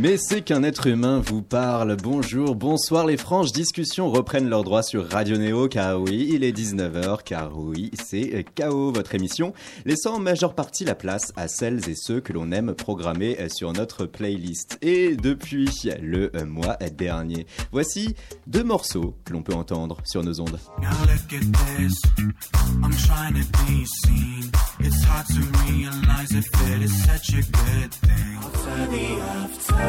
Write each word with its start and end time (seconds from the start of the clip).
Mais 0.00 0.16
c'est 0.16 0.42
qu'un 0.42 0.62
être 0.62 0.86
humain 0.86 1.18
vous 1.18 1.42
parle. 1.42 1.96
Bonjour, 1.96 2.54
bonsoir, 2.54 3.04
les 3.04 3.16
franches 3.16 3.50
discussions 3.50 4.12
reprennent 4.12 4.48
leur 4.48 4.62
droit 4.62 4.84
sur 4.84 5.10
Radio 5.10 5.36
Néo, 5.36 5.66
car 5.66 6.00
oui, 6.00 6.30
il 6.32 6.44
est 6.44 6.56
19h, 6.56 7.24
car 7.24 7.58
oui, 7.58 7.90
c'est 8.00 8.44
KO, 8.56 8.92
votre 8.92 9.16
émission, 9.16 9.52
laissant 9.86 10.14
en 10.14 10.20
majeure 10.20 10.54
partie 10.54 10.84
la 10.84 10.94
place 10.94 11.32
à 11.34 11.48
celles 11.48 11.88
et 11.88 11.96
ceux 11.96 12.20
que 12.20 12.32
l'on 12.32 12.52
aime 12.52 12.74
programmer 12.74 13.48
sur 13.48 13.72
notre 13.72 14.06
playlist. 14.06 14.78
Et 14.82 15.16
depuis 15.16 15.68
le 16.00 16.30
mois 16.44 16.76
dernier, 16.96 17.48
voici 17.72 18.14
deux 18.46 18.62
morceaux 18.62 19.16
que 19.24 19.32
l'on 19.32 19.42
peut 19.42 19.54
entendre 19.54 19.98
sur 20.04 20.22
nos 20.22 20.40
ondes. 20.40 20.60
Now 29.78 29.87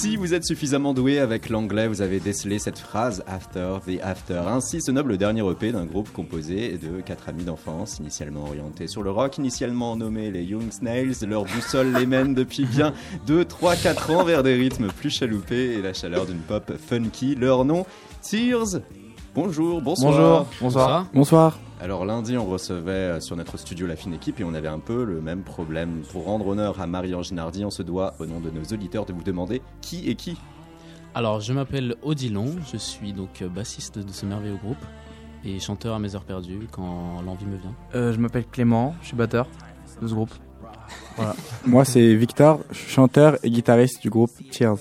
Si 0.00 0.16
vous 0.16 0.32
êtes 0.32 0.44
suffisamment 0.44 0.94
doué 0.94 1.18
avec 1.18 1.50
l'anglais, 1.50 1.86
vous 1.86 2.00
avez 2.00 2.20
décelé 2.20 2.58
cette 2.58 2.78
phrase 2.78 3.22
After 3.26 3.76
the 3.86 4.00
After. 4.02 4.42
Ainsi 4.46 4.80
se 4.80 4.90
nomme 4.90 5.08
le 5.08 5.18
dernier 5.18 5.42
EP 5.46 5.72
d'un 5.72 5.84
groupe 5.84 6.10
composé 6.12 6.78
de 6.78 7.00
quatre 7.02 7.28
amis 7.28 7.44
d'enfance, 7.44 7.98
initialement 7.98 8.44
orientés 8.44 8.86
sur 8.86 9.02
le 9.02 9.10
rock, 9.10 9.36
initialement 9.36 9.96
nommés 9.96 10.30
les 10.30 10.42
Young 10.42 10.70
Snails. 10.72 11.16
Leur 11.28 11.44
boussole 11.44 11.92
les 11.92 12.06
mène 12.06 12.34
depuis 12.34 12.64
bien 12.64 12.94
2, 13.26 13.44
3, 13.44 13.76
4 13.76 14.10
ans 14.10 14.24
vers 14.24 14.42
des 14.42 14.54
rythmes 14.54 14.88
plus 14.88 15.10
chaloupés 15.10 15.74
et 15.74 15.82
la 15.82 15.92
chaleur 15.92 16.24
d'une 16.24 16.38
pop 16.38 16.72
funky. 16.78 17.34
Leur 17.34 17.66
nom, 17.66 17.84
Tears. 18.22 18.80
Bonjour, 19.32 19.80
bonsoir. 19.80 20.12
Bonjour, 20.12 20.46
bonsoir. 20.60 21.06
Bonsoir. 21.14 21.58
Alors 21.80 22.04
lundi, 22.04 22.36
on 22.36 22.46
recevait 22.46 22.90
euh, 22.90 23.20
sur 23.20 23.36
notre 23.36 23.56
studio 23.58 23.86
la 23.86 23.94
fine 23.94 24.12
équipe 24.12 24.40
et 24.40 24.44
on 24.44 24.54
avait 24.54 24.68
un 24.68 24.80
peu 24.80 25.04
le 25.04 25.20
même 25.20 25.42
problème. 25.42 26.02
Pour 26.10 26.24
rendre 26.24 26.48
honneur 26.48 26.80
à 26.80 26.88
Marie-Ange 26.88 27.30
Nardi, 27.30 27.64
on 27.64 27.70
se 27.70 27.82
doit, 27.82 28.14
au 28.18 28.26
nom 28.26 28.40
de 28.40 28.50
nos 28.50 28.64
auditeurs, 28.64 29.06
de 29.06 29.12
vous 29.12 29.22
demander 29.22 29.62
qui 29.82 30.10
est 30.10 30.16
qui. 30.16 30.36
Alors, 31.14 31.40
je 31.40 31.52
m'appelle 31.52 31.94
Odilon, 32.02 32.56
je 32.72 32.76
suis 32.76 33.12
donc 33.12 33.40
euh, 33.42 33.48
bassiste 33.48 34.00
de 34.00 34.12
ce 34.12 34.26
merveilleux 34.26 34.56
groupe 34.56 34.84
et 35.44 35.60
chanteur 35.60 35.94
à 35.94 36.00
mes 36.00 36.16
heures 36.16 36.24
perdues 36.24 36.66
quand 36.70 37.22
l'envie 37.24 37.46
me 37.46 37.56
vient. 37.56 37.74
Euh, 37.94 38.12
je 38.12 38.18
m'appelle 38.18 38.46
Clément, 38.46 38.96
je 39.00 39.08
suis 39.08 39.16
batteur 39.16 39.46
de 40.02 40.08
ce 40.08 40.14
groupe. 40.14 40.34
Moi, 41.66 41.84
c'est 41.84 42.14
Victor, 42.14 42.60
je 42.70 42.78
suis 42.78 42.90
chanteur 42.90 43.38
et 43.44 43.50
guitariste 43.50 44.02
du 44.02 44.10
groupe 44.10 44.32
Cheers. 44.50 44.78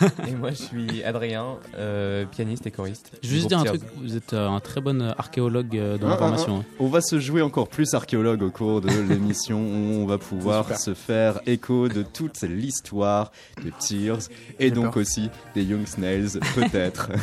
Et 0.28 0.32
moi, 0.34 0.50
je 0.50 0.56
suis 0.56 1.02
Adrien, 1.04 1.56
euh, 1.76 2.24
pianiste 2.26 2.66
et 2.66 2.70
choriste. 2.70 3.12
Je 3.22 3.28
veux 3.28 3.34
juste 3.36 3.48
dire 3.48 3.58
un 3.60 3.64
truc, 3.64 3.82
vous 4.00 4.16
êtes 4.16 4.32
euh, 4.32 4.48
un 4.48 4.60
très 4.60 4.80
bon 4.80 5.00
euh, 5.00 5.12
archéologue 5.18 5.76
euh, 5.76 5.98
dans 5.98 6.08
Ah, 6.08 6.10
l'information. 6.10 6.58
ah, 6.62 6.66
ah. 6.70 6.76
On 6.80 6.88
va 6.88 7.00
se 7.00 7.18
jouer 7.20 7.42
encore 7.42 7.68
plus 7.68 7.94
archéologue 7.94 8.42
au 8.42 8.50
cours 8.50 8.80
de 8.80 8.88
l'émission. 9.08 9.58
On 9.58 10.06
va 10.06 10.18
pouvoir 10.18 10.78
se 10.78 10.94
faire 10.94 11.40
écho 11.46 11.88
de 11.88 12.02
toute 12.02 12.42
l'histoire 12.42 13.30
de 13.64 13.70
Tears 13.78 14.28
et 14.58 14.70
donc 14.70 14.84
peur. 14.94 14.96
aussi 14.98 15.30
des 15.54 15.62
Young 15.64 15.86
Snails, 15.86 16.38
peut-être. 16.54 17.10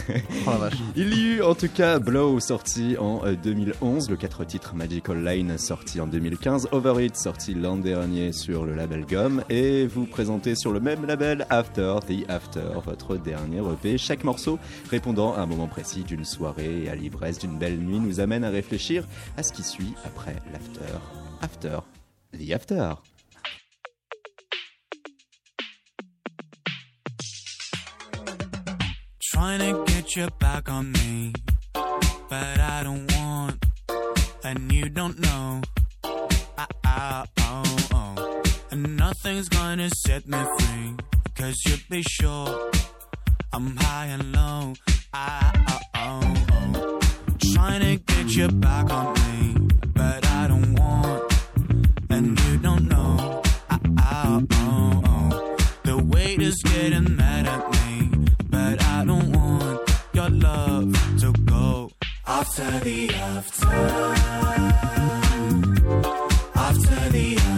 Oh 0.47 0.51
la 0.51 0.57
vache. 0.57 0.73
Il 0.95 1.13
y 1.13 1.21
eut 1.35 1.41
en 1.43 1.53
tout 1.55 1.67
cas 1.67 1.99
Blow 1.99 2.39
sorti 2.39 2.95
en 2.99 3.21
euh, 3.25 3.35
2011, 3.41 4.09
le 4.09 4.15
4 4.15 4.45
titres 4.45 4.73
Magical 4.75 5.23
Line 5.23 5.57
sorti 5.57 5.99
en 6.01 6.07
2015, 6.07 6.69
Over 6.71 7.05
It 7.05 7.15
sorti 7.15 7.53
l'an 7.53 7.77
dernier 7.77 8.31
sur 8.31 8.65
le 8.65 8.73
label 8.75 9.05
Gum 9.05 9.43
et 9.49 9.85
vous 9.87 10.05
présentez 10.05 10.55
sur 10.55 10.71
le 10.71 10.79
même 10.79 11.05
label 11.05 11.45
After 11.49 11.95
the 12.07 12.29
After, 12.29 12.61
votre 12.79 13.17
dernier 13.17 13.59
EP. 13.59 13.97
Chaque 13.97 14.23
morceau 14.23 14.57
répondant 14.89 15.33
à 15.33 15.41
un 15.41 15.45
moment 15.45 15.67
précis 15.67 16.03
d'une 16.03 16.25
soirée 16.25 16.83
et 16.83 16.89
à 16.89 16.95
l'ivresse 16.95 17.39
d'une 17.39 17.57
belle 17.57 17.77
nuit 17.77 17.99
nous 17.99 18.19
amène 18.19 18.43
à 18.43 18.49
réfléchir 18.49 19.05
à 19.37 19.43
ce 19.43 19.51
qui 19.51 19.63
suit 19.63 19.93
après 20.05 20.35
l'after. 20.53 20.97
After 21.41 21.79
the 22.33 22.51
After. 22.53 22.95
Trying 29.33 29.59
to 29.59 29.83
get 29.85 30.15
your 30.15 30.29
back 30.39 30.69
on 30.69 30.91
me, 30.91 31.33
but 31.73 32.59
I 32.59 32.83
don't 32.83 33.11
want, 33.13 33.65
and 34.43 34.71
you 34.71 34.89
don't 34.89 35.17
know. 35.19 35.61
Ah, 36.57 36.67
ah, 36.85 37.25
oh, 37.39 37.77
oh. 37.93 38.41
And 38.71 38.97
nothing's 38.97 39.49
gonna 39.49 39.89
set 39.89 40.27
me 40.27 40.37
free, 40.59 40.95
cause 41.41 41.59
you'd 41.65 41.89
be 41.89 42.03
sure 42.03 42.69
I'm 43.51 43.75
high 43.75 44.05
and 44.15 44.31
low. 44.31 44.73
Ah, 45.11 45.51
ah, 45.67 45.79
oh, 45.95 46.45
oh. 46.51 46.99
Trying 47.53 47.81
to 47.81 47.95
get 48.13 48.35
your 48.35 48.51
back 48.51 48.91
on 48.91 49.07
me, 49.21 49.67
but 49.95 50.21
I 50.39 50.47
don't 50.47 50.75
want, 50.75 51.33
and 52.11 52.39
you 52.43 52.57
don't 52.59 52.87
know. 52.87 53.41
Ah, 53.71 53.79
ah, 53.97 54.41
oh, 54.51 55.01
oh. 55.13 55.57
The 55.83 55.97
weight 55.97 56.41
is 56.41 56.61
getting 56.63 57.15
mad 57.15 57.47
at 57.47 57.63
me, 57.75 58.09
but 58.49 58.75
I 58.95 59.03
don't 59.05 59.31
want 59.31 59.79
your 60.13 60.29
love 60.29 60.93
to 61.21 61.33
go 61.55 61.91
after 62.27 62.69
the 62.87 63.09
after. 63.15 63.67
After 66.67 67.09
the 67.15 67.35
after. 67.37 67.50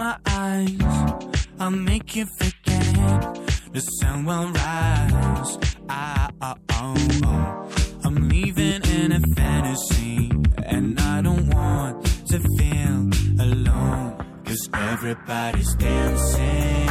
My 0.00 0.16
eyes, 0.24 0.80
I'll 1.58 1.70
make 1.70 2.16
you 2.16 2.24
forget. 2.38 3.20
The 3.74 3.80
sun 3.98 4.24
will 4.24 4.48
rise. 4.50 5.58
Ah, 5.90 6.30
oh, 6.40 6.54
oh. 7.24 7.68
I'm 8.04 8.28
leaving 8.30 8.80
in 8.98 9.12
a 9.12 9.20
fantasy, 9.36 10.32
and 10.64 10.98
I 10.98 11.20
don't 11.20 11.46
want 11.54 12.06
to 12.30 12.38
feel 12.56 12.98
alone. 13.46 14.24
Cause 14.46 14.70
everybody's 14.72 15.74
dancing. 15.74 16.86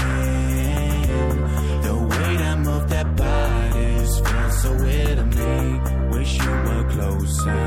The 1.87 1.95
way 2.11 2.31
that 2.43 2.57
move 2.59 2.89
their 2.89 3.09
bodies 3.23 4.11
feels 4.19 4.61
so 4.61 4.71
weird 4.83 5.17
to 5.17 5.25
me. 5.39 5.57
Wish 6.15 6.37
you 6.43 6.51
were 6.67 6.85
closer. 6.93 7.65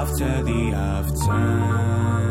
After 0.00 0.42
the. 0.42 0.60
After 0.74 2.29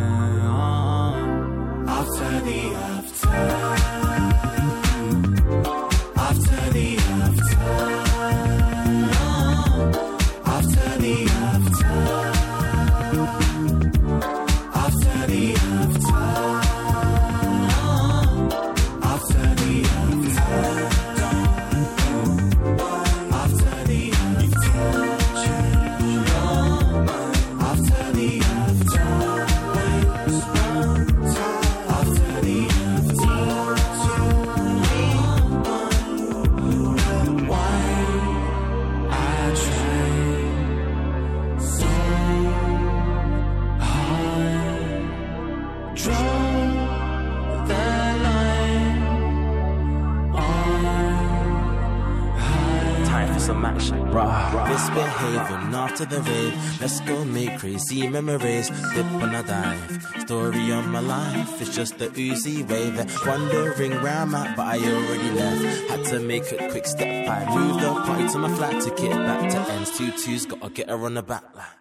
Let's 56.79 57.01
go 57.01 57.25
make 57.25 57.59
crazy 57.59 58.07
memories. 58.07 58.69
Dip 58.69 59.05
on 59.19 59.35
a 59.35 59.43
dive. 59.43 60.21
Story 60.21 60.71
of 60.71 60.87
my 60.87 61.01
life. 61.01 61.61
It's 61.61 61.75
just 61.75 61.97
the 61.97 62.07
oozy 62.17 62.63
wave. 62.63 62.95
Wondering 63.25 64.01
where 64.01 64.13
I'm 64.13 64.33
at, 64.33 64.55
but 64.55 64.65
I 64.65 64.77
already 64.77 65.31
left. 65.31 65.89
Had 65.89 66.05
to 66.05 66.19
make 66.19 66.49
a 66.53 66.69
quick 66.69 66.85
step. 66.87 67.27
I 67.27 67.53
moved 67.53 67.83
the 67.83 67.93
party 67.93 68.29
to 68.29 68.37
my 68.39 68.55
flat 68.55 68.81
to 68.83 68.89
get 68.91 69.11
back 69.11 69.51
to 69.51 69.59
ends. 69.73 69.97
Two 69.97 70.11
twos, 70.11 70.45
gotta 70.45 70.69
get 70.69 70.89
her 70.89 71.05
on 71.05 71.15
the 71.15 71.23
back 71.23 71.43
line. 71.53 71.78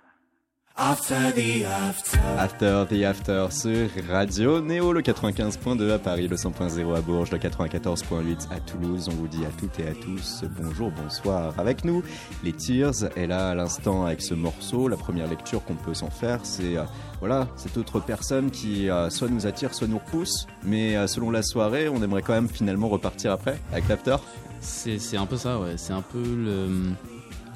After 0.80 1.32
the 1.34 1.64
after. 1.64 2.20
After 2.38 2.86
the 2.88 3.02
After 3.04 3.48
sur 3.50 3.88
Radio 4.08 4.60
Néo, 4.60 4.92
le 4.92 5.02
95.2 5.02 5.90
à 5.90 5.98
Paris, 5.98 6.28
le 6.28 6.36
100.0 6.36 6.94
à 6.96 7.00
Bourges, 7.00 7.32
le 7.32 7.38
94.8 7.38 8.46
à 8.52 8.60
Toulouse. 8.60 9.08
On 9.10 9.14
vous 9.16 9.26
dit 9.26 9.44
à 9.44 9.48
toutes 9.58 9.80
et 9.80 9.88
à 9.88 9.94
tous 9.94 10.44
bonjour, 10.56 10.92
bonsoir. 10.92 11.52
Avec 11.58 11.84
nous, 11.84 12.04
les 12.44 12.52
Tears 12.52 13.10
est 13.16 13.26
là 13.26 13.50
à 13.50 13.54
l'instant 13.56 14.06
avec 14.06 14.22
ce 14.22 14.34
morceau. 14.34 14.86
La 14.86 14.96
première 14.96 15.26
lecture 15.26 15.64
qu'on 15.64 15.74
peut 15.74 15.94
s'en 15.94 16.10
faire, 16.10 16.38
c'est 16.44 16.76
euh, 16.76 16.84
voilà, 17.18 17.48
cette 17.56 17.76
autre 17.76 17.98
personne 17.98 18.52
qui 18.52 18.88
euh, 18.88 19.10
soit 19.10 19.28
nous 19.28 19.48
attire, 19.48 19.74
soit 19.74 19.88
nous 19.88 19.98
repousse. 19.98 20.46
Mais 20.62 20.96
euh, 20.96 21.08
selon 21.08 21.32
la 21.32 21.42
soirée, 21.42 21.88
on 21.88 22.00
aimerait 22.04 22.22
quand 22.22 22.34
même 22.34 22.48
finalement 22.48 22.88
repartir 22.88 23.32
après 23.32 23.58
avec 23.72 23.88
l'After. 23.88 24.16
C'est 24.60 25.00
c'est 25.00 25.16
un 25.16 25.26
peu 25.26 25.36
ça, 25.38 25.58
ouais. 25.58 25.76
C'est 25.76 25.92
un 25.92 26.02
peu 26.02 26.22
le. 26.22 26.92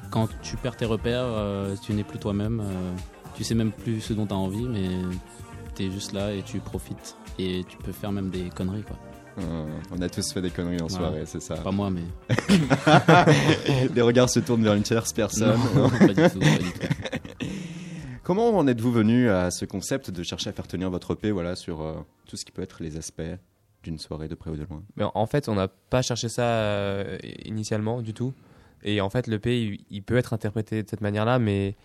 Quand 0.09 0.27
tu 0.41 0.57
perds 0.57 0.75
tes 0.75 0.85
repères, 0.85 1.23
euh, 1.25 1.75
tu 1.81 1.93
n'es 1.93 2.03
plus 2.03 2.19
toi-même. 2.19 2.61
Tu 3.35 3.43
sais 3.43 3.55
même 3.55 3.71
plus 3.71 4.01
ce 4.01 4.13
dont 4.13 4.25
tu 4.25 4.33
as 4.33 4.37
envie, 4.37 4.67
mais 4.67 4.89
tu 5.75 5.83
es 5.83 5.91
juste 5.91 6.13
là 6.13 6.33
et 6.33 6.43
tu 6.43 6.59
profites. 6.59 7.15
Et 7.39 7.63
tu 7.67 7.77
peux 7.77 7.91
faire 7.91 8.11
même 8.11 8.29
des 8.29 8.49
conneries, 8.49 8.83
quoi. 8.83 8.97
Euh, 9.39 9.65
on 9.91 9.99
a 10.01 10.09
tous 10.09 10.31
fait 10.31 10.41
des 10.41 10.51
conneries 10.51 10.81
en 10.81 10.89
soirée, 10.89 11.23
c'est 11.25 11.41
ça. 11.41 11.55
Pas 11.55 11.71
moi, 11.71 11.89
mais. 11.89 12.03
les 13.95 14.01
regards 14.01 14.29
se 14.29 14.39
tournent 14.39 14.63
vers 14.63 14.75
une 14.75 14.83
tierce 14.83 15.11
personne. 15.11 15.59
Non, 15.75 15.89
pas 15.89 16.07
du 16.07 16.13
tout, 16.13 16.39
pas 16.39 16.57
du 16.57 16.71
tout. 16.71 17.47
Comment 18.23 18.55
en 18.55 18.67
êtes-vous 18.67 18.91
venu 18.91 19.29
à 19.29 19.51
ce 19.51 19.65
concept 19.65 20.11
de 20.11 20.23
chercher 20.23 20.49
à 20.49 20.53
faire 20.53 20.67
tenir 20.67 20.89
votre 20.89 21.15
paix 21.15 21.31
voilà, 21.31 21.55
sur 21.55 21.81
euh, 21.81 21.95
tout 22.27 22.37
ce 22.37 22.45
qui 22.45 22.51
peut 22.51 22.61
être 22.61 22.81
les 22.83 22.95
aspects 22.95 23.21
d'une 23.83 23.97
soirée 23.97 24.27
de 24.27 24.35
près 24.35 24.51
ou 24.51 24.55
de 24.55 24.63
loin? 24.63 24.83
Mais 24.95 25.05
en 25.13 25.25
fait, 25.25 25.49
on 25.49 25.55
n'a 25.55 25.67
pas 25.67 26.01
cherché 26.01 26.29
ça 26.29 26.43
euh, 26.43 27.17
initialement 27.43 28.01
du 28.01 28.13
tout. 28.13 28.33
Et 28.83 29.01
en 29.01 29.09
fait, 29.09 29.27
le 29.27 29.39
P, 29.39 29.61
il, 29.61 29.79
il 29.89 30.03
peut 30.03 30.15
être 30.15 30.33
interprété 30.33 30.83
de 30.83 30.89
cette 30.89 31.01
manière-là, 31.01 31.39
mais 31.39 31.75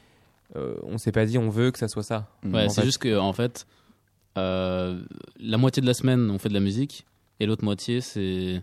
euh, 0.56 0.74
on 0.82 0.98
s'est 0.98 1.12
pas 1.12 1.26
dit 1.26 1.38
on 1.38 1.50
veut 1.50 1.70
que 1.70 1.78
ça 1.78 1.88
soit 1.88 2.02
ça. 2.02 2.28
Ouais, 2.44 2.64
En 2.64 2.68
c'est 2.68 2.80
fait. 2.80 2.86
juste 2.86 2.98
que, 2.98 3.18
en 3.18 3.32
fait, 3.32 3.66
euh, 4.36 5.00
la 5.40 5.58
moitié 5.58 5.80
de 5.80 5.86
la 5.86 5.94
semaine, 5.94 6.30
on 6.30 6.38
fait 6.38 6.48
de 6.48 6.54
la 6.54 6.60
musique, 6.60 7.06
et 7.40 7.46
l'autre 7.46 7.64
moitié, 7.64 8.00
c'est. 8.00 8.62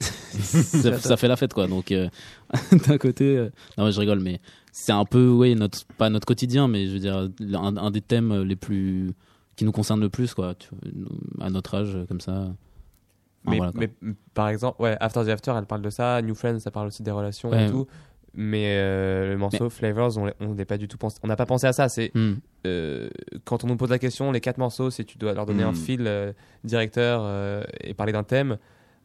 ça, 0.00 0.96
ça 0.98 1.16
fait 1.16 1.28
la 1.28 1.36
fête, 1.36 1.52
quoi. 1.54 1.66
Donc, 1.66 1.90
euh, 1.92 2.08
d'un 2.88 2.98
côté. 2.98 3.36
euh, 3.36 3.50
Non, 3.76 3.84
mais 3.86 3.92
je 3.92 4.00
rigole, 4.00 4.20
mais 4.20 4.40
c'est 4.72 4.92
un 4.92 5.04
peu, 5.04 5.28
oui, 5.28 5.54
notre, 5.56 5.84
pas 5.98 6.08
notre 6.10 6.26
quotidien, 6.26 6.68
mais 6.68 6.86
je 6.86 6.92
veux 6.92 6.98
dire, 7.00 7.16
un, 7.58 7.76
un 7.76 7.90
des 7.90 8.00
thèmes 8.00 8.42
les 8.42 8.56
plus. 8.56 9.10
qui 9.56 9.64
nous 9.64 9.72
concerne 9.72 10.00
le 10.00 10.08
plus, 10.08 10.34
quoi. 10.34 10.54
Tu 10.54 10.68
à 11.40 11.50
notre 11.50 11.74
âge, 11.74 11.98
comme 12.08 12.20
ça. 12.20 12.32
Enfin, 13.44 13.50
Mais, 13.50 13.56
voilà, 13.56 13.72
par 14.34 14.48
exemple, 14.48 14.80
ouais, 14.82 14.96
After 15.00 15.24
the 15.24 15.28
After, 15.28 15.52
elle 15.56 15.66
parle 15.66 15.82
de 15.82 15.90
ça. 15.90 16.20
New 16.22 16.34
Friends, 16.34 16.60
ça 16.60 16.70
parle 16.70 16.88
aussi 16.88 17.02
des 17.02 17.10
relations 17.10 17.50
Ouais. 17.50 17.66
et 17.66 17.70
tout. 17.70 17.86
Mais 18.40 18.76
euh, 18.78 19.30
le 19.30 19.36
morceau 19.36 19.68
Flavors, 19.68 20.16
on 20.38 20.54
n'est 20.54 20.64
pas 20.64 20.78
du 20.78 20.86
tout 20.86 20.96
pensé. 20.96 21.18
On 21.24 21.26
n'a 21.26 21.34
pas 21.34 21.44
pensé 21.44 21.66
à 21.66 21.72
ça. 21.72 21.88
C'est 21.88 22.12
Hmm. 22.14 22.34
euh, 22.68 23.08
quand 23.44 23.64
on 23.64 23.66
nous 23.66 23.76
pose 23.76 23.90
la 23.90 23.98
question, 23.98 24.30
les 24.30 24.40
quatre 24.40 24.58
morceaux, 24.58 24.90
si 24.90 25.04
tu 25.04 25.18
dois 25.18 25.32
leur 25.34 25.44
donner 25.44 25.64
Mm. 25.64 25.68
un 25.68 25.72
fil 25.74 26.04
euh, 26.06 26.32
directeur 26.62 27.22
euh, 27.24 27.64
et 27.82 27.94
parler 27.94 28.12
d'un 28.12 28.22
thème, 28.22 28.56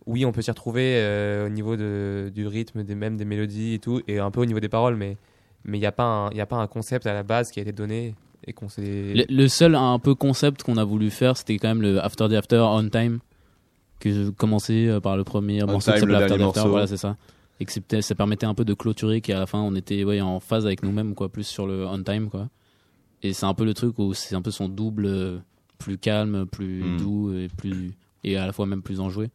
oui, 0.06 0.24
on 0.24 0.32
peut 0.32 0.44
s'y 0.44 0.52
retrouver 0.52 0.98
euh, 0.98 1.48
au 1.48 1.50
niveau 1.50 1.76
de, 1.76 2.32
du 2.32 2.46
rythme, 2.46 2.84
des 2.84 2.94
mêmes 2.94 3.18
des 3.18 3.26
mélodies 3.26 3.74
et 3.74 3.80
tout, 3.80 4.02
et 4.08 4.20
un 4.20 4.30
peu 4.30 4.42
au 4.42 4.46
niveau 4.46 4.60
des 4.60 4.70
paroles, 4.70 4.96
mais 4.98 5.18
mais 5.66 5.78
il 5.80 5.82
n'y 5.82 5.88
a 5.88 5.92
pas 5.92 6.04
un 6.04 6.30
y 6.32 6.40
a 6.42 6.46
pas 6.46 6.58
un 6.58 6.68
concept 6.68 7.08
à 7.08 7.14
la 7.16 7.24
base 7.24 7.50
qui 7.50 7.58
a 7.60 7.64
été 7.64 7.72
donné 7.72 8.14
et 8.46 8.54
qu'on 8.54 8.70
s'est 8.70 8.82
Le, 9.16 9.24
le 9.36 9.48
seul 9.48 9.74
un 9.74 9.98
peu 9.98 10.14
concept 10.14 10.62
qu'on 10.62 10.78
a 10.78 10.84
voulu 10.84 11.10
faire, 11.10 11.38
c'était 11.38 11.58
quand 11.58 11.70
même 11.70 11.82
le 11.82 12.00
After 12.04 12.28
the 12.30 12.34
After 12.34 12.60
On 12.60 12.88
Time, 12.88 13.18
que 14.00 14.12
je 14.12 14.30
commençais 14.30 14.90
par 15.02 15.18
le 15.18 15.24
premier 15.24 15.64
On 15.64 15.68
morceau 15.68 15.92
qui 15.92 16.00
Time, 16.02 16.10
le 16.10 16.16
After 16.18 16.26
the 16.26 16.30
dernier 16.38 16.44
After. 16.44 16.60
morceau. 16.60 16.70
Voilà, 16.70 16.86
c'est 16.88 16.98
ça. 16.98 17.16
Et 17.60 17.66
que 17.66 18.02
ça 18.02 18.16
permettait 18.16 18.46
un 18.46 18.54
peu 18.56 18.66
de 18.66 18.74
clôturer, 18.74 19.22
qu'à 19.22 19.40
la 19.40 19.46
fin 19.46 19.60
on 19.60 19.76
était 19.76 20.04
ouais, 20.04 20.22
en 20.22 20.40
phase 20.40 20.66
avec 20.66 20.84
nous-mêmes, 20.84 21.14
quoi, 21.16 21.30
plus 21.30 21.44
sur 21.46 21.68
le 21.68 21.86
On 21.86 22.02
Time, 22.04 22.30
quoi. 22.30 22.50
Et 23.22 23.32
c'est 23.34 23.46
un 23.46 23.54
peu 23.54 23.64
le 23.64 23.74
truc 23.74 23.98
où 24.00 24.14
c'est 24.14 24.36
un 24.36 24.42
peu 24.42 24.52
son 24.52 24.68
double, 24.68 25.06
euh, 25.06 25.38
plus 25.78 25.98
calme, 25.98 26.46
plus 26.46 26.84
Mm. 26.84 26.98
doux 26.98 27.34
et 27.38 27.48
plus 27.56 27.94
et 28.24 28.38
à 28.38 28.46
la 28.46 28.54
fois 28.54 28.66
même 28.66 28.82
plus 28.82 29.00
enjoué. 29.00 29.30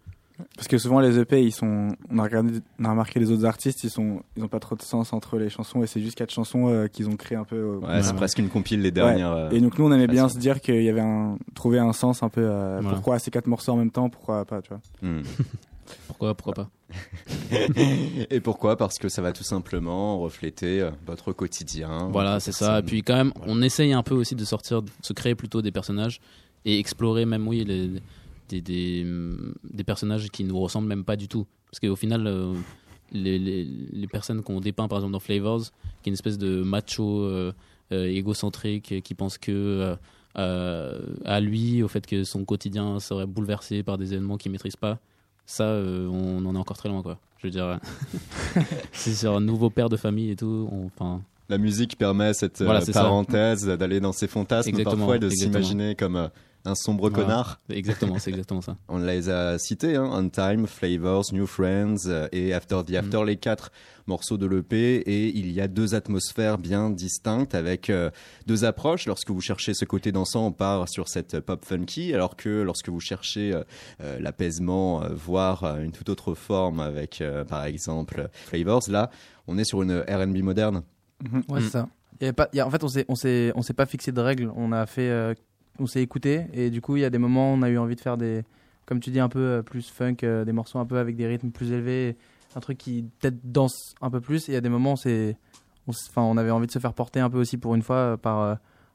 Parce 0.55 0.69
que 0.69 0.79
souvent 0.79 1.01
les 1.01 1.19
EP, 1.19 1.43
ils 1.43 1.51
sont, 1.53 1.89
on 2.11 2.19
a 2.19 2.23
regardé, 2.23 2.61
on 2.79 2.85
a 2.85 2.91
remarqué 2.91 3.19
les 3.19 3.31
autres 3.33 3.45
artistes, 3.45 3.83
ils 3.83 3.91
sont, 3.91 4.23
ils 4.37 4.45
ont 4.45 4.49
pas 4.49 4.61
trop 4.61 4.77
de 4.77 4.83
sens 4.83 5.13
entre 5.13 5.37
les 5.37 5.49
chansons 5.51 5.83
et 5.83 5.87
c'est 5.89 6.01
juste 6.01 6.17
quatre 6.17 6.33
chansons 6.33 6.69
euh, 6.69 6.87
qu'ils 6.87 7.09
ont 7.09 7.17
créé 7.17 7.37
un 7.37 7.43
peu. 7.45 7.57
euh, 7.57 7.79
Ouais, 7.79 8.03
c'est 8.03 8.15
presque 8.15 8.39
une 8.39 8.49
compile 8.49 8.81
les 8.81 8.93
dernières. 8.93 9.53
Et 9.53 9.61
donc 9.61 9.77
nous, 9.79 9.87
on 9.87 9.93
aimait 9.93 10.07
bien 10.07 10.29
se 10.29 10.39
dire 10.39 10.61
qu'il 10.61 10.83
y 10.83 10.89
avait 10.89 11.01
un, 11.01 11.39
trouver 11.57 11.79
un 11.81 11.93
sens 11.93 12.23
un 12.23 12.29
peu. 12.29 12.43
euh, 12.43 12.79
Voilà. 12.81 12.95
Pourquoi 12.95 13.19
ces 13.19 13.31
quatre 13.33 13.47
morceaux 13.49 13.73
en 13.73 13.77
même 13.77 13.91
temps 13.91 14.09
Pourquoi 14.11 14.45
pas, 14.45 14.63
tu 14.63 14.69
vois 14.71 14.81
hmm. 15.03 15.23
Pourquoi, 16.07 16.35
pourquoi 16.35 16.55
pas 16.55 16.71
Et 18.31 18.41
pourquoi? 18.41 18.77
Parce 18.77 18.99
que 18.99 19.09
ça 19.09 19.23
va 19.23 19.33
tout 19.33 19.43
simplement 19.45 20.19
refléter 20.21 20.81
euh, 20.81 20.91
votre 21.07 21.33
quotidien. 21.33 22.09
Voilà, 22.11 22.41
c'est 22.41 22.53
ça. 22.53 22.79
Et 22.81 22.83
puis 22.83 23.03
quand 23.03 23.17
même, 23.17 23.33
Voilà. 23.37 23.53
on 23.53 23.63
essaye 23.63 23.93
un 23.93 24.03
peu 24.03 24.15
aussi 24.15 24.35
de 24.35 24.45
sortir, 24.45 24.83
de 24.83 24.91
se 25.03 25.13
créer 25.13 25.35
plutôt 25.35 25.63
des 25.63 25.73
personnages 25.73 26.21
et 26.65 26.79
explorer 26.79 27.25
même, 27.27 27.47
oui, 27.47 27.65
les, 27.65 27.91
des, 28.49 28.61
des, 28.61 29.07
des 29.65 29.85
personnages 29.85 30.29
qui 30.31 30.45
nous 30.45 30.59
ressemblent 30.59 30.89
même 30.89 31.05
pas 31.05 31.17
du 31.17 31.29
tout. 31.29 31.47
Parce 31.71 31.81
qu'au 31.81 31.97
final, 31.97 32.27
euh, 32.27 32.55
les, 33.13 33.39
les, 33.39 33.65
les 33.65 34.07
personnes 34.07 34.43
qu'on 34.43 34.61
dépeint, 34.61 34.89
par 34.89 34.99
exemple 34.99 35.13
dans 35.13 35.21
Flavors, 35.21 35.63
qui 36.03 36.09
est 36.09 36.11
une 36.11 36.15
espèce 36.15 36.39
de 36.39 36.63
macho 36.63 37.23
euh, 37.23 37.53
euh, 37.93 38.07
égocentrique 38.07 39.03
qui 39.03 39.15
pense 39.15 39.39
que 39.39 39.97
à 40.35 41.41
lui, 41.41 41.83
au 41.83 41.89
fait 41.89 42.07
que 42.07 42.23
son 42.23 42.45
quotidien 42.45 43.01
serait 43.01 43.27
bouleversé 43.27 43.83
par 43.83 43.99
des 43.99 44.13
événements 44.13 44.37
qu'il 44.37 44.53
maîtrise 44.53 44.77
pas, 44.77 45.01
ça, 45.49 45.65
euh, 45.65 46.07
on 46.09 46.45
en 46.45 46.55
est 46.55 46.59
encore 46.59 46.77
très 46.77 46.91
loin, 46.91 47.03
quoi. 47.03 47.19
Je 47.39 47.47
veux 47.47 47.51
dire, 47.51 47.81
c'est 48.93 49.15
sur 49.15 49.35
un 49.35 49.41
nouveau 49.41 49.71
père 49.71 49.89
de 49.89 49.97
famille 49.97 50.31
et 50.31 50.37
tout. 50.37 50.69
Enfin, 50.95 51.23
La 51.49 51.57
musique 51.57 51.97
permet 51.97 52.35
cette 52.35 52.61
euh, 52.61 52.67
Voilà, 52.67 52.83
parenthèse 52.93 53.65
d'aller 53.65 53.99
dans 53.99 54.13
ses 54.13 54.29
fantasmes 54.29 54.69
Exactement, 54.69 55.07
parfois 55.07 55.17
et 55.17 55.21
de 55.21 55.31
s'imaginer 55.31 55.95
comme 55.95 56.17
euh, 56.17 56.29
un 56.69 56.75
sombre 56.75 57.09
Voilà. 57.09 57.25
connard. 57.25 57.61
Exactement, 57.71 58.19
c'est 58.19 58.31
exactement 58.37 58.61
ça. 58.61 58.77
On 58.89 58.99
les 58.99 59.29
a 59.31 59.59
cités, 59.59 59.97
hein, 59.97 60.09
On 60.13 60.29
Time, 60.29 60.67
Flavors, 60.67 61.25
New 61.33 61.47
Friends 61.47 62.07
euh, 62.07 62.29
et 62.33 62.53
After 62.55 62.81
the 62.87 62.95
After, 62.95 63.25
les 63.25 63.37
quatre 63.37 63.73
morceaux 64.07 64.37
de 64.39 64.47
l'EP. 64.47 64.77
Et 64.77 65.29
il 65.37 65.51
y 65.53 65.61
a 65.61 65.69
deux 65.69 65.95
atmosphères 65.95 66.59
bien 66.59 66.91
distinctes 66.91 67.55
avec 67.55 67.91
euh, 67.91 68.11
deux 68.47 68.65
approches. 68.65 69.07
Lorsque 69.07 69.31
vous 69.31 69.41
cherchez 69.41 69.75
ce 69.75 69.85
côté 69.85 70.13
dansant, 70.13 70.47
on 70.47 70.53
part 70.53 70.89
sur 70.89 71.09
cette 71.09 71.41
pop 71.41 71.65
funky, 71.65 72.15
alors 72.15 72.37
que 72.37 72.63
lorsque 72.63 72.89
vous 72.89 73.01
cherchez 73.01 73.53
euh, 74.01 74.19
l'apaisement, 74.21 75.03
euh, 75.03 75.09
voire 75.15 75.65
euh, 75.65 75.83
une 75.83 75.93
toute 75.93 76.09
autre 76.09 76.35
forme 76.35 76.81
avec, 76.81 77.21
euh, 77.21 77.45
par 77.45 77.65
exemple, 77.65 78.29
Flavors, 78.47 78.83
là, 78.89 79.11
on 79.47 79.59
est 79.59 79.65
sur 79.65 79.83
une 79.83 80.01
R&B 80.09 80.39
moderne. 80.43 80.83
Ouais, 81.49 81.61
Mm. 81.61 81.63
c'est 81.63 81.71
ça. 81.71 81.89
Y 82.21 82.25
avait 82.25 82.33
pas, 82.33 82.49
y 82.53 82.61
a- 82.61 82.67
en 82.67 82.71
fait, 82.71 82.83
on 82.83 82.89
s'est, 82.89 83.05
on 83.09 83.15
s'est, 83.15 83.53
on 83.55 83.63
s'est 83.63 83.75
pas 83.75 83.87
fixé 83.87 84.11
de 84.13 84.21
règles. 84.21 84.51
On 84.57 84.73
a 84.73 84.87
fait, 84.87 85.09
euh, 85.09 85.35
on 85.79 85.87
s'est 85.87 86.03
écouté 86.03 86.47
et 86.53 86.71
du 86.71 86.81
coup, 86.81 86.97
il 86.97 87.01
y 87.03 87.05
a 87.05 87.11
des 87.11 87.19
moments, 87.19 87.53
où 87.53 87.57
on 87.57 87.63
a 87.63 87.69
eu 87.69 87.79
envie 87.79 87.97
de 87.97 88.01
faire 88.01 88.17
des, 88.17 88.43
comme 88.87 89.01
tu 89.01 89.11
dis, 89.11 89.21
un 89.21 89.29
peu 89.29 89.39
euh, 89.39 89.63
plus 89.63 89.89
funk, 89.89 90.17
euh, 90.25 90.45
des 90.45 90.53
morceaux 90.53 90.79
un 90.79 90.87
peu 90.87 90.99
avec 90.99 91.17
des 91.17 91.27
rythmes 91.27 91.51
plus 91.51 91.73
élevés, 91.73 92.17
un 92.57 92.61
truc 92.61 92.79
qui 92.79 93.05
peut-être 93.21 93.39
danse 93.45 93.95
un 94.01 94.11
peu 94.11 94.21
plus. 94.21 94.49
Et 94.49 94.53
il 94.53 94.55
y 94.55 94.59
a 94.59 94.61
des 94.61 94.69
moments, 94.69 94.95
où 94.95 94.97
c'est, 94.97 95.37
enfin, 96.11 96.23
on 96.23 96.37
avait 96.37 96.51
envie 96.51 96.67
de 96.67 96.73
se 96.73 96.79
faire 96.79 96.95
porter 96.95 97.21
un 97.21 97.31
peu 97.31 97.39
aussi 97.39 97.57
pour 97.59 97.75
une 97.75 97.83
fois 97.83 97.97
euh, 97.97 98.17
par 98.17 98.41
euh, 98.41 98.55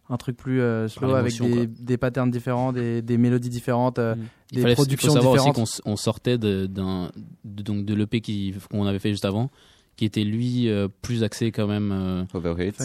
un 0.09 0.17
truc 0.17 0.35
plus 0.35 0.59
euh, 0.61 0.87
slow 0.89 1.13
avec 1.15 1.39
des, 1.41 1.67
des 1.67 1.97
patterns 1.97 2.29
différents, 2.29 2.73
des, 2.73 3.01
des 3.01 3.17
mélodies 3.17 3.49
différentes, 3.49 3.99
euh, 3.99 4.15
Mm. 4.15 4.19
Il 4.51 4.55
des 4.57 4.61
fallait, 4.61 4.73
il 4.73 4.75
faut 4.75 4.81
productions 4.83 5.13
savoir 5.13 5.33
aussi 5.33 5.39
différentes. 5.39 5.55
qu'on 5.55 5.63
s- 5.63 5.81
on 5.85 5.95
sortait 5.95 6.37
de, 6.37 6.67
d'un, 6.67 7.11
de, 7.45 7.63
donc 7.63 7.85
de 7.85 7.95
l'EP 7.95 8.21
qui- 8.21 8.53
qu'on 8.69 8.85
avait 8.85 8.99
fait 8.99 9.09
juste 9.09 9.25
avant, 9.25 9.49
qui 9.95 10.05
était 10.05 10.23
lui 10.23 10.69
euh, 10.69 10.87
plus 11.01 11.23
axé 11.23 11.51
quand 11.51 11.65
même, 11.67 11.91
euh, 11.91 12.23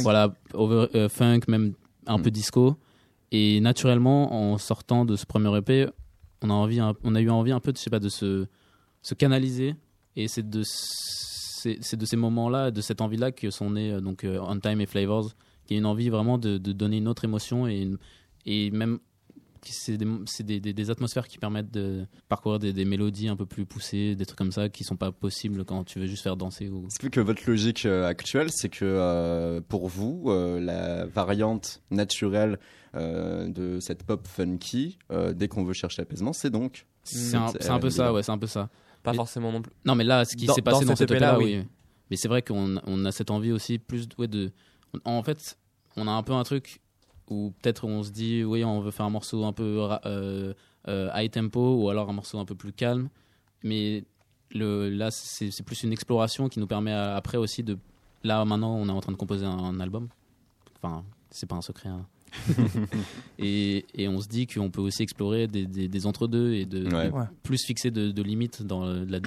voilà, 0.03 0.33
over, 0.55 0.87
euh, 0.95 1.09
funk, 1.11 1.41
même 1.49 1.73
un 2.07 2.17
Mm. 2.19 2.23
peu 2.23 2.31
disco. 2.31 2.77
Et 3.31 3.61
naturellement, 3.61 4.53
en 4.53 4.59
sortant 4.59 5.05
de 5.05 5.17
ce 5.17 5.27
premier 5.27 5.55
EP, 5.59 5.87
on 6.43 6.51
a, 6.51 6.53
envie, 6.53 6.81
on 6.81 7.15
a 7.15 7.21
eu 7.21 7.31
envie 7.31 7.53
un 7.53 7.61
peu 7.61 7.73
de, 7.73 7.77
je 7.77 7.83
sais 7.83 7.91
pas, 7.91 7.99
de 7.99 8.09
se, 8.09 8.47
se 9.03 9.15
canaliser. 9.15 9.75
Et 10.17 10.29
c'est 10.29 10.49
de, 10.49 10.63
c'est 10.65 11.97
de 11.97 12.07
ces 12.07 12.17
moments-là, 12.17 12.71
de 12.71 12.81
cette 12.81 13.01
envie-là 13.01 13.33
que 13.33 13.51
sont 13.51 13.71
nés 13.71 13.93
euh, 13.93 14.01
donc, 14.01 14.25
euh, 14.25 14.39
On 14.43 14.59
Time 14.59 14.81
et 14.81 14.87
Flavors, 14.87 15.33
qui 15.67 15.75
est 15.75 15.79
une 15.79 15.87
envie 15.87 16.09
vraiment 16.09 16.39
de, 16.39 16.59
donner 16.59 16.99
une 16.99 17.09
autre 17.09 17.25
émotion 17.25 17.67
et, 17.67 17.91
et 18.47 18.71
même 18.71 18.99
c'est 19.63 19.97
des, 19.97 20.07
c'est 20.27 20.45
des, 20.45 20.61
des- 20.61 20.73
des 20.73 20.91
atmosphères 20.91 21.27
qui 21.29 21.39
permettent 21.39 21.71
de 21.71 22.07
parcourir 22.29 22.59
des, 22.59 22.73
des 22.73 22.85
mélodies 22.85 23.29
un 23.29 23.37
peu 23.37 23.47
plus 23.47 23.67
poussées, 23.67 24.15
des 24.15 24.27
trucs 24.27 24.39
comme 24.39 24.53
ça 24.53 24.69
qui 24.69 24.85
sont 24.85 24.97
pas 24.97 25.13
possibles 25.13 25.65
quand 25.65 25.85
tu 25.85 25.99
veux 25.99 26.07
juste 26.07 26.23
faire 26.23 26.37
danser. 26.37 26.69
Ou... 26.69 26.87
Ce 26.91 26.99
qui 26.99 27.07
fait 27.07 27.11
que 27.11 27.21
votre 27.21 27.43
logique 27.47 27.87
euh, 27.87 28.07
actuelle, 28.07 28.49
c'est 28.51 28.69
que 28.69 28.85
euh, 28.85 29.61
pour 29.61 29.89
vous, 29.89 30.25
euh, 30.29 30.61
la 30.61 31.07
variante 31.07 31.83
naturelle 31.91 32.59
euh, 32.95 33.49
de 33.49 33.81
cette 33.81 34.03
pop 34.05 34.27
funky, 34.27 34.99
euh, 35.13 35.33
dès 35.33 35.49
qu'on 35.49 35.65
veut 35.65 35.75
chercher 35.75 36.03
l'apaisement, 36.03 36.33
c'est 36.33 36.51
donc. 36.51 36.87
C'est 37.03 37.37
un, 37.37 37.79
peu 37.79 37.91
ça, 37.91 38.13
ouais, 38.13 38.23
c'est 38.23 38.33
un 38.33 38.39
peu 38.39 38.47
ça. 38.47 38.69
pas 39.03 39.15
forcément 39.15 39.51
non 39.53 39.63
plus. 39.63 39.73
Non, 39.85 39.95
mais 39.95 40.05
là, 40.05 40.25
ce 40.25 40.37
qui 40.37 40.47
s'est 40.47 40.61
passé 40.63 40.85
dans 40.85 40.91
dans, 40.91 40.97
cet 40.97 41.09
cette 41.09 41.11
EP-là, 41.13 41.39
oui. 41.39 41.59
oui. 41.59 41.67
Mais 42.11 42.17
c'est 42.17 42.29
vrai 42.29 42.43
qu'on 42.43 42.81
on 42.87 43.05
a 43.05 43.13
cette 43.13 43.31
envie 43.31 43.53
aussi 43.53 43.79
plus 43.79 44.09
ouais, 44.19 44.29
de. 44.29 44.53
En 45.05 45.23
fait, 45.23 45.59
on 45.97 46.07
a 46.07 46.11
un 46.11 46.23
peu 46.23 46.33
un 46.33 46.43
truc 46.45 46.81
où 47.31 47.53
peut-être 47.63 47.85
on 47.85 48.03
se 48.03 48.11
dit, 48.11 48.45
oui, 48.45 48.65
on 48.65 48.81
veut 48.81 48.91
faire 48.91 49.07
un 49.07 49.11
morceau 49.11 49.45
un 49.45 49.53
peu 49.53 49.89
euh, 50.07 50.53
euh, 50.89 51.11
high 51.15 51.31
tempo 51.31 51.77
ou 51.77 51.89
alors 51.91 52.09
un 52.09 52.13
morceau 52.13 52.39
un 52.39 52.45
peu 52.45 52.55
plus 52.55 52.73
calme. 52.73 53.09
Mais 53.63 54.05
le, 54.53 54.89
là, 54.89 55.11
c'est 55.11 55.63
plus 55.65 55.83
une 55.83 55.93
exploration 55.93 56.49
qui 56.49 56.61
nous 56.61 56.67
permet 56.67 56.93
à- 56.93 57.17
après 57.17 57.39
aussi 57.39 57.63
de. 57.63 57.79
Là, 58.25 58.45
maintenant, 58.45 58.75
on 58.75 58.89
est 58.89 58.93
en 58.93 59.01
train 59.01 59.13
de 59.13 59.17
composer 59.17 59.45
un, 59.47 59.51
un 59.59 59.81
album. 59.81 60.09
Enfin, 60.83 61.05
c'est 61.31 61.47
pas 61.49 61.57
un 61.57 61.63
secret. 61.63 61.89
hein. 61.89 62.07
et, 63.39 63.85
et 63.95 64.09
on 64.09 64.21
se 64.21 64.29
dit 64.29 64.47
qu'on 64.47 64.71
peut 64.71 64.81
aussi 64.81 65.03
explorer 65.03 65.47
des, 65.47 65.67
des- 65.67 65.89
des 65.89 66.07
entre-deux 66.07 66.53
et 66.55 66.65
de, 66.67 66.85
Ouais. 66.95 67.09
de 67.09 67.13
Ouais. 67.15 67.25
plus 67.43 67.63
fixer 67.65 67.91
de, 67.91 68.11
de 68.11 68.23
limites 68.23 68.63
dans 68.63 68.85
la, 68.87 69.19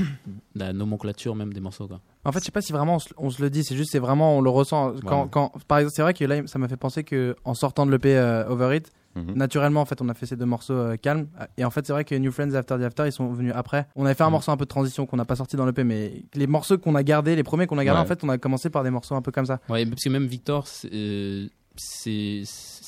la 0.56 0.74
nomenclature 0.74 1.36
même 1.36 1.54
des 1.54 1.62
morceaux. 1.62 1.88
Quoi. 1.88 2.00
En 2.26 2.32
fait, 2.32 2.40
je 2.40 2.46
sais 2.46 2.52
pas 2.52 2.62
si 2.62 2.72
vraiment 2.74 2.96
on 2.96 3.00
se, 3.00 3.10
on 3.18 3.30
se 3.30 3.42
le 3.42 3.50
dit, 3.50 3.64
c'est 3.64 3.76
juste, 3.76 3.92
c'est 3.92 4.00
vraiment, 4.00 4.38
on 4.38 4.42
le 4.42 4.50
ressent. 4.50 4.94
Quand, 5.06 5.24
Ouais. 5.24 5.28
quand, 5.32 5.52
par 5.68 5.80
exemple, 5.80 5.94
c'est 5.96 6.02
vrai 6.02 6.14
que 6.14 6.26
là, 6.26 6.46
ça 6.48 6.60
m'a 6.60 6.68
fait 6.68 6.78
penser 6.78 7.04
que 7.04 7.36
en 7.46 7.54
sortant 7.54 7.86
de 7.86 7.92
l'EP 7.92 8.16
euh, 8.16 8.48
Over 8.50 8.78
It, 8.78 8.92
Mhm. 9.14 9.34
naturellement, 9.36 9.82
en 9.82 9.86
fait, 9.86 10.02
on 10.02 10.08
a 10.08 10.14
fait 10.14 10.26
ces 10.26 10.38
deux 10.38 10.46
morceaux 10.46 10.72
euh, 10.74 10.96
calmes. 10.96 11.28
Et 11.58 11.66
en 11.66 11.70
fait, 11.70 11.86
c'est 11.86 11.92
vrai 11.92 12.06
que 12.06 12.16
New 12.16 12.32
Friends 12.32 12.52
et 12.52 12.56
After 12.56 12.78
the 12.80 12.84
After, 12.84 13.04
ils 13.08 13.12
sont 13.12 13.28
venus 13.34 13.52
après. 13.54 13.86
On 13.98 14.06
avait 14.06 14.14
fait 14.14 14.24
un 14.24 14.28
Mhm. 14.28 14.32
morceau 14.32 14.52
un 14.54 14.56
peu 14.58 14.64
de 14.64 14.70
transition 14.70 15.06
qu'on 15.06 15.18
n'a 15.18 15.26
pas 15.26 15.36
sorti 15.36 15.58
dans 15.58 15.66
l'EP, 15.66 15.84
mais 15.84 16.24
les 16.34 16.48
morceaux 16.48 16.78
qu'on 16.78 16.96
a 16.96 17.04
gardés, 17.04 17.36
les 17.36 17.44
premiers 17.44 17.68
qu'on 17.68 17.78
a 17.78 17.84
gardés, 17.84 18.00
Ouais. 18.00 18.06
en 18.06 18.08
fait, 18.08 18.24
on 18.24 18.30
a 18.30 18.38
commencé 18.38 18.70
par 18.70 18.86
des 18.86 18.90
morceaux 18.90 19.16
un 19.16 19.22
peu 19.22 19.34
comme 19.34 19.46
ça. 19.46 19.60
Ouais, 19.68 19.86
parce 19.86 20.02
que 20.02 20.08
même 20.08 20.28
Victor, 20.28 20.66
c'est 20.66 20.90
euh, 20.94 21.48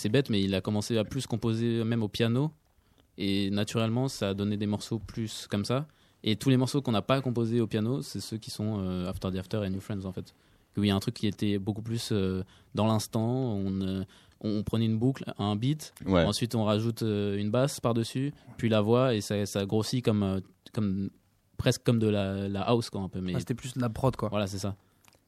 c'est 0.03 0.09
bête, 0.09 0.29
mais 0.29 0.41
il 0.41 0.53
a 0.55 0.61
commencé 0.61 0.97
à 0.97 1.03
plus 1.03 1.25
composer 1.27 1.83
même 1.83 2.03
au 2.03 2.07
piano. 2.07 2.51
Et 3.17 3.49
naturellement, 3.51 4.07
ça 4.07 4.29
a 4.29 4.33
donné 4.33 4.57
des 4.57 4.65
morceaux 4.67 4.99
plus 4.99 5.47
comme 5.49 5.65
ça. 5.65 5.87
Et 6.23 6.35
tous 6.35 6.49
les 6.49 6.57
morceaux 6.57 6.81
qu'on 6.81 6.91
n'a 6.93 7.01
pas 7.01 7.21
composés 7.21 7.59
au 7.61 7.67
piano, 7.67 8.01
c'est 8.01 8.19
ceux 8.19 8.37
qui 8.37 8.49
sont 8.51 8.79
euh, 8.79 9.09
After 9.09 9.29
the 9.31 9.35
After 9.37 9.61
et 9.65 9.69
New 9.69 9.81
Friends 9.81 10.05
en 10.05 10.11
fait. 10.13 10.33
Où 10.77 10.83
il 10.83 10.87
y 10.87 10.91
a 10.91 10.95
un 10.95 10.99
truc 10.99 11.15
qui 11.15 11.27
était 11.27 11.57
beaucoup 11.59 11.81
plus 11.81 12.09
euh, 12.11 12.43
dans 12.75 12.87
l'instant. 12.87 13.27
On, 13.55 13.81
euh, 13.81 14.03
on 14.41 14.63
prenait 14.63 14.85
une 14.85 14.97
boucle, 14.97 15.23
un 15.37 15.55
beat, 15.55 15.93
Ouais. 16.05 16.23
ensuite 16.25 16.53
on 16.55 16.63
rajoute 16.65 17.03
euh, 17.03 17.37
une 17.37 17.49
basse 17.51 17.79
par-dessus, 17.79 18.33
puis 18.57 18.67
la 18.67 18.81
voix, 18.81 19.13
et 19.15 19.21
ça, 19.21 19.45
ça 19.45 19.65
grossit 19.65 20.03
comme, 20.03 20.41
comme 20.73 21.09
presque 21.57 21.83
comme 21.83 21.99
de 21.99 22.07
la, 22.07 22.49
la 22.49 22.61
house 22.63 22.89
quoi 22.89 23.01
un 23.01 23.07
peu. 23.09 23.21
Mais 23.21 23.39
C'était 23.39 23.53
plus 23.53 23.73
de 23.75 23.79
la 23.79 23.89
prod, 23.89 24.13
quoi. 24.17 24.27
voilà, 24.29 24.47
c'est 24.47 24.57
ça. 24.59 24.75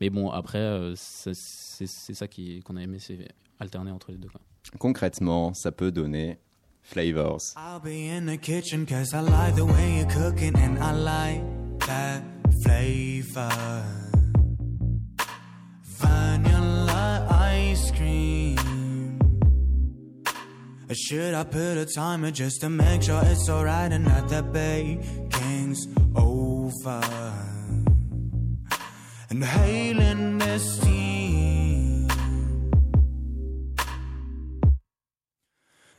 Mais 0.01 0.09
bon, 0.09 0.31
après, 0.31 0.57
euh, 0.59 0.93
c'est 0.97 1.33
ça 1.33 2.27
qui- 2.27 2.59
qu'on 2.61 2.75
a 2.75 2.81
aimé, 2.83 2.99
c'est 2.99 3.27
alterner 3.59 3.91
entre 3.91 4.11
les 4.11 4.17
deux. 4.17 4.27
Quoi. 4.29 4.41
Concrètement, 4.79 5.53
ça 5.53 5.71
peut 5.71 5.91
donner 5.91 6.39
Flavors. 6.85 7.55
I'll 7.57 7.79
be 7.79 8.07
in 8.07 8.27
the 8.27 8.37
kitchen 8.37 8.85
cause 8.85 9.11
I 9.13 9.21
like 9.21 9.55
the 9.55 9.65
way 9.65 9.97
you're 9.97 10.07
cooking 10.07 10.55
and 10.55 10.77
I 10.77 10.91
like 10.91 11.41
that 11.87 12.21
flavor. 12.63 13.83
Vanilla 15.97 17.27
ice 17.31 17.89
cream. 17.91 19.17
Should 20.93 21.33
I 21.33 21.43
put 21.43 21.77
a 21.77 21.85
timer 21.87 22.29
just 22.29 22.61
to 22.61 22.69
make 22.69 23.01
sure 23.01 23.19
it's 23.25 23.49
alright 23.49 23.91
and 23.91 24.05
that 24.05 24.29
the 24.29 24.43
baking's 24.43 25.87
over? 26.15 27.01
Inhaling 29.31 30.37
the 30.37 30.59
steam. 30.59 31.54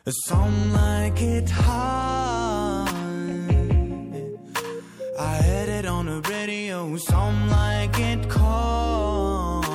Some 0.08 0.72
like 0.72 1.20
it 1.20 1.50
hot. 1.50 2.86
I 5.18 5.36
heard 5.42 5.68
it 5.68 5.84
on 5.84 6.06
the 6.06 6.20
radio. 6.30 6.96
Some 6.96 7.50
like 7.50 7.98
it 7.98 8.30
cold. 8.30 9.66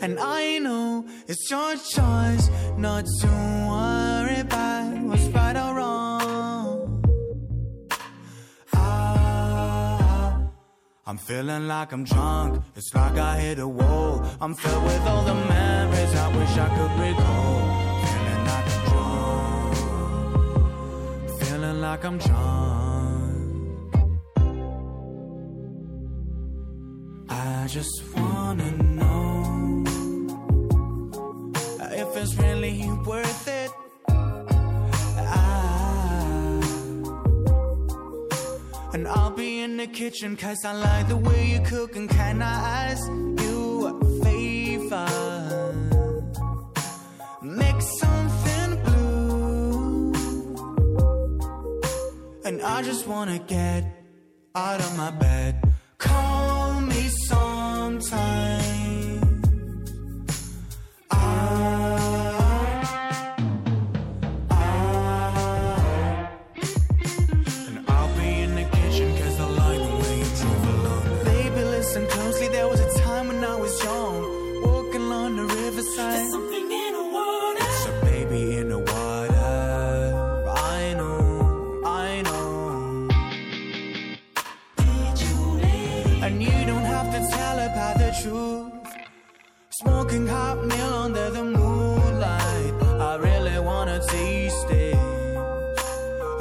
And 0.00 0.18
I 0.18 0.58
know 0.58 1.06
it's 1.28 1.48
your 1.48 1.76
choice 1.76 2.50
not 2.76 3.04
to 3.20 3.28
worry 3.70 4.40
about 4.40 4.98
what's 5.04 5.28
right 5.28 5.56
or 5.56 5.76
wrong. 5.76 7.04
Ah, 8.72 10.40
I'm 11.06 11.18
feeling 11.18 11.68
like 11.68 11.92
I'm 11.92 12.02
drunk. 12.02 12.64
It's 12.74 12.92
like 12.96 13.16
I 13.16 13.38
hit 13.38 13.60
a 13.60 13.68
wall. 13.68 14.26
I'm 14.40 14.56
filled 14.56 14.82
with 14.82 15.06
all 15.06 15.22
the 15.22 15.34
memories 15.34 16.14
I 16.16 16.36
wish 16.36 16.58
I 16.58 16.68
could 16.76 17.00
recall. 17.00 17.67
Like 21.90 22.04
I'm 22.04 22.18
drunk. 22.18 23.94
I 27.30 27.66
just 27.76 27.96
wanna 28.14 28.70
know 28.98 29.84
if 32.02 32.10
it's 32.20 32.34
really 32.44 32.76
worth 33.06 33.48
it. 33.62 33.70
Ah. 35.16 36.60
And 38.92 39.08
I'll 39.08 39.34
be 39.44 39.50
in 39.60 39.78
the 39.78 39.86
kitchen 39.86 40.36
cause 40.36 40.62
I 40.70 40.72
like 40.88 41.08
the 41.08 41.20
way 41.28 41.40
you 41.52 41.60
cook 41.72 41.96
and 41.96 42.06
can 42.10 42.42
I 42.42 42.56
ask 42.88 43.06
you 43.42 43.47
I 52.64 52.82
just 52.82 53.06
wanna 53.06 53.38
get 53.38 53.84
out 54.54 54.80
of 54.80 54.96
my 54.96 55.10
bed 55.10 55.67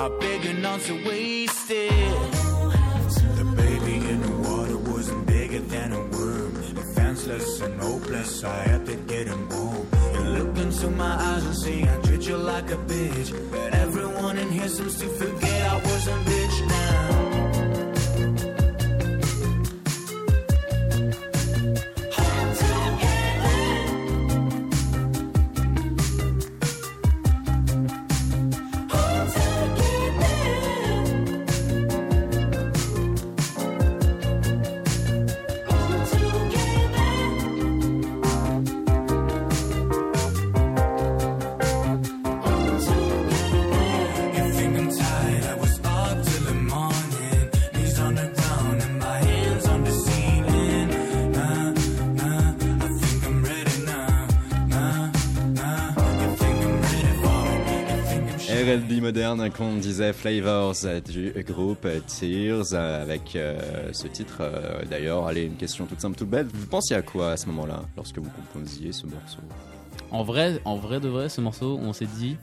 I'm 0.08 0.20
big 0.20 0.46
enough 0.46 0.86
to 0.86 0.94
waste 1.06 1.70
it. 1.70 2.32
The 3.36 3.44
baby 3.58 3.96
in 4.08 4.22
the 4.22 4.36
water 4.48 4.78
wasn't 4.78 5.28
bigger 5.28 5.60
than 5.60 5.92
a 5.92 6.00
worm. 6.00 6.54
Defenseless 6.74 7.60
and 7.60 7.78
hopeless, 7.82 8.42
I 8.46 8.56
had 8.70 8.86
to 8.86 8.96
get 8.96 9.28
him 9.28 9.50
home. 9.50 9.86
You 10.14 10.22
look 10.22 10.58
into 10.60 10.90
my 10.92 11.14
eyes 11.14 11.46
and 11.46 11.58
say 11.58 11.84
I 11.84 12.02
treat 12.04 12.26
you 12.26 12.38
like 12.38 12.72
a 12.72 12.78
bitch. 12.78 13.52
But 13.52 13.74
everyone 13.74 14.38
in 14.38 14.50
here 14.50 14.70
seems 14.70 14.96
to 14.96 15.08
forget 15.10 15.72
I 15.74 15.76
was 15.76 16.08
a 16.08 16.18
bitch 16.30 16.47
Moderne, 59.02 59.50
qu'on 59.52 59.76
disait 59.78 60.14
Flavors 60.14 60.76
du 61.06 61.34
groupe 61.48 61.88
Tears 62.08 62.74
avec 62.74 63.36
euh, 63.36 63.90
ce 63.94 64.08
titre. 64.08 64.38
euh, 64.42 64.84
D'ailleurs, 64.90 65.28
allez, 65.28 65.44
une 65.44 65.56
question 65.56 65.86
toute 65.86 66.00
simple, 66.02 66.18
toute 66.18 66.30
belle. 66.30 66.48
Vous 66.54 66.66
pensiez 66.68 66.96
à 66.96 67.02
quoi 67.02 67.32
à 67.32 67.38
ce 67.38 67.48
moment-là, 67.48 67.82
lorsque 67.96 68.18
vous 68.18 68.30
composiez 68.30 68.92
ce 68.92 69.06
morceau? 69.06 69.40
En 70.12 70.24
vrai, 70.24 70.60
en 70.66 70.76
vrai 70.78 71.00
de 71.00 71.08
vrai, 71.10 71.30
ce 71.30 71.42
morceau, 71.42 71.80
on 71.82 71.94
s'est 71.94 72.08
dit, 72.18 72.38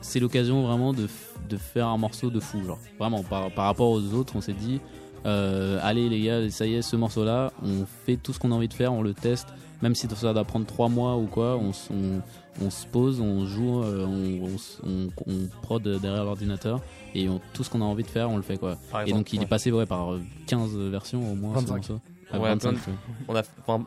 c'est 0.00 0.20
l'occasion 0.20 0.62
vraiment 0.66 0.92
de, 0.92 1.08
de 1.48 1.56
faire 1.56 1.88
un 1.88 1.98
morceau 1.98 2.30
de 2.30 2.40
fou. 2.40 2.62
Genre, 2.64 2.78
vraiment, 2.98 3.22
par, 3.22 3.50
par 3.52 3.66
rapport 3.66 3.90
aux 3.90 4.02
autres, 4.14 4.34
on 4.36 4.40
s'est 4.40 4.52
dit, 4.54 4.80
euh, 5.24 5.78
allez 5.82 6.08
les 6.08 6.20
gars, 6.22 6.50
ça 6.50 6.66
y 6.66 6.74
est, 6.74 6.82
ce 6.82 6.96
morceau-là, 6.96 7.52
on 7.62 7.86
fait 8.06 8.16
tout 8.16 8.32
ce 8.32 8.38
qu'on 8.38 8.52
a 8.52 8.54
envie 8.54 8.68
de 8.68 8.74
faire, 8.74 8.92
on 8.92 9.02
le 9.02 9.14
teste. 9.14 9.48
Même 9.82 9.94
si 9.94 10.08
ça 10.08 10.32
doit 10.32 10.44
prendre 10.44 10.64
trois 10.64 10.88
mois 10.88 11.16
ou 11.16 11.26
quoi, 11.26 11.56
on, 11.58 11.70
on, 11.92 12.22
on 12.62 12.70
se 12.70 12.86
pose, 12.86 13.20
on 13.20 13.44
joue, 13.46 13.82
euh, 13.82 14.04
on, 14.06 14.44
on 14.46 14.54
s- 14.54 14.78
on, 14.84 15.08
on 15.26 15.48
prod 15.62 15.82
derrière 15.82 16.24
l'ordinateur 16.24 16.80
et 17.14 17.28
on- 17.28 17.40
tout 17.52 17.64
ce 17.64 17.70
qu'on 17.70 17.80
a 17.82 17.84
envie 17.84 18.02
de 18.04 18.08
faire, 18.08 18.30
on 18.30 18.36
le 18.36 18.42
fait 18.42 18.56
quoi. 18.58 18.76
Par 18.90 19.06
Et 19.06 19.12
donc 19.12 19.32
il 19.32 19.38
ouais. 19.38 19.44
est 19.44 19.48
passé 19.48 19.70
ouais, 19.72 19.86
par 19.86 20.14
euh, 20.14 20.20
15 20.46 20.76
versions 20.76 21.32
au 21.32 21.34
moins 21.34 21.54
25. 21.54 21.66
ce 21.66 21.92
morceau. 21.92 22.00
Ah, 22.32 22.38
Ouais, 22.38 22.48
25, 22.50 22.72
plein 22.72 22.92
ouais. 22.92 22.98
On 23.28 23.36
a, 23.36 23.42
enfin, 23.66 23.84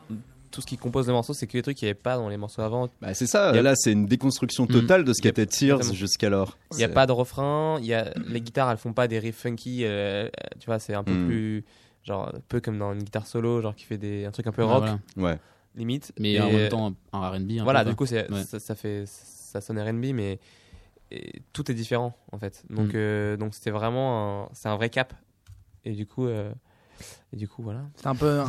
tout 0.50 0.60
ce 0.60 0.66
qui 0.66 0.76
compose 0.76 1.06
le 1.06 1.12
morceau, 1.12 1.32
c'est 1.34 1.46
que 1.46 1.52
les 1.56 1.62
trucs 1.62 1.76
qu'il 1.76 1.86
n'y 1.86 1.90
avait 1.90 2.00
pas 2.00 2.16
dans 2.16 2.28
les 2.28 2.36
morceaux 2.36 2.62
avant. 2.62 2.88
Bah, 3.00 3.12
c'est 3.14 3.26
ça, 3.26 3.52
là 3.60 3.74
c'est 3.76 3.92
une 3.92 4.06
déconstruction 4.06 4.64
Mm. 4.64 4.68
totale 4.68 5.04
de 5.04 5.12
ce 5.12 5.20
qu'était 5.22 5.46
Tears 5.46 5.82
jusqu'alors. 5.92 6.56
Il 6.72 6.78
n'y 6.78 6.84
a 6.84 6.88
pas 6.88 7.06
de 7.06 7.12
refrain, 7.12 7.78
il 7.80 7.86
y 7.86 7.94
a, 7.94 8.12
les 8.26 8.40
guitares 8.40 8.70
elles 8.70 8.76
font 8.78 8.92
pas 8.92 9.08
des 9.08 9.18
riffs 9.18 9.36
funky, 9.42 9.80
euh, 9.84 10.28
tu 10.58 10.66
vois, 10.66 10.78
c'est 10.78 10.94
un 10.94 11.04
peu 11.04 11.12
Mm. 11.12 11.26
plus. 11.26 11.64
Genre, 12.02 12.28
un 12.34 12.40
peu 12.48 12.60
comme 12.60 12.78
dans 12.78 12.94
une 12.94 13.02
guitare 13.02 13.26
solo, 13.26 13.60
genre 13.60 13.74
qui 13.74 13.84
fait 13.84 13.98
des, 13.98 14.24
un 14.24 14.30
truc 14.30 14.46
un 14.46 14.52
peu 14.52 14.64
rock, 14.64 14.84
voilà. 14.84 14.98
Ouais. 15.34 15.38
Limite. 15.74 16.12
Mais 16.18 16.32
Et- 16.34 16.40
en 16.40 16.50
même 16.50 16.68
temps, 16.68 16.94
un 17.12 17.28
RB. 17.30 17.52
voilà, 17.62 17.84
peu, 17.84 17.90
du 17.90 17.96
coup, 17.96 18.04
Ouais. 18.04 18.26
ça, 18.44 18.58
ça 18.60 18.74
fait, 18.74 19.04
ça 19.06 19.60
sonne 19.60 19.78
R&B, 19.80 20.12
mais 20.14 20.38
et 21.12 21.42
tout 21.52 21.68
est 21.70 21.74
différent 21.74 22.16
en 22.30 22.38
fait. 22.38 22.62
Donc, 22.70 22.88
Mm. 22.88 22.92
euh, 22.94 23.36
donc 23.36 23.54
c'était 23.54 23.70
vraiment, 23.72 24.44
un, 24.44 24.48
c'est 24.52 24.68
un 24.68 24.76
vrai 24.76 24.90
cap. 24.90 25.12
Et 25.84 25.92
du 25.92 26.06
coup, 26.06 26.26
euh, 26.26 26.52
et 27.32 27.36
du 27.36 27.48
coup, 27.48 27.62
voilà. 27.62 27.82
C'était 27.96 28.08
un 28.08 28.14
peu, 28.14 28.40
un, 28.40 28.48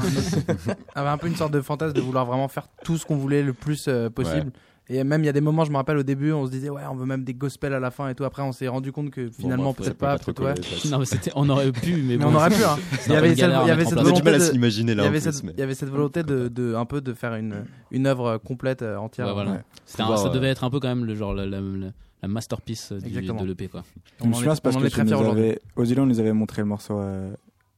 avait 0.96 1.10
un 1.10 1.18
peu 1.18 1.28
une 1.28 1.36
sorte 1.36 1.54
de 1.54 1.62
fantasme 1.62 1.94
de 1.94 2.02
vouloir 2.02 2.26
vraiment 2.26 2.48
faire 2.48 2.68
tout 2.84 2.98
ce 2.98 3.06
qu'on 3.06 3.16
voulait 3.18 3.42
le 3.44 3.54
plus 3.54 3.88
euh, 3.88 4.10
possible. 4.10 4.52
Et 4.94 5.04
même 5.06 5.22
il 5.24 5.26
y 5.26 5.30
a 5.30 5.34
des 5.34 5.40
moments, 5.42 5.64
je 5.64 5.72
me 5.72 5.78
rappelle 5.78 5.98
au 5.98 6.04
début, 6.04 6.32
on 6.34 6.46
se 6.46 6.52
disait 6.52 6.70
ouais, 6.70 6.82
on 6.92 6.96
veut 6.96 7.06
même 7.06 7.24
des 7.24 7.34
gospels 7.34 7.74
à 7.74 7.80
la 7.80 7.92
fin 7.92 8.10
et 8.10 8.16
tout. 8.16 8.26
Après, 8.26 8.42
on 8.42 8.52
s'est 8.52 8.68
rendu 8.68 8.92
compte 8.92 9.10
que 9.10 9.30
finalement 9.30 9.66
Bon, 9.66 9.70
bah, 9.72 9.76
peut-être 9.86 9.98
pas. 9.98 10.18
peut 10.18 10.44
ouais. 10.44 10.54
ça. 10.62 10.90
Non, 10.90 11.00
mais 11.00 11.06
c'était, 11.06 11.32
on 11.36 11.48
aurait 11.50 11.72
pu, 11.72 11.94
mais 11.96 12.02
Mais 12.18 12.26
bon. 12.26 12.32
on 12.32 12.36
aurait 12.36 12.50
pu. 12.50 12.62
Hein. 12.64 12.78
Il 13.08 13.14
y 13.14 13.16
avait 13.16 13.30
cette, 13.30 13.38
il 13.38 13.68
y 13.68 13.72
avait 13.72 13.86
On 13.88 14.04
volonté 14.04 14.30
à 14.30 14.34
de, 14.34 14.40
s'imaginer 14.40 14.92
il 14.92 14.98
y 14.98 15.02
avait 15.02 15.20
cette, 15.22 15.44
mais- 15.44 15.54
il 15.56 15.60
y 15.60 15.64
avait 15.64 15.76
cette 15.76 15.90
volonté 15.90 16.24
de, 16.24 16.50
de 16.50 16.76
un 16.76 16.86
peu 16.86 17.00
de 17.00 17.14
faire 17.14 17.36
une 17.36 17.64
une 17.92 18.06
œuvre 18.06 18.38
complète 18.38 18.82
euh, 18.82 18.98
entière. 18.98 19.28
Ouais, 19.28 19.34
voilà. 19.34 19.52
Ouais. 19.52 19.58
Un- 20.00 20.18
ça 20.18 20.28
euh, 20.28 20.30
devait 20.30 20.50
être 20.50 20.64
un 20.66 20.70
peu 20.70 20.80
quand 20.82 20.90
même 20.90 21.06
le 21.06 21.16
genre 21.16 21.34
la, 21.34 21.46
la, 21.46 21.62
la- 21.62 21.88
la 22.22 22.28
masterpiece 22.28 22.92
du- 22.92 23.10
de 23.22 23.46
l'EP 23.46 23.68
quoi. 23.70 23.84
Je 24.20 24.26
souviens, 24.34 24.52
est- 24.52 24.56
c'est 24.56 24.62
parce 24.62 24.76
on 24.76 24.80
que 24.80 24.86
est 24.86 24.90
tu 24.90 24.96
très 24.96 25.04
nous 25.06 25.14
avais, 25.14 25.60
Ozilo 25.76 26.06
nous 26.06 26.20
avait 26.20 26.34
montré 26.34 26.62
le 26.62 26.68
morceau 26.68 27.00
euh, 27.00 27.32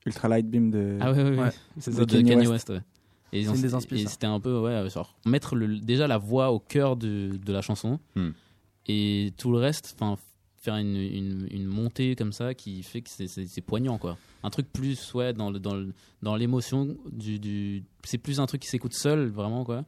Ultra 0.06 0.28
Light 0.28 0.50
Beam 0.50 0.72
de. 0.72 0.98
Ah 1.00 1.12
ouais, 1.12 1.18
ouais, 1.24 1.30
ouais. 1.30 1.38
Ouais. 1.38 1.50
c'est 1.80 1.96
De 1.96 2.04
Kanye. 2.06 2.48
West. 2.48 2.70
ouais. 2.70 2.80
Et, 3.34 3.44
c'était 4.08 4.28
un 4.28 4.40
peu 4.40 4.60
ouais, 4.60 4.90
genre 4.90 5.16
mettre 5.26 5.56
le, 5.56 5.80
déjà 5.80 6.08
la 6.08 6.18
voix 6.18 6.52
au 6.52 6.60
cœur 6.60 6.96
de, 6.96 7.32
de 7.44 7.52
la 7.54 7.62
chanson 7.62 8.00
Hmm. 8.16 8.30
et 8.88 9.34
tout 9.38 9.52
le 9.52 9.58
reste, 9.58 9.96
enfin 10.00 10.18
faire 10.62 10.76
une, 10.78 10.96
une, 10.96 11.48
une 11.52 11.66
montée 11.66 12.16
comme 12.16 12.32
ça 12.32 12.54
qui 12.54 12.84
fait 12.84 13.02
que 13.02 13.10
c'est- 13.10 13.28
c'est 13.28 13.48
c'est 13.48 13.62
poignant 13.62 13.98
quoi. 13.98 14.18
Un 14.44 14.50
truc 14.50 14.72
plus 14.72 15.14
ouais 15.14 15.34
dans 15.34 15.50
le, 15.52 15.60
dans 15.60 15.74
le- 15.76 15.94
dans 16.22 16.36
l'émotion 16.38 16.96
du, 17.12 17.38
du 17.40 17.84
c'est 18.04 18.18
plus 18.18 18.40
un 18.40 18.46
truc 18.46 18.62
qui 18.62 18.70
s'écoute 18.70 18.94
seul 18.94 19.28
vraiment 19.28 19.66
quoi 19.66 19.84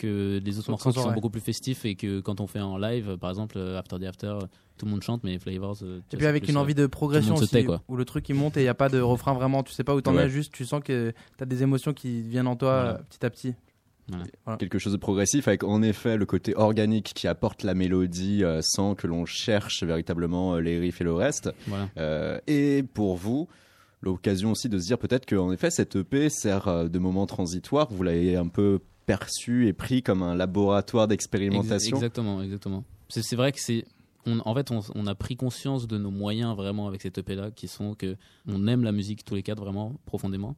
que 0.00 0.40
les 0.44 0.58
autres 0.58 0.70
morceaux 0.70 0.90
qui 0.90 1.00
sont 1.00 1.12
beaucoup 1.12 1.30
plus 1.30 1.40
festifs 1.40 1.84
et 1.84 1.94
que 1.94 2.20
quand 2.20 2.40
on 2.40 2.46
fait 2.46 2.60
en 2.60 2.76
live 2.78 3.16
par 3.18 3.30
exemple 3.30 3.56
euh, 3.58 3.78
After 3.78 3.98
the 3.98 4.04
After 4.04 4.38
tout 4.78 4.86
le 4.86 4.90
monde 4.92 5.02
chante 5.02 5.22
mais 5.24 5.38
Flavors 5.38 5.76
euh, 5.82 6.00
tu 6.08 6.16
Et 6.16 6.18
puis 6.18 6.26
avec 6.26 6.48
une 6.48 6.56
euh, 6.56 6.60
envie 6.60 6.74
de 6.74 6.86
progression 6.86 7.34
aussi, 7.34 7.48
tait, 7.48 7.64
quoi. 7.64 7.82
où 7.88 7.96
le 7.96 8.04
truc 8.04 8.28
il 8.28 8.34
monte 8.34 8.56
et 8.56 8.60
il 8.60 8.64
n'y 8.64 8.68
a 8.68 8.74
pas 8.74 8.88
de 8.88 9.00
refrain 9.00 9.34
vraiment, 9.34 9.62
tu 9.62 9.72
sais 9.72 9.84
pas 9.84 9.94
où 9.94 10.00
t'en 10.00 10.14
Ouais. 10.14 10.24
es, 10.24 10.30
juste 10.30 10.52
tu 10.52 10.64
sens 10.64 10.82
que 10.82 11.12
t'as 11.36 11.44
des 11.44 11.62
émotions 11.62 11.92
qui 11.92 12.22
viennent 12.22 12.46
en 12.46 12.56
toi 12.56 12.72
Voilà. 12.82 12.90
euh, 12.98 13.02
petit 13.10 13.26
à 13.26 13.30
petit. 13.30 13.54
quelque 14.58 14.78
chose 14.78 14.92
de 14.92 14.98
progressif 14.98 15.46
avec 15.46 15.62
en 15.62 15.82
effet 15.82 16.16
le 16.16 16.26
côté 16.26 16.56
organique 16.56 17.12
qui 17.14 17.28
apporte 17.28 17.62
la 17.62 17.74
mélodie 17.74 18.42
euh, 18.42 18.60
sans 18.62 18.94
que 18.94 19.06
l'on 19.06 19.24
cherche 19.26 19.82
véritablement 19.84 20.54
euh, 20.56 20.60
les 20.60 20.80
riffs 20.80 21.00
et 21.00 21.04
le 21.04 21.12
reste. 21.14 21.50
voilà. 21.68 21.88
Euh, 21.98 22.38
et 22.48 22.82
pour 22.82 23.16
vous, 23.16 23.46
l'occasion 24.02 24.50
aussi 24.52 24.68
de 24.68 24.78
se 24.78 24.86
dire 24.86 24.98
peut-être 24.98 25.26
qu'en 25.26 25.52
effet 25.52 25.70
cette 25.70 25.94
EP 25.96 26.28
sert 26.30 26.66
euh, 26.68 26.88
de 26.88 26.98
moment 26.98 27.26
transitoire. 27.26 27.86
Vous 27.90 28.02
l'avez 28.02 28.34
un 28.36 28.48
peu 28.48 28.80
perçu 29.06 29.66
et 29.66 29.72
pris 29.72 30.02
comme 30.02 30.22
un 30.22 30.34
laboratoire 30.34 31.04
Ex- 31.04 31.10
d'expérimentation. 31.10 31.96
Exactement, 31.96 32.42
exactement. 32.42 32.84
C'est 33.08 33.34
vrai 33.36 33.52
que 33.52 33.60
c'est. 33.60 33.84
On, 34.26 34.38
en 34.44 34.54
fait, 34.54 34.70
on, 34.70 34.80
on 34.94 35.06
a 35.06 35.14
pris 35.14 35.34
conscience 35.36 35.86
de 35.88 35.96
nos 35.98 36.10
moyens 36.10 36.54
vraiment 36.54 36.86
avec 36.86 37.00
cette 37.02 37.18
EP 37.18 37.34
là, 37.34 37.50
qui 37.50 37.68
sont 37.68 37.94
que 37.94 38.16
on 38.46 38.66
aime 38.66 38.84
la 38.84 38.92
musique 38.92 39.24
tous 39.24 39.34
les 39.34 39.42
quatre 39.42 39.60
vraiment 39.60 39.94
profondément. 40.04 40.56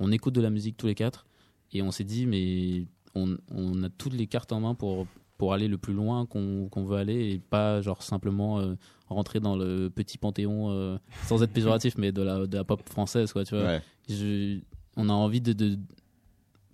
On 0.00 0.10
écoute 0.10 0.34
de 0.34 0.40
la 0.40 0.50
musique 0.50 0.76
tous 0.78 0.86
les 0.86 0.94
quatre 0.94 1.26
et 1.72 1.82
on 1.82 1.90
s'est 1.90 2.04
dit 2.04 2.26
mais 2.26 2.86
on, 3.14 3.36
on 3.54 3.82
a 3.82 3.90
toutes 3.90 4.14
les 4.14 4.26
cartes 4.26 4.52
en 4.52 4.60
main 4.60 4.74
pour 4.74 5.06
pour 5.36 5.52
aller 5.52 5.68
le 5.68 5.76
plus 5.76 5.92
loin 5.92 6.24
qu'on 6.24 6.68
veut 6.84 6.96
aller 6.96 7.32
et 7.32 7.38
pas 7.38 7.82
genre 7.82 8.02
simplement 8.02 8.60
euh, 8.60 8.74
rentrer 9.08 9.40
dans 9.40 9.56
le 9.56 9.90
petit 9.90 10.16
panthéon 10.16 10.70
euh, 10.70 10.96
sans 11.26 11.42
être 11.42 11.52
péjoratif 11.52 11.96
mais 11.98 12.12
de 12.12 12.22
la 12.22 12.46
de 12.46 12.56
la 12.56 12.64
pop 12.64 12.80
française 12.88 13.32
quoi 13.32 13.44
tu 13.44 13.54
vois 13.56 13.64
Ouais. 13.66 13.82
je- 14.08 14.60
on 14.96 15.08
a 15.08 15.12
envie 15.12 15.40
de, 15.40 15.52
de- 15.52 15.78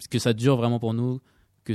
que 0.07 0.19
ça 0.19 0.33
dure 0.33 0.57
vraiment 0.57 0.79
pour 0.79 0.95
nous, 0.95 1.21
que 1.65 1.73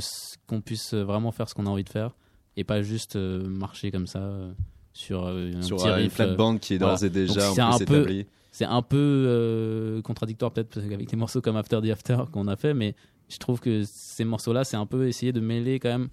qu'on 0.47 0.62
puisse 0.62 0.93
vraiment 0.93 1.31
faire 1.31 1.49
ce 1.49 1.53
qu'on 1.55 1.65
a 1.65 1.69
envie 1.69 1.83
de 1.83 1.89
faire 1.89 2.15
et 2.55 2.63
pas 2.63 2.81
juste 2.81 3.15
euh, 3.15 3.45
marcher 3.47 3.91
comme 3.91 4.07
ça 4.07 4.19
euh, 4.19 4.53
sur 4.93 5.25
euh, 5.25 5.51
un 5.55 5.62
Sur 5.62 5.77
petit 5.77 5.88
euh, 5.89 5.97
une 5.97 6.03
riff. 6.03 6.13
flat 6.13 6.25
euh. 6.27 6.36
band 6.36 6.57
qui 6.57 6.75
est 6.75 6.77
voilà. 6.77 6.93
d'ores 6.93 7.03
et 7.03 7.09
déjà 7.09 7.47
Donc, 7.47 7.59
un 7.59 7.71
c'est 7.73 7.83
un 7.83 7.86
peu. 7.86 8.23
C'est 8.51 8.65
un 8.65 8.83
peu 8.83 8.97
euh, 8.99 10.01
contradictoire 10.03 10.51
peut-être 10.51 10.69
parce 10.75 10.86
qu'avec 10.88 11.12
les 11.12 11.17
morceaux 11.17 11.41
comme 11.41 11.55
After 11.57 11.81
the 11.81 11.89
After 11.89 12.17
qu'on 12.31 12.47
a 12.47 12.55
fait, 12.55 12.75
mais 12.75 12.95
je 13.27 13.38
trouve 13.39 13.59
que 13.59 13.81
ces 13.86 14.23
morceaux-là, 14.25 14.63
c'est 14.63 14.77
un 14.77 14.86
peu 14.86 15.07
essayer 15.07 15.31
de 15.33 15.39
mêler 15.39 15.79
quand 15.79 15.89
même 15.89 16.09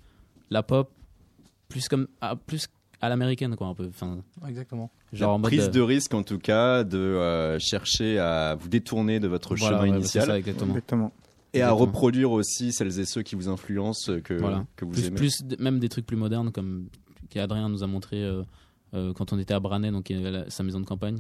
la 0.49 0.63
pop 0.63 0.91
plus 1.69 1.87
comme 1.89 2.09
à, 2.23 2.37
plus 2.37 2.67
à 3.03 3.11
l'américaine 3.11 3.55
quoi 3.57 3.67
un 3.67 3.75
peu. 3.75 3.89
Enfin, 3.91 4.23
Exactement. 4.49 4.91
genre 5.13 5.35
en 5.35 5.39
La 5.39 5.43
prise 5.43 5.67
euh, 5.67 5.71
de 5.71 5.81
risque 5.83 6.15
en 6.15 6.23
tout 6.23 6.39
cas 6.39 6.83
de 6.83 6.97
euh, 6.97 7.59
chercher 7.59 8.19
à 8.19 8.55
vous 8.59 8.69
détourner 8.71 9.21
de 9.21 9.29
votre 9.29 9.55
voilà, 9.55 9.77
chemin 9.81 9.91
ouais, 9.93 9.99
initial 9.99 10.25
c'est 10.25 10.31
ça 10.31 10.39
exactement. 10.39 10.69
Exactement. 10.71 11.13
Et 11.53 11.63
à 11.63 11.73
reproduire 11.73 12.31
aussi 12.31 12.73
celles 12.73 12.99
et 13.01 13.05
ceux 13.05 13.23
qui 13.23 13.35
vous 13.35 13.49
influencent 13.49 14.21
que, 14.23 14.35
Voilà. 14.35 14.67
que 14.77 14.85
vous 14.85 14.93
plus, 14.93 15.07
aimez. 15.07 15.17
plus 15.17 15.43
même 15.59 15.79
des 15.79 15.89
trucs 15.89 16.07
plus 16.07 16.17
modernes 16.17 16.53
comme 16.53 16.89
qu'Adrien 17.29 17.69
nous 17.69 17.83
a 17.83 17.87
montré 17.87 18.23
euh, 18.23 18.43
euh, 18.95 19.13
quand 19.13 19.33
on 19.33 19.39
était 19.39 19.55
à 19.55 19.61
Branay 19.61 19.91
donc 19.91 20.11
il 20.11 20.17
avait 20.19 20.31
la- 20.31 20.51
sa 20.51 20.63
maison 20.63 20.81
de 20.81 20.85
campagne 20.87 21.19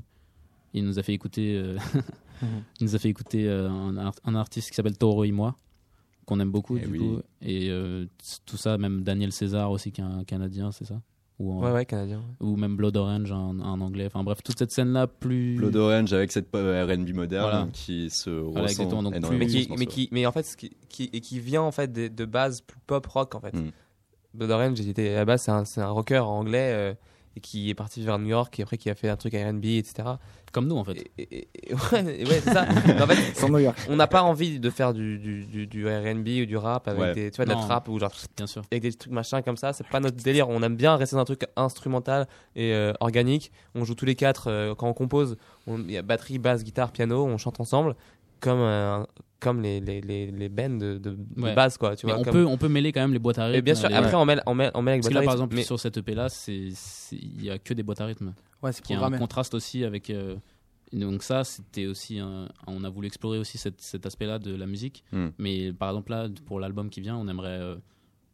il 0.72 0.84
nous 0.84 0.98
a 0.98 1.02
fait 1.02 1.12
écouter 1.14 1.56
euh, 1.56 1.76
il 2.80 2.84
nous 2.86 2.94
a 2.94 2.98
fait 2.98 3.08
écouter 3.08 3.48
euh, 3.48 3.68
un, 3.68 3.96
art- 3.96 4.14
un 4.24 4.34
artiste 4.34 4.70
qui 4.70 4.74
s'appelle 4.76 4.96
Toro 4.98 5.24
et 5.24 5.32
moi 5.32 5.56
qu'on 6.26 6.38
aime 6.40 6.50
beaucoup 6.52 6.76
Eh 6.76 6.80
du 6.86 6.92
oui. 6.92 6.98
coup 6.98 7.18
et 7.42 7.70
euh, 7.70 8.06
tout 8.46 8.56
ça 8.56 8.78
même 8.78 9.02
Daniel 9.02 9.32
César 9.32 9.70
aussi 9.70 9.90
qui 9.92 10.00
est 10.00 10.04
un 10.04 10.24
canadien 10.24 10.70
c'est 10.72 10.84
ça 10.84 11.00
ou, 11.40 11.52
en- 11.54 11.64
Ouais, 11.64 11.72
ouais, 11.72 11.84
canadien. 11.86 12.22
ou 12.40 12.54
même 12.56 12.76
Blood 12.76 12.96
Orange 12.96 13.32
un, 13.32 13.58
un 13.60 13.80
anglais 13.80 14.06
enfin 14.06 14.22
bref 14.22 14.38
toute 14.44 14.58
cette 14.58 14.70
scène 14.70 14.92
là 14.92 15.06
plus 15.08 15.56
Blood 15.56 15.74
Orange 15.74 16.12
avec 16.12 16.30
cette 16.30 16.50
pop- 16.50 16.60
R&B 16.60 17.14
moderne 17.14 17.48
Voilà. 17.50 17.68
qui 17.72 18.10
se 18.10 18.30
Voilà, 18.30 18.68
ressent. 18.68 19.02
Donc, 19.02 19.14
mais 19.14 19.20
plus- 19.20 19.46
qui, 19.46 19.68
mais 19.78 19.86
qui, 19.86 20.08
mais 20.12 20.26
en 20.26 20.32
fait, 20.32 20.42
ce 20.44 20.56
qui, 20.56 20.70
qui, 20.88 21.10
et 21.12 21.20
qui 21.20 21.40
vient 21.40 21.62
en 21.62 21.72
fait 21.72 21.90
de, 21.92 22.08
de 22.08 22.24
base 22.24 22.60
plus 22.60 22.78
pop 22.86 23.04
rock 23.06 23.34
en 23.34 23.40
fait. 23.40 23.54
Mm. 23.54 23.70
Blood 24.34 24.50
Orange, 24.52 24.76
j'étais 24.76 25.08
à 25.14 25.16
la 25.16 25.24
base, 25.24 25.42
c'est 25.42 25.50
un, 25.50 25.64
c'est 25.64 25.80
un 25.80 25.90
rocker 25.90 26.18
anglais 26.24 26.70
euh, 26.72 26.94
et 27.40 27.42
qui 27.42 27.70
est 27.70 27.74
parti 27.74 28.02
vers 28.04 28.18
New 28.18 28.28
York 28.28 28.58
et 28.60 28.62
après 28.62 28.76
qui 28.76 28.90
a 28.90 28.94
fait 28.94 29.08
un 29.08 29.16
truc 29.16 29.34
à 29.34 29.48
R&B, 29.50 29.64
etc. 29.64 30.08
comme 30.52 30.66
nous 30.66 30.76
en 30.76 30.84
fait 30.84 31.10
Et, 31.18 31.22
et- 31.22 31.48
et- 31.70 31.74
ouais, 31.92 32.40
c'est 32.44 32.52
ça. 32.52 32.66
Mais 32.86 33.00
en 33.02 33.06
fait, 33.06 33.34
Sans 33.34 33.48
New 33.48 33.58
York. 33.58 33.76
on 33.88 33.96
n'a 33.96 34.06
pas 34.06 34.22
envie 34.22 34.60
de 34.60 34.70
faire 34.70 34.92
du, 34.92 35.18
du, 35.18 35.44
du, 35.46 35.66
du 35.66 35.86
R&B 35.88 36.28
ou 36.42 36.46
du 36.46 36.56
rap 36.56 36.86
avec 36.88 37.00
Ouais. 37.00 37.14
des, 37.14 37.30
tu 37.30 37.36
vois, 37.36 37.44
de 37.46 37.50
la 37.50 37.56
trap 37.56 37.88
ou 37.88 37.98
genre 37.98 38.12
bien 38.36 38.46
sûr 38.46 38.62
avec 38.70 38.82
des 38.82 38.92
trucs 38.92 39.12
machin 39.12 39.42
comme 39.42 39.56
ça. 39.56 39.72
C'est 39.72 39.86
pas 39.88 40.00
notre 40.00 40.16
délire. 40.16 40.48
On 40.48 40.62
aime 40.62 40.76
bien 40.76 40.96
rester 40.96 41.16
dans 41.16 41.22
un 41.22 41.24
truc 41.24 41.42
instrumental 41.56 42.26
et 42.56 42.72
euh, 42.74 42.92
organique. 43.00 43.50
On 43.74 43.84
joue 43.84 43.94
tous 43.94 44.04
les 44.06 44.14
quatre 44.16 44.48
euh, 44.50 44.74
quand 44.74 44.88
on 44.88 44.92
compose. 44.94 45.36
on- 45.66 45.78
Il 45.78 45.92
y 45.92 45.96
a 45.98 46.02
batterie, 46.02 46.38
basse, 46.38 46.62
guitare, 46.64 46.92
piano. 46.92 47.24
On 47.24 47.38
chante 47.38 47.60
ensemble 47.60 47.94
comme 48.40 48.60
euh, 48.60 49.02
comme 49.40 49.60
les 49.62 49.80
les 49.80 50.00
les, 50.00 50.30
les 50.30 50.48
bands 50.48 50.76
de, 50.78 50.98
de, 50.98 51.16
base 51.54 51.76
quoi. 51.78 51.96
Tu 51.96 52.06
mais 52.06 52.12
vois. 52.12 52.20
on 52.20 52.24
comme- 52.24 52.32
peut 52.34 52.46
on 52.46 52.58
peut 52.58 52.68
mêler 52.68 52.92
quand 52.92 53.00
même 53.00 53.12
les 53.12 53.18
boîtes 53.18 53.38
à 53.38 53.46
rythme 53.46 53.58
Et 53.58 53.62
bien 53.62 53.74
sûr. 53.74 53.88
les- 53.88 53.94
Après 53.96 54.14
on 54.14 54.24
mêle 54.24 54.42
on 54.46 54.54
mêle 54.54 54.70
on 54.74 54.82
mêle 54.82 54.92
avec 54.94 55.02
parce 55.02 55.08
que 55.14 55.18
là 55.18 55.24
par 55.24 55.34
exemple 55.34 55.54
mais- 55.56 55.62
sur 55.62 55.80
cette 55.80 55.96
EP 55.96 56.14
là 56.14 56.28
c'est 56.28 56.68
c'est- 56.74 57.16
il 57.16 57.44
y 57.44 57.50
a 57.50 57.58
que 57.58 57.74
des 57.74 57.82
boîtes 57.82 58.00
à 58.00 58.06
rythme 58.06 58.34
Ouais, 58.62 58.72
c'est 58.72 58.82
qui 58.82 58.92
a 58.94 59.02
un 59.02 59.10
contraste 59.18 59.54
aussi 59.54 59.84
avec 59.84 60.10
euh, 60.10 60.36
donc 60.92 61.22
ça 61.22 61.44
c'était 61.44 61.86
aussi 61.86 62.18
un- 62.18 62.48
on 62.66 62.84
a 62.84 62.90
voulu 62.90 63.06
explorer 63.06 63.38
aussi 63.38 63.56
cette- 63.58 63.80
cet 63.80 64.04
aspect 64.06 64.26
là 64.26 64.38
de 64.38 64.54
la 64.54 64.66
musique 64.66 65.02
Hmm. 65.12 65.28
mais 65.38 65.72
par 65.72 65.88
exemple 65.90 66.10
là 66.12 66.28
pour 66.46 66.60
l'album 66.60 66.90
qui 66.90 67.00
vient 67.00 67.16
on 67.16 67.26
aimerait 67.28 67.58
euh, 67.60 67.76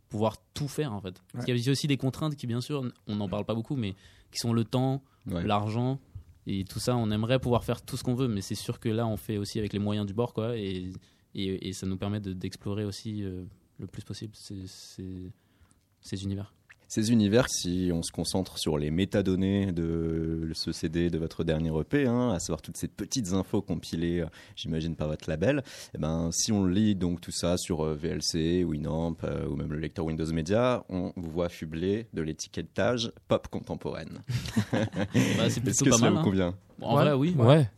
pouvoir 0.08 0.36
tout 0.54 0.68
faire 0.68 0.92
en 0.92 1.00
fait 1.00 1.14
parce 1.32 1.44
qu'il 1.44 1.56
y 1.56 1.68
a 1.68 1.72
aussi 1.72 1.86
des 1.86 1.96
contraintes 1.96 2.34
qui 2.36 2.46
bien 2.46 2.60
sûr 2.60 2.82
on 3.06 3.16
n'en 3.16 3.28
parle 3.28 3.44
pas 3.44 3.54
beaucoup 3.54 3.76
mais 3.76 3.94
qui 4.32 4.38
sont 4.38 4.52
le 4.52 4.64
temps 4.64 5.02
Ouais. 5.28 5.42
l'argent 5.44 5.98
et 6.46 6.64
tout 6.64 6.78
ça 6.78 6.96
on 6.96 7.10
aimerait 7.10 7.38
pouvoir 7.38 7.64
faire 7.64 7.82
tout 7.82 7.96
ce 7.96 8.04
qu'on 8.04 8.14
veut 8.14 8.28
mais 8.28 8.40
c'est 8.40 8.54
sûr 8.54 8.78
que 8.80 8.88
là 8.88 9.06
on 9.06 9.16
fait 9.16 9.38
aussi 9.38 9.58
avec 9.58 9.72
les 9.72 9.78
moyens 9.78 10.06
du 10.06 10.14
bord 10.14 10.32
quoi 10.32 10.56
et, 10.56 10.92
et, 11.34 11.72
ça 11.72 11.86
nous 11.86 11.96
permet 11.96 12.20
de- 12.20 12.32
d'explorer 12.32 12.84
aussi 12.84 13.22
euh, 13.24 13.44
le 13.78 13.86
plus 13.86 14.02
possible 14.02 14.34
ces, 14.34 14.64
ces 16.00 16.24
univers 16.24 16.54
Ces 16.88 17.10
univers, 17.10 17.48
si 17.48 17.90
on 17.92 18.02
se 18.02 18.12
concentre 18.12 18.58
sur 18.58 18.78
les 18.78 18.92
métadonnées 18.92 19.72
de 19.72 20.50
ce 20.54 20.70
CD 20.70 21.10
de 21.10 21.18
votre 21.18 21.42
dernier 21.42 21.70
EP, 21.80 22.06
hein, 22.06 22.30
à 22.30 22.38
savoir 22.38 22.62
toutes 22.62 22.76
ces 22.76 22.86
petites 22.86 23.32
infos 23.32 23.60
compilées, 23.60 24.20
euh, 24.20 24.26
j'imagine 24.54 24.94
par 24.94 25.08
votre 25.08 25.28
label, 25.28 25.64
eh 25.94 25.98
ben, 25.98 26.30
si 26.32 26.52
on 26.52 26.64
lit 26.64 26.94
donc 26.94 27.20
tout 27.20 27.32
ça 27.32 27.56
sur 27.56 27.84
euh, 27.84 27.94
VLC, 27.96 28.62
Winamp 28.64 29.16
euh, 29.24 29.48
ou 29.48 29.56
même 29.56 29.72
le 29.72 29.80
lecteur 29.80 30.04
Windows 30.04 30.32
Media, 30.32 30.84
on 30.88 31.12
vous 31.16 31.30
voit 31.30 31.48
fublé 31.48 32.06
de 32.14 32.22
l'étiquetage 32.22 33.10
pop 33.26 33.48
contemporaine. 33.48 34.20
Bah, 34.72 34.86
c'est 35.12 35.44
Est-ce 35.46 35.60
plutôt 35.60 35.84
que 35.86 35.90
pas 35.90 35.96
ça 35.96 36.02
mal 36.04 36.12
vous 36.14 36.18
hein. 36.20 36.22
convient? 36.24 36.54
Bon, 36.78 36.86
en 36.86 36.96
Ouais. 36.96 37.02
vrai 37.04 37.12
oui 37.14 37.34
Ouais. 37.36 37.68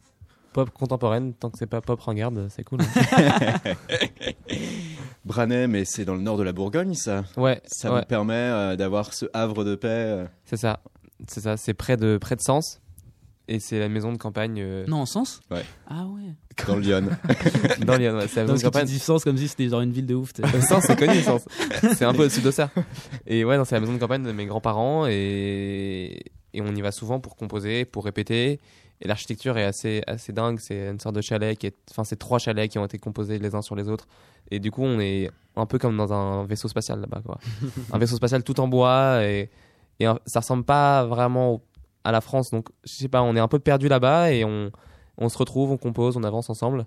Pop 0.53 0.71
contemporaine, 0.71 1.33
tant 1.35 1.51
que 1.51 1.59
c'est 1.59 1.67
pas 1.67 1.81
pop 1.81 2.01
ringarde, 2.01 2.49
c'est 2.51 2.65
cool. 2.65 2.81
hein. 2.83 3.55
Branay, 5.29 5.69
mais 5.69 5.85
c'est 5.85 6.05
dans 6.05 6.15
le 6.15 6.21
nord 6.23 6.37
de 6.39 6.43
la 6.43 6.53
Bourgogne, 6.53 6.95
ça. 6.95 7.25
ouais, 7.37 7.61
Ça 7.67 7.93
ouais, 7.93 8.01
vous 8.01 8.07
permet 8.07 8.35
euh, 8.35 8.75
d'avoir 8.77 9.15
ce 9.15 9.27
havre 9.33 9.63
de 9.65 9.77
paix. 9.77 9.87
euh, 9.89 10.25
c'est 10.45 10.57
ça. 10.57 10.81
C'est 11.29 11.41
ça, 11.41 11.57
c'est 11.57 11.75
près 11.75 11.97
de 11.97 12.19
près 12.19 12.35
de 12.35 12.41
Sens. 12.41 12.81
Et 13.51 13.61
c'est 13.61 13.79
la 13.79 13.89
maison 13.89 14.13
de 14.13 14.19
campagne 14.19 14.61
euh, 14.61 14.85
Non, 14.89 14.99
en 14.99 15.07
sens? 15.07 15.41
Ouais. 15.51 15.65
Ah 15.87 16.05
ouais. 16.07 16.35
Dans 16.67 16.75
le 16.77 16.83
Lyon. 16.83 17.05
dans 17.87 17.97
Lyon. 17.97 18.17
ouais, 18.19 18.29
C'est 18.29 18.41
la 18.41 18.43
maison 18.43 18.53
de 18.55 18.59
ce 18.59 18.63
que 18.65 18.69
tu 18.69 18.73
campagne. 18.73 18.85
dis 18.87 18.99
sens 18.99 19.25
comme 19.25 19.39
si 19.39 19.49
c'était 19.49 19.69
genre 19.69 19.81
une 19.81 19.93
ville 19.93 20.05
de 20.05 20.15
ouf. 20.15 20.33
Sens, 20.69 20.85
c'est 20.87 20.99
connu, 20.99 21.23
Sens. 21.23 21.47
C'est 21.97 22.05
un 22.05 22.13
peu 22.13 22.25
au-dessus 22.25 22.43
d'Auxerre. 22.43 22.69
Et 23.27 23.45
ouais, 23.47 23.57
non, 23.57 23.65
c'est 23.65 23.75
la 23.75 23.81
maison 23.81 23.95
de 23.95 23.99
campagne 23.99 24.23
de 24.23 24.33
mes 24.33 24.45
grands-parents 24.45 25.07
et... 25.07 26.21
et 26.53 26.61
on 26.61 26.75
y 26.75 26.81
va 26.83 26.93
souvent 26.93 27.21
pour 27.21 27.37
composer, 27.37 27.85
pour 27.87 28.05
répéter. 28.05 28.61
Et 29.01 29.07
l'architecture 29.09 29.57
est 29.59 29.65
assez, 29.65 30.03
assez 30.07 30.33
dingue. 30.33 30.59
C'est 30.59 30.89
une 30.89 30.99
sorte 30.99 31.15
de 31.15 31.21
chalet 31.21 31.57
qui 31.57 31.67
est, 31.69 31.75
enfin, 31.91 32.05
c'est 32.05 32.17
trois 32.17 32.39
chalets 32.39 32.71
qui 32.71 32.79
ont 32.79 32.85
été 32.85 32.99
composés 32.99 33.39
les 33.39 33.55
uns 33.55 33.63
sur 33.63 33.77
les 33.77 33.89
autres. 33.89 34.07
Et 34.51 34.59
du 34.59 34.71
coup, 34.71 34.83
on 34.83 34.99
est 34.99 35.31
un 35.57 35.67
peu 35.67 35.79
comme 35.79 35.97
dans 35.97 36.13
un 36.13 36.45
vaisseau 36.45 36.69
spatial 36.69 37.01
là-bas, 37.01 37.23
quoi. 37.25 37.39
un 37.93 37.99
vaisseau 37.99 38.17
spatial 38.17 38.43
tout 38.43 38.59
en 38.61 38.67
bois 38.69 39.25
et, 39.25 39.51
et 40.01 40.07
un- 40.07 40.19
ça 40.27 40.41
ressemble 40.41 40.65
pas 40.65 41.05
vraiment 41.07 41.61
à 42.05 42.11
la 42.13 42.21
France. 42.21 42.51
Donc, 42.51 42.69
je 42.85 42.93
sais 42.93 43.09
pas, 43.09 43.23
on 43.23 43.37
est 43.37 43.41
un 43.41 43.49
peu 43.49 43.59
perdu 43.61 43.87
là-bas 43.89 44.33
et 44.33 44.45
on, 44.45 44.71
on 45.17 45.29
se 45.29 45.39
retrouve, 45.39 45.71
on 45.71 45.77
compose, 45.77 46.17
on 46.17 46.25
avance 46.25 46.51
ensemble. 46.51 46.87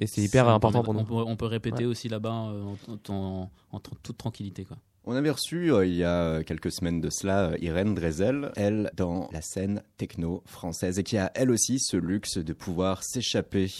Et 0.00 0.06
c'est 0.06 0.20
hyper 0.22 0.48
important 0.48 0.82
pour 0.84 0.94
nous. 0.94 1.00
On 1.00 1.04
peut, 1.04 1.30
on 1.30 1.36
peut 1.36 1.46
répéter 1.46 1.84
aussi 1.86 2.08
là-bas 2.08 2.50
euh, 2.52 2.74
en, 3.08 3.12
en- 3.14 3.50
en 3.72 3.80
toute 3.80 4.16
tranquillité. 4.16 4.64
Quoi. 4.64 4.76
On 5.10 5.16
avait 5.16 5.30
reçu 5.30 5.72
euh, 5.72 5.86
il 5.86 5.94
y 5.94 6.04
a 6.04 6.20
euh, 6.20 6.42
quelques 6.42 6.70
semaines 6.70 7.00
de 7.00 7.08
cela 7.08 7.46
euh, 7.48 7.56
Irène 7.62 7.94
Drezel, 7.94 8.52
elle 8.56 8.90
dans 8.94 9.30
la 9.32 9.40
scène 9.40 9.82
techno 9.96 10.42
française 10.44 10.98
et 10.98 11.02
qui 11.02 11.16
a 11.16 11.32
elle 11.34 11.50
aussi 11.50 11.78
ce 11.78 11.96
luxe 11.96 12.36
de 12.36 12.52
pouvoir 12.52 13.02
s'échapper 13.02 13.70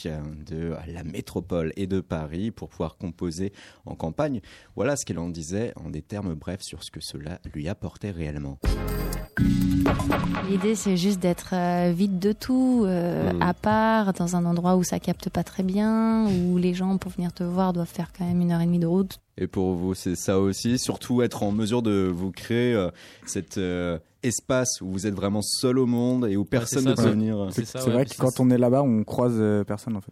de 0.47 0.75
la 0.87 1.05
métropole 1.05 1.75
et 1.77 1.87
de 1.87 2.01
Paris 2.01 2.51
pour 2.51 2.71
pouvoir 2.71 2.97
composer 2.97 3.53
en 3.85 3.95
campagne. 3.95 4.41
Voilà 4.75 4.97
ce 4.97 5.05
qu'elle 5.05 5.19
en 5.19 5.29
disait 5.29 5.75
en 5.77 5.91
des 5.91 6.01
termes 6.01 6.33
brefs 6.33 6.62
sur 6.62 6.83
ce 6.83 6.91
que 6.91 7.01
cela 7.03 7.41
lui 7.53 7.69
apportait 7.69 8.11
réellement. 8.11 8.59
L'idée, 10.49 10.75
c'est 10.75 10.97
juste 10.97 11.21
d'être 11.21 11.51
euh, 11.53 11.93
vide 11.95 12.19
de 12.19 12.33
tout, 12.33 12.85
euh, 12.87 13.33
Mhm. 13.35 13.43
à 13.43 13.53
part, 13.53 14.12
dans 14.14 14.35
un 14.35 14.47
endroit 14.47 14.77
où 14.77 14.83
ça 14.83 14.99
capte 14.99 15.29
pas 15.29 15.45
très 15.45 15.62
bien, 15.62 16.27
où 16.27 16.57
les 16.57 16.73
gens, 16.73 16.97
pour 16.97 17.12
venir 17.12 17.35
te 17.35 17.45
voir, 17.45 17.75
doivent 17.75 17.87
faire 17.87 18.12
quand 18.17 18.25
même 18.25 18.41
une 18.41 18.51
heure 18.51 18.62
et 18.62 18.67
demie 18.67 18.79
de 18.79 18.87
route. 18.87 19.19
Et 19.40 19.46
pour 19.46 19.74
vous, 19.74 19.94
c'est 19.94 20.16
ça 20.16 20.38
aussi, 20.40 20.79
surtout 20.79 21.22
être 21.22 21.42
en 21.44 21.53
mesure 21.53 21.81
de 21.83 22.11
vous 22.12 22.33
créer 22.33 22.74
euh, 22.74 22.90
cet 23.24 23.57
euh, 23.57 23.98
espace 24.24 24.81
où 24.81 24.90
vous 24.90 25.07
êtes 25.07 25.14
vraiment 25.14 25.42
seul 25.42 25.79
au 25.79 25.87
monde 25.87 26.27
et 26.29 26.37
où 26.37 26.44
personne 26.44 26.83
ça, 26.83 26.90
ne 26.90 26.94
peut 26.96 27.03
c'est- 27.03 27.09
venir. 27.11 27.46
c'est 27.53 27.77
ouais, 27.85 27.92
vrai 27.92 28.05
que 28.05 28.16
quand 28.18 28.40
on 28.40 28.51
est 28.51 28.59
là-bas, 28.59 28.83
on 28.83 29.05
croise 29.05 29.37
euh, 29.37 29.62
personne 29.62 29.96
en 29.96 30.01
fait. 30.01 30.11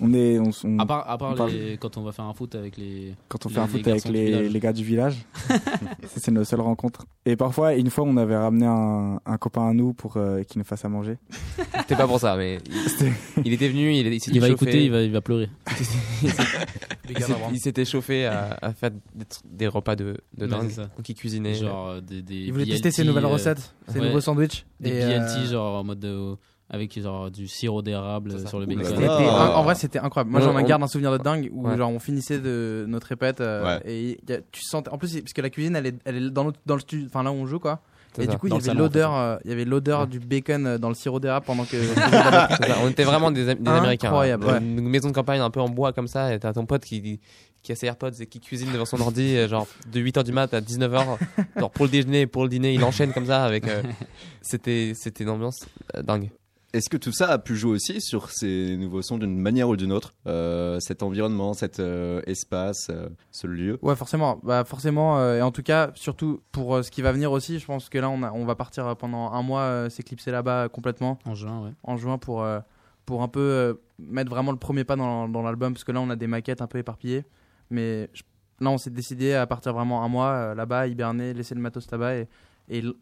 On 0.00 0.14
est, 0.14 0.38
on, 0.38 0.50
on- 0.64 0.78
À 0.78 0.86
part, 0.86 1.10
à 1.10 1.18
part 1.18 1.32
on 1.32 1.34
parle- 1.34 1.50
les- 1.50 1.76
quand 1.76 1.98
on 1.98 2.02
va 2.02 2.12
faire 2.12 2.24
un 2.24 2.32
foot 2.32 2.54
avec 2.54 2.78
les. 2.78 3.14
quand 3.28 3.44
on 3.44 3.50
les- 3.50 3.54
fait 3.54 3.60
un 3.60 3.64
les 3.66 3.70
foot 3.70 3.86
avec 3.88 4.04
les, 4.52 4.60
gars 4.60 4.72
du 4.72 4.84
village, 4.84 5.26
c'est 6.16 6.30
nos 6.30 6.44
seules 6.44 6.62
rencontres. 6.62 7.04
Et 7.26 7.36
parfois, 7.36 7.74
une 7.74 7.90
fois, 7.90 8.04
on 8.04 8.16
avait 8.16 8.36
ramené 8.36 8.64
un, 8.66 9.20
un 9.26 9.36
copain 9.36 9.68
à 9.68 9.72
nous 9.74 9.92
pour 9.92 10.16
euh, 10.16 10.42
qu'il 10.44 10.58
nous 10.58 10.64
fasse 10.64 10.86
à 10.86 10.88
manger. 10.88 11.18
C'était 11.80 11.96
pas 11.96 12.06
pour 12.06 12.20
ça, 12.20 12.36
mais 12.38 12.58
il, 12.66 13.12
il 13.44 13.52
était 13.52 13.68
venu, 13.68 13.92
il, 13.92 14.06
il 14.06 14.20
Il 14.34 14.40
va 14.40 14.48
écouter, 14.48 14.82
il 14.84 14.90
va, 14.90 15.02
il 15.02 15.12
va 15.12 15.20
pleurer. 15.20 15.50
il 17.52 17.58
s'était 17.60 17.84
chauffé 17.84 18.26
à, 18.26 18.56
à 18.62 18.72
faire 18.72 18.90
des, 18.90 19.24
tr- 19.24 19.40
des 19.44 19.66
repas 19.66 19.96
de, 19.96 20.16
de 20.38 20.46
dingue. 20.46 20.70
Donc 20.96 21.08
il 21.08 21.14
cuisinait. 21.14 21.54
Genre 21.54 21.88
euh, 21.88 22.00
des, 22.00 22.22
des. 22.22 22.36
Il 22.36 22.52
voulait 22.52 22.64
BLT, 22.64 22.74
tester 22.74 22.90
ses 22.90 23.04
nouvelles 23.04 23.24
euh, 23.24 23.28
recettes, 23.28 23.74
ses 23.88 23.98
ouais. 24.00 24.06
nouveaux 24.06 24.20
sandwichs. 24.20 24.64
Des 24.80 24.90
Et, 24.90 24.92
BLT, 25.04 25.10
euh, 25.20 25.46
genre 25.50 25.80
en 25.80 25.84
mode. 25.84 25.98
de- 26.00 26.36
avec 26.74 26.98
genre 26.98 27.30
du 27.30 27.48
sirop 27.48 27.82
d'érable 27.82 28.48
sur 28.48 28.58
le 28.58 28.64
bacon. 28.64 28.86
en- 29.04 29.10
Ah. 29.10 29.52
En 29.58 29.62
vrai, 29.62 29.74
c'était 29.74 29.98
incroyable. 29.98 30.30
Moi, 30.30 30.40
j'en 30.40 30.56
on- 30.56 30.62
garde 30.62 30.82
un 30.82 30.86
souvenir 30.86 31.12
de 31.12 31.18
dingue 31.22 31.50
où 31.52 31.66
Ouais. 31.68 31.76
genre 31.76 31.90
on 31.90 31.98
finissait 31.98 32.38
de 32.38 32.86
notre 32.88 33.08
répète 33.08 33.42
euh, 33.42 33.62
Ouais. 33.76 33.82
et 33.84 34.18
il 34.26 34.30
y 34.30 34.32
a- 34.32 34.40
tu 34.52 34.62
sentais. 34.62 34.88
En 34.90 34.96
plus, 34.96 35.20
parce 35.20 35.34
que 35.34 35.42
la 35.42 35.50
cuisine, 35.50 35.76
elle 35.76 35.84
est, 35.86 35.94
elle 36.06 36.16
est 36.16 36.30
dans, 36.30 36.44
le, 36.44 36.52
dans 36.64 36.74
le 36.76 36.80
studio, 36.80 37.06
enfin 37.08 37.22
là 37.24 37.30
où 37.30 37.34
on 37.34 37.44
joue 37.46 37.58
quoi. 37.58 37.82
Et 38.18 38.24
ça. 38.26 38.30
du 38.32 38.38
coup, 38.38 38.46
il 38.48 38.52
y 38.54 38.56
avait 38.56 38.74
l'odeur, 38.74 39.14
euh, 39.16 39.36
il 39.44 39.50
y 39.50 39.52
avait 39.54 39.64
l'odeur 39.64 40.06
du 40.06 40.20
bacon 40.20 40.66
euh, 40.66 40.78
dans 40.78 40.88
le 40.88 40.94
sirop 40.94 41.18
d'érable 41.20 41.46
pendant 41.46 41.64
que. 41.64 41.76
On 42.84 42.88
était 42.88 43.04
vraiment 43.04 43.30
des, 43.30 43.54
des 43.54 43.70
Américains. 43.70 44.08
Incroyable, 44.08 44.44
hein. 44.48 44.52
ouais. 44.54 44.58
Une 44.58 44.88
maison 44.88 45.08
de 45.08 45.14
campagne 45.14 45.40
un 45.40 45.50
peu 45.50 45.60
en 45.60 45.68
bois 45.68 45.92
comme 45.92 46.08
ça. 46.08 46.34
Et 46.34 46.38
t'as 46.38 46.52
ton 46.52 46.66
pote 46.66 46.84
qui, 46.84 47.20
qui 47.62 47.72
a 47.72 47.74
ses 47.76 47.86
AirPods 47.86 48.10
et 48.20 48.26
qui 48.26 48.40
cuisine 48.40 48.70
devant 48.72 48.84
son 48.84 49.00
ordi, 49.00 49.36
euh, 49.36 49.48
genre 49.48 49.66
de 49.90 50.00
8h 50.00 50.24
du 50.24 50.32
mat 50.32 50.52
à 50.52 50.60
19h. 50.60 51.16
genre 51.58 51.70
pour 51.70 51.86
le 51.86 51.90
déjeuner, 51.90 52.26
pour 52.26 52.42
le 52.42 52.48
dîner, 52.50 52.74
il 52.74 52.84
enchaîne 52.84 53.12
comme 53.12 53.26
ça. 53.26 53.44
avec. 53.44 53.66
euh, 53.66 53.82
C'était 54.42 54.92
c'était 54.94 55.24
une 55.24 55.30
ambiance 55.30 55.66
euh, 55.96 56.02
dingue. 56.02 56.30
Est-ce 56.72 56.88
que 56.88 56.96
tout 56.96 57.12
ça 57.12 57.28
a 57.28 57.38
pu 57.38 57.54
jouer 57.54 57.72
aussi 57.72 58.00
sur 58.00 58.30
ces 58.30 58.78
nouveaux 58.78 59.02
sons 59.02 59.18
d'une 59.18 59.36
manière 59.38 59.68
ou 59.68 59.76
d'une 59.76 59.92
autre 59.92 60.14
Euh, 60.26 60.80
Cet 60.80 61.02
environnement, 61.02 61.52
cet 61.52 61.80
euh, 61.80 62.22
espace, 62.26 62.88
euh, 62.90 63.10
ce 63.30 63.46
lieu? 63.46 63.78
Ouais, 63.82 63.94
forcément. 63.94 64.40
Bah, 64.42 64.64
forcément. 64.64 65.18
euh, 65.18 65.36
et 65.38 65.42
en 65.42 65.50
tout 65.50 65.62
cas, 65.62 65.90
surtout 65.94 66.40
pour 66.50 66.76
euh, 66.76 66.82
ce 66.82 66.90
qui 66.90 67.02
va 67.02 67.12
venir 67.12 67.30
aussi, 67.30 67.58
je 67.58 67.66
pense 67.66 67.90
que 67.90 67.98
là, 67.98 68.08
on, 68.08 68.22
a, 68.22 68.32
on 68.32 68.46
va 68.46 68.54
partir 68.54 68.96
pendant 68.96 69.32
un 69.32 69.42
mois 69.42 69.60
euh, 69.62 69.90
s'éclipser 69.90 70.30
là-bas 70.30 70.70
complètement 70.70 71.18
En 71.26 71.34
juin, 71.34 71.62
ouais. 71.64 71.72
en 71.82 71.98
juin 71.98 72.16
pour, 72.16 72.42
euh, 72.42 72.60
pour 73.04 73.22
un 73.22 73.28
peu 73.28 73.40
euh, 73.40 73.74
mettre 73.98 74.30
vraiment 74.30 74.50
le 74.52 74.58
premier 74.58 74.84
pas 74.84 74.96
dans, 74.96 75.28
dans 75.28 75.42
l'album 75.42 75.74
parce 75.74 75.84
que 75.84 75.92
là, 75.92 76.00
on 76.00 76.08
a 76.08 76.16
des 76.16 76.26
maquettes 76.26 76.62
un 76.62 76.66
peu 76.68 76.78
éparpillées. 76.78 77.24
Mais 77.70 78.08
je- 78.14 78.22
là, 78.60 78.70
on 78.70 78.78
s'est 78.78 78.88
décidé 78.90 79.34
à 79.34 79.46
partir 79.46 79.74
vraiment 79.74 80.02
un 80.04 80.08
mois 80.08 80.28
euh, 80.28 80.54
là-bas, 80.54 80.86
hiberner, 80.86 81.34
laisser 81.34 81.54
le 81.54 81.60
matos 81.60 81.90
là-bas 81.90 82.14
et, 82.16 82.28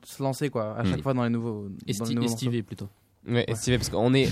se 0.03 0.23
lancer 0.23 0.51
quoi, 0.51 0.75
à 0.77 0.83
chaque 0.85 0.99
Mm. 0.99 1.03
fois 1.03 1.15
dans 1.15 1.23
les 1.23 1.31
nouveaux. 1.31 1.69
dans 1.69 2.05
les 2.07 2.15
nouveaux 2.17 2.63
plutôt. 2.65 2.89
Ouais, 3.29 3.45
estivé, 3.49 3.77
parce 3.77 3.91
qu'on 3.91 4.15
est, 4.15 4.31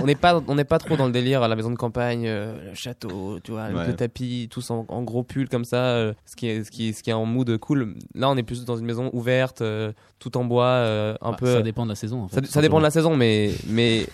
on 0.00 0.06
n'est 0.06 0.14
pas, 0.14 0.40
on 0.46 0.54
n'est 0.54 0.64
pas 0.64 0.78
trop 0.78 0.96
dans 0.96 1.06
le 1.06 1.12
délire 1.12 1.42
à 1.42 1.48
la 1.48 1.56
maison 1.56 1.70
de 1.70 1.76
campagne, 1.76 2.22
euh, 2.28 2.70
le 2.70 2.74
château, 2.74 3.40
tu 3.42 3.50
vois, 3.50 3.62
avec 3.64 3.76
Ouais. 3.76 3.86
le 3.88 3.96
tapis, 3.96 4.46
tous 4.48 4.70
en, 4.70 4.86
en 4.88 5.02
gros 5.02 5.24
pull 5.24 5.48
comme 5.48 5.64
ça, 5.64 5.76
euh, 5.76 6.12
ce 6.24 6.36
qui 6.36 6.46
est, 6.46 6.62
ce 6.62 6.70
qui 6.70 6.88
est, 6.90 6.92
ce 6.92 7.02
qui 7.02 7.10
est 7.10 7.14
en 7.14 7.24
mood 7.26 7.58
cool. 7.58 7.96
Là, 8.14 8.30
on 8.30 8.36
est 8.36 8.44
plus 8.44 8.64
dans 8.64 8.76
une 8.76 8.86
maison 8.86 9.10
ouverte, 9.12 9.60
euh, 9.60 9.92
tout 10.20 10.36
en 10.36 10.44
bois, 10.44 10.66
euh, 10.66 11.16
un 11.20 11.32
Bah, 11.32 11.36
peu. 11.40 11.52
Ça 11.56 11.62
dépend 11.62 11.82
de 11.84 11.88
la 11.90 11.96
saison. 11.96 12.22
En 12.22 12.28
Ça, 12.28 12.40
fait, 12.40 12.46
ça 12.46 12.62
dépend 12.62 12.78
de 12.78 12.84
la 12.84 12.92
saison, 12.92 13.16
mais, 13.16 13.50
mais, 13.66 14.06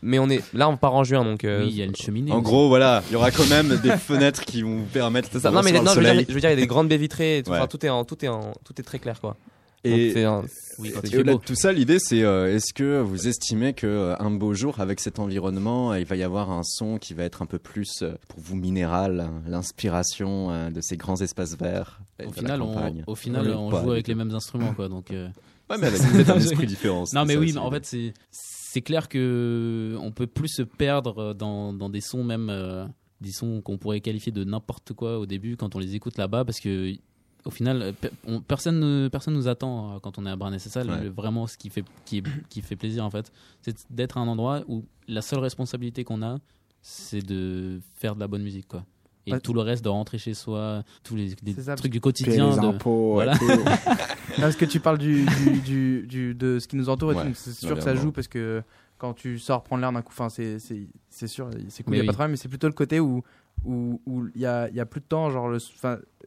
mais 0.00 0.20
on 0.20 0.30
est, 0.30 0.42
là, 0.54 0.68
on 0.68 0.76
part 0.76 0.94
en 0.94 1.02
juin, 1.02 1.24
donc. 1.24 1.42
euh, 1.42 1.62
Oui, 1.64 1.70
il 1.70 1.76
y 1.76 1.82
a 1.82 1.84
une 1.84 1.96
cheminée. 1.96 2.30
En 2.30 2.36
aussi. 2.36 2.44
gros, 2.44 2.68
voilà, 2.68 3.02
il 3.10 3.14
y 3.14 3.16
aura 3.16 3.32
quand 3.32 3.48
même 3.48 3.76
des 3.82 3.96
fenêtres 3.96 4.44
qui 4.44 4.62
vont 4.62 4.76
vous 4.76 4.84
permettre 4.86 5.28
c'est 5.32 5.38
de 5.38 5.42
ça. 5.42 5.50
Non, 5.50 5.60
mais 5.64 5.72
non, 5.72 5.82
le 5.82 5.88
je 5.88 5.94
veux, 5.96 6.02
dire, 6.14 6.24
je 6.28 6.34
veux 6.34 6.40
dire, 6.40 6.50
il 6.50 6.54
y 6.54 6.56
a 6.58 6.60
des 6.60 6.68
grandes 6.68 6.88
baies 6.88 6.96
vitrées, 6.98 7.42
tout, 7.44 7.50
Ouais. 7.50 7.58
enfin, 7.58 7.66
tout 7.66 7.84
est 7.84 7.90
en, 7.90 8.04
tout 8.04 8.24
est 8.24 8.28
en, 8.28 8.52
tout 8.64 8.74
est 8.78 8.84
très 8.84 9.00
clair, 9.00 9.20
quoi. 9.20 9.36
Et, 9.84 10.24
un- 10.24 10.44
Oui, 10.78 10.90
et 11.04 11.16
au-delà 11.18 11.34
de 11.34 11.38
tout 11.40 11.54
ça, 11.56 11.72
l'idée 11.72 11.98
c'est 11.98 12.22
euh, 12.22 12.54
est-ce 12.54 12.72
que 12.72 13.00
vous 13.00 13.26
estimez 13.26 13.72
que 13.72 13.86
euh, 13.86 14.16
un 14.20 14.30
beau 14.30 14.54
jour, 14.54 14.80
avec 14.80 15.00
cet 15.00 15.18
environnement, 15.18 15.92
euh, 15.92 15.98
il 15.98 16.04
va 16.06 16.14
y 16.16 16.22
avoir 16.22 16.50
un 16.50 16.62
son 16.62 16.98
qui 16.98 17.14
va 17.14 17.24
être 17.24 17.42
un 17.42 17.46
peu 17.46 17.58
plus 17.58 18.02
euh, 18.02 18.12
pour 18.28 18.40
vous 18.40 18.54
minéral, 18.56 19.20
hein, 19.20 19.42
l'inspiration 19.48 20.50
euh, 20.50 20.70
de 20.70 20.80
ces 20.80 20.96
grands 20.96 21.20
espaces 21.20 21.56
verts 21.58 22.00
Au 22.24 22.30
final, 22.32 22.62
on, 22.62 22.74
campagne? 22.74 23.04
au 23.06 23.14
final, 23.14 23.48
Ouais, 23.48 23.54
on 23.54 23.70
pas 23.70 23.82
joue 23.82 23.90
avec 23.90 24.06
les 24.08 24.14
mêmes 24.14 24.34
instruments, 24.34 24.72
quoi. 24.74 24.88
Donc, 24.88 25.10
euh, 25.10 25.28
Ouais, 25.70 25.78
mais 25.78 25.86
avec 25.88 26.00
peut-être 26.12 26.30
un 26.30 26.38
esprit 26.38 26.66
différent. 26.66 27.04
non, 27.12 27.24
mais 27.24 27.34
ça 27.34 27.40
oui, 27.40 27.46
aussi, 27.46 27.54
mais 27.54 27.60
en 27.60 27.70
fait, 27.70 27.84
c'est 27.86 28.12
c'est 28.30 28.80
clair 28.82 29.08
que 29.08 29.96
on 30.00 30.12
peut 30.12 30.26
plus 30.26 30.48
se 30.48 30.62
perdre 30.62 31.34
dans, 31.34 31.72
dans 31.74 31.90
des 31.90 32.00
sons 32.00 32.24
même, 32.24 32.48
euh, 32.50 32.86
des 33.20 33.30
sons 33.32 33.60
qu'on 33.62 33.76
pourrait 33.78 34.00
qualifier 34.00 34.32
de 34.32 34.44
n'importe 34.44 34.92
quoi 34.94 35.18
au 35.18 35.26
début 35.26 35.56
quand 35.56 35.74
on 35.76 35.78
les 35.78 35.94
écoute 35.94 36.16
là-bas, 36.18 36.44
parce 36.44 36.58
que 36.60 36.94
au 37.44 37.50
final, 37.50 37.82
euh, 37.82 37.92
pe- 37.92 38.10
on- 38.26 38.40
personne 38.40 38.78
ne 38.80 39.08
personne 39.08 39.34
nous 39.34 39.48
attend 39.48 39.94
euh, 39.94 39.98
quand 40.00 40.18
on 40.18 40.26
est 40.26 40.30
à 40.30 40.36
Bran 40.36 40.52
C'est 40.58 40.68
ça 40.70 40.82
Ouais. 40.84 41.08
vraiment 41.08 41.46
ce 41.46 41.56
qui 41.56 41.70
fait 41.70 41.84
qui, 42.04 42.18
est- 42.18 42.24
qui 42.48 42.62
fait 42.62 42.76
plaisir 42.76 43.04
en 43.04 43.10
fait, 43.10 43.32
c'est 43.62 43.76
d'être 43.90 44.16
à 44.18 44.20
un 44.20 44.28
endroit 44.28 44.62
où 44.68 44.84
la 45.08 45.22
seule 45.22 45.40
responsabilité 45.40 46.04
qu'on 46.04 46.22
a, 46.22 46.38
c'est 46.82 47.24
de 47.24 47.80
faire 47.96 48.14
de 48.14 48.20
la 48.20 48.28
bonne 48.28 48.42
musique, 48.42 48.68
quoi. 48.68 48.84
Et 49.26 49.32
Ouais. 49.32 49.40
tout 49.40 49.52
le 49.54 49.60
reste 49.60 49.84
de 49.84 49.88
rentrer 49.88 50.18
chez 50.18 50.34
soi, 50.34 50.82
tous 51.04 51.14
les, 51.14 51.34
les 51.44 51.52
C'est 51.54 51.62
ça, 51.62 51.76
trucs 51.76 51.92
du 51.92 52.00
quotidien. 52.00 52.50
les 52.50 52.56
de- 52.56 52.60
impôts, 52.66 53.12
Voilà. 53.12 53.36
tout. 53.38 53.44
Non, 54.38 54.44
parce 54.44 54.56
que 54.56 54.64
tu 54.64 54.80
parles 54.80 54.98
du, 54.98 55.24
du, 55.26 55.60
du, 55.60 56.06
du- 56.08 56.34
de 56.34 56.58
ce 56.58 56.66
qui 56.66 56.74
nous 56.76 56.88
entoure 56.88 57.12
et 57.12 57.16
Ouais, 57.16 57.32
c'est 57.34 57.52
sûr 57.52 57.76
que 57.76 57.82
ça 57.82 57.94
joue 57.94 58.10
parce 58.12 58.26
que 58.28 58.62
quand 58.98 59.12
tu 59.14 59.38
sors 59.38 59.62
prendre 59.62 59.80
l'air 59.82 59.92
d'un 59.92 60.00
coup, 60.02 60.14
c'est 60.30 60.58
c'est 60.58 60.86
c'est 61.10 61.26
sûr, 61.26 61.50
c'est 61.68 61.82
cool, 61.82 61.94
il 61.94 61.98
y 61.98 62.00
a 62.00 62.04
pas 62.04 62.12
de 62.12 62.16
problème, 62.16 62.30
mais 62.32 62.36
c'est 62.36 62.48
plutôt 62.48 62.66
le 62.68 62.72
côté 62.72 62.98
où 62.98 63.22
où 63.64 64.00
où 64.06 64.26
il 64.34 64.40
y 64.40 64.46
a 64.46 64.68
il 64.68 64.74
y 64.74 64.80
a 64.80 64.86
plus 64.86 65.00
de 65.00 65.06
temps, 65.06 65.30
genre 65.30 65.48
le, 65.48 65.58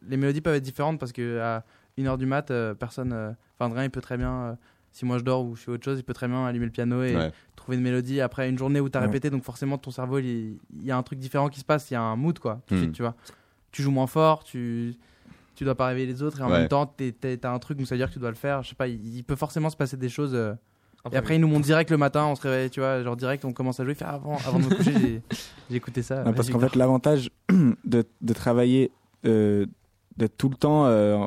les 0.07 0.17
mélodies 0.17 0.41
peuvent 0.41 0.55
être 0.55 0.63
différentes 0.63 0.99
parce 0.99 1.11
que 1.11 1.39
à 1.39 1.63
1h 1.97 2.17
du 2.17 2.25
mat, 2.25 2.51
euh, 2.51 2.73
personne, 2.73 3.13
euh, 3.13 3.31
enfin 3.57 3.67
Adrien 3.71 3.83
il 3.85 3.89
peut 3.91 4.01
très 4.01 4.17
bien, 4.17 4.31
euh, 4.33 4.55
si 4.91 5.05
moi 5.05 5.17
je 5.17 5.23
dors 5.23 5.45
ou 5.45 5.55
je 5.55 5.63
fais 5.63 5.71
autre 5.71 5.83
chose, 5.83 5.99
il 5.99 6.03
peut 6.03 6.13
très 6.13 6.27
bien 6.27 6.45
allumer 6.45 6.65
le 6.65 6.71
piano 6.71 7.03
et 7.03 7.15
Ouais. 7.15 7.31
trouver 7.55 7.77
une 7.77 7.83
mélodie 7.83 8.21
après 8.21 8.49
une 8.49 8.57
journée 8.57 8.79
où 8.79 8.89
tu 8.89 8.97
as 8.97 9.01
Ouais. 9.01 9.07
répété, 9.07 9.29
donc 9.29 9.43
forcément 9.43 9.77
ton 9.77 9.91
cerveau 9.91 10.19
il, 10.19 10.59
il 10.73 10.83
y 10.85 10.91
a 10.91 10.97
un 10.97 11.03
truc 11.03 11.19
différent 11.19 11.49
qui 11.49 11.59
se 11.59 11.65
passe, 11.65 11.89
il 11.91 11.93
y 11.93 11.97
a 11.97 12.01
un 12.01 12.15
mood 12.15 12.37
quoi, 12.39 12.61
tout 12.65 12.73
de 12.73 12.79
Hmm. 12.79 12.83
suite, 12.83 12.95
tu 12.95 13.01
vois. 13.01 13.15
Tu 13.71 13.81
joues 13.81 13.91
moins 13.91 14.07
fort, 14.07 14.43
tu 14.43 14.95
tu 15.55 15.63
dois 15.63 15.75
pas 15.75 15.87
réveiller 15.87 16.07
les 16.07 16.21
autres 16.21 16.41
et 16.41 16.43
en 16.43 16.49
Ouais. 16.49 16.59
même 16.59 16.67
temps 16.67 16.85
t'as 16.95 17.51
un 17.53 17.59
truc 17.59 17.77
donc 17.77 17.87
ça 17.87 17.95
veut 17.95 17.99
dire 17.99 18.09
que 18.09 18.13
tu 18.13 18.19
dois 18.19 18.29
le 18.29 18.35
faire 18.35 18.61
je 18.61 18.69
sais 18.69 18.75
pas 18.75 18.89
il, 18.89 19.15
il 19.15 19.23
peut 19.23 19.37
forcément 19.37 19.69
se 19.69 19.77
passer 19.77 19.95
des 19.95 20.09
choses 20.09 20.35
euh, 20.35 20.53
et 21.11 21.15
après 21.17 21.35
ils 21.35 21.39
nous 21.41 21.47
montent 21.47 21.63
direct 21.63 21.89
le 21.91 21.97
matin 21.97 22.25
on 22.25 22.35
se 22.35 22.41
réveille 22.41 22.69
tu 22.69 22.79
vois 22.79 23.03
genre 23.03 23.15
direct 23.15 23.45
on 23.45 23.53
commence 23.53 23.79
à 23.79 23.83
jouer 23.85 23.93
fait, 23.95 24.05
avant, 24.05 24.37
avant 24.47 24.59
de 24.59 24.65
me 24.65 24.75
coucher 24.75 24.93
j'ai- 24.99 25.21
j'ai 25.69 25.75
écouté 25.75 26.01
ça 26.01 26.23
Non, 26.23 26.33
parce 26.33 26.49
qu'en 26.49 26.59
fait, 26.59 26.75
l'avantage 26.75 27.29
de, 27.85 28.03
de 28.21 28.33
travailler, 28.33 28.91
euh, 29.25 29.65
d'être 30.17 30.37
tout 30.37 30.49
le 30.49 30.55
temps 30.55 30.85
euh, 30.85 31.17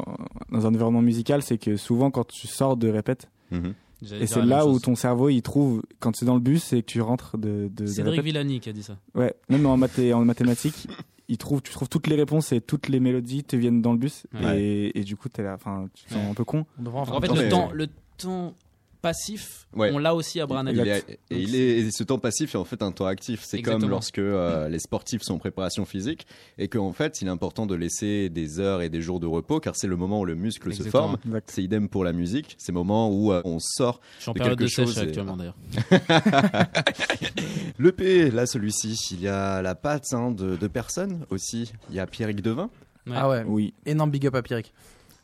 dans 0.51 0.67
un 0.67 0.71
environnement 0.75 1.03
musical, 1.03 1.43
c'est 1.43 1.59
que 1.59 1.77
souvent, 1.77 2.11
quand 2.11 2.27
tu 2.27 2.47
sors 2.47 2.77
de 2.77 2.88
répète, 2.88 3.29
Mhm. 3.51 3.73
Et 4.21 4.27
c'est 4.29 4.43
là 4.43 4.64
où 4.64 4.75
chose. 4.75 4.83
ton 4.83 4.95
cerveau 4.95 5.29
il 5.29 5.43
trouve, 5.43 5.83
quand 5.99 6.14
c'est 6.14 6.25
dans 6.25 6.35
le 6.35 6.41
bus 6.41 6.73
et 6.73 6.83
que 6.83 6.87
tu 6.87 7.01
rentres 7.01 7.37
de, 7.37 7.69
de, 7.75 7.83
de 7.83 7.87
Cédric 7.87 8.12
répète, 8.12 8.25
Villani 8.27 8.61
qui 8.61 8.69
a 8.69 8.73
dit 8.73 8.85
ça. 8.85 8.97
ouais, 9.17 9.35
même 9.49 9.67
en, 9.67 9.77
mathé, 9.77 10.12
en 10.14 10.25
mathématiques, 10.25 10.87
il 11.27 11.37
trouve, 11.37 11.62
tu 11.62 11.73
trouves 11.73 11.88
toutes 11.88 12.07
les 12.07 12.14
réponses 12.14 12.53
et 12.53 12.61
toutes 12.61 12.88
les 12.88 13.01
mélodies 13.01 13.43
te 13.43 13.57
viennent 13.57 13.83
dans 13.83 13.91
le 13.93 13.99
bus, 13.99 14.25
Ouais. 14.35 14.61
et, 14.62 15.01
et 15.01 15.03
du 15.03 15.17
coup, 15.17 15.29
t'es 15.29 15.43
là, 15.43 15.55
enfin, 15.55 15.88
tu 15.95 16.05
te 16.05 16.11
sens 16.14 16.23
Ouais. 16.23 16.31
un 16.31 16.35
peu 16.35 16.45
con. 16.45 16.64
en 16.85 17.21
fait, 17.21 17.27
Non, 17.29 17.35
le 17.35 17.43
mais- 17.43 17.49
temps, 17.49 17.71
le 17.73 17.87
temps 18.19 18.55
passif, 19.01 19.67
Ouais. 19.75 19.91
on 19.93 19.99
l'a 19.99 20.15
aussi 20.15 20.41
à 20.41 20.47
Branagh. 20.47 20.75
Il 20.77 20.89
est- 20.89 21.19
et 21.31 21.39
il 21.41 21.55
est, 21.55 21.79
et 21.79 21.91
ce 21.91 22.03
temps 22.05 22.19
passif 22.19 22.55
est 22.55 22.59
en 22.59 22.65
fait 22.65 22.83
un 22.83 22.91
temps 22.93 23.07
actif. 23.07 23.43
C'est 23.45 23.63
comme 23.63 23.89
lorsque 23.89 24.19
euh, 24.19 24.69
les 24.69 24.79
sportifs 24.79 25.23
sont 25.23 25.35
en 25.35 25.39
préparation 25.39 25.85
physique 25.85 26.27
et 26.59 26.69
qu'en 26.69 26.93
fait, 26.93 27.21
il 27.23 27.29
est 27.29 27.31
important 27.31 27.67
de 27.67 27.75
laisser 27.75 28.29
des 28.29 28.61
heures 28.61 28.83
et 28.83 28.89
des 28.89 29.01
jours 29.01 29.21
de 29.21 29.27
repos 29.27 29.61
car 29.61 29.77
c'est 29.77 29.87
le 29.87 29.97
moment 29.97 30.21
où 30.21 30.25
le 30.25 30.35
muscle 30.35 30.73
se 30.75 30.83
forme. 30.85 31.17
C'est 31.47 31.63
idem 31.63 31.89
pour 31.89 32.03
la 32.05 32.13
musique. 32.13 32.57
C'est 32.59 32.73
le 32.73 32.79
moment 32.79 33.11
où 33.11 33.33
euh, 33.33 33.41
on 33.45 33.59
sort. 33.61 34.01
Je 34.19 34.23
suis 34.23 34.31
en 34.31 34.35
de 34.35 34.39
période 34.39 34.59
de 34.59 34.65
quelque 34.65 34.75
chose 34.75 34.95
sèche 34.95 35.05
et- 35.05 35.09
actuellement 35.09 35.37
d'ailleurs. 35.37 35.57
Le 37.79 37.93
P, 37.93 38.31
là, 38.31 38.47
celui-ci, 38.47 38.97
il 39.13 39.21
y 39.21 39.29
a 39.29 39.63
la 39.63 39.75
patte 39.75 40.13
hein, 40.13 40.31
de, 40.33 40.57
de 40.57 40.67
personnes 40.67 41.25
aussi. 41.31 41.73
Il 41.91 41.97
y 41.97 42.01
a 42.01 42.07
Pierrick 42.07 42.41
Devin, 42.43 42.71
Ouais. 43.07 43.15
Ah 43.17 43.29
ouais, 43.29 43.43
Oui. 43.47 43.73
énorme 43.87 44.11
big 44.11 44.27
up 44.27 44.35
à 44.35 44.43
Pierrick. 44.43 44.75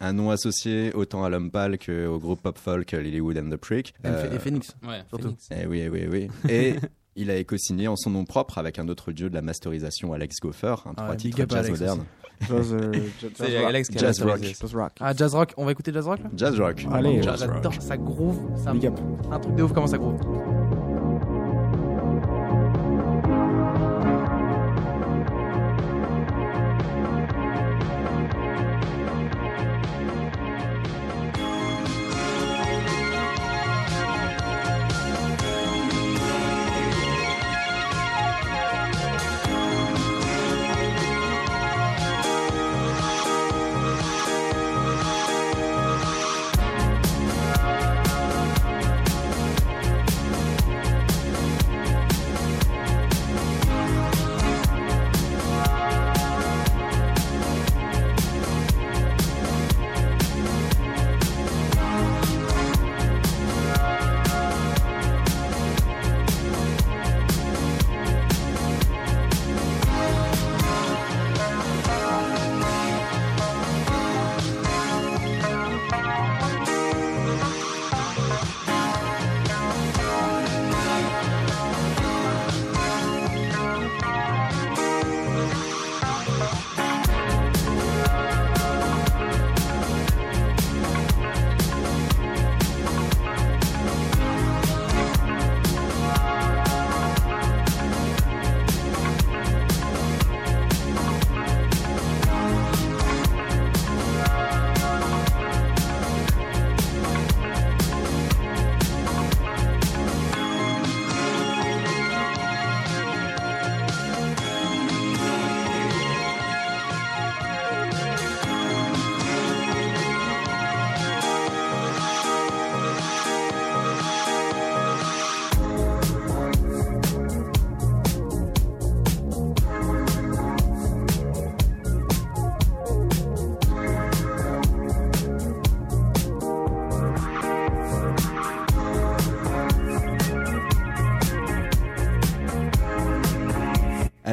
Un 0.04 0.12
nom 0.12 0.30
associé 0.30 0.92
autant 0.94 1.24
à 1.24 1.28
l'homme 1.28 1.50
pâle 1.50 1.78
qu'au 1.78 2.18
groupe 2.18 2.42
pop 2.42 2.58
folk 2.58 2.92
Lilywood 2.92 3.38
and 3.38 3.50
the 3.50 3.56
Prick. 3.56 3.94
Et 4.04 4.08
Euh, 4.08 4.34
et 4.34 4.38
Phoenix. 4.38 4.74
Ouais, 4.86 5.02
Surtout. 5.08 5.24
Phoenix. 5.24 5.48
Eh 5.50 5.66
oui, 5.66 5.80
eh 5.84 5.88
oui, 5.88 6.00
eh 6.04 6.08
oui. 6.08 6.28
Et 6.48 6.74
il 7.16 7.30
a 7.30 7.36
éco-signé 7.36 7.88
en 7.88 7.96
son 7.96 8.10
nom 8.10 8.24
propre 8.24 8.58
avec 8.58 8.78
un 8.78 8.88
autre 8.88 9.12
dieu 9.12 9.28
de 9.30 9.34
la 9.34 9.42
masterisation, 9.42 10.12
Alex 10.12 10.36
Goffer, 10.40 10.74
un 10.86 10.94
trois 10.94 11.16
titres 11.16 11.38
jazz 11.48 11.58
Alex 11.66 11.80
moderne. 11.80 12.04
Jazz, 12.48 12.72
euh, 12.74 12.92
jazz 13.38 13.54
rock. 13.56 13.64
Alex 13.68 13.88
qui 13.88 13.96
a 13.96 14.00
Jazz 14.00 14.20
masterisé 14.24 14.46
rock. 14.48 14.56
ça. 14.56 14.66
Jazz 14.66 14.74
rock. 14.74 14.92
Ah, 15.00 15.14
jazz 15.14 15.34
rock, 15.34 15.54
on 15.56 15.64
va 15.64 15.72
écouter 15.72 15.92
jazz 15.92 16.06
rock 16.06 16.18
là? 16.20 16.30
Jazz 16.36 16.58
rock. 16.60 16.84
Allez. 16.92 17.22
J'adore, 17.22 17.74
ça 17.80 17.96
groove, 17.96 18.38
ça 18.62 18.72
Big 18.72 18.86
up. 18.86 18.98
un 19.30 19.38
truc 19.38 19.54
de 19.54 19.62
ouf 19.62 19.72
comment 19.72 19.86
ça 19.86 19.98
groove? 19.98 20.18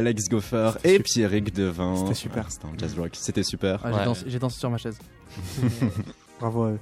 Alex 0.01 0.27
Goffer 0.29 0.71
et 0.83 0.99
Pierrick 0.99 1.53
Devin. 1.53 1.95
C'était 1.95 2.13
super. 2.15 2.51
C'était 2.51 2.65
un 2.65 2.77
jazz 2.77 2.97
rock. 2.97 3.11
C'était 3.13 3.43
super. 3.43 3.79
Ah, 3.83 3.91
j'ai 3.91 3.97
Ouais. 3.99 4.39
dansé- 4.39 4.57
sur 4.57 4.69
ma 4.71 4.77
chaise. 4.77 4.97
Bravo 6.39 6.63
à 6.63 6.69
eux. 6.71 6.79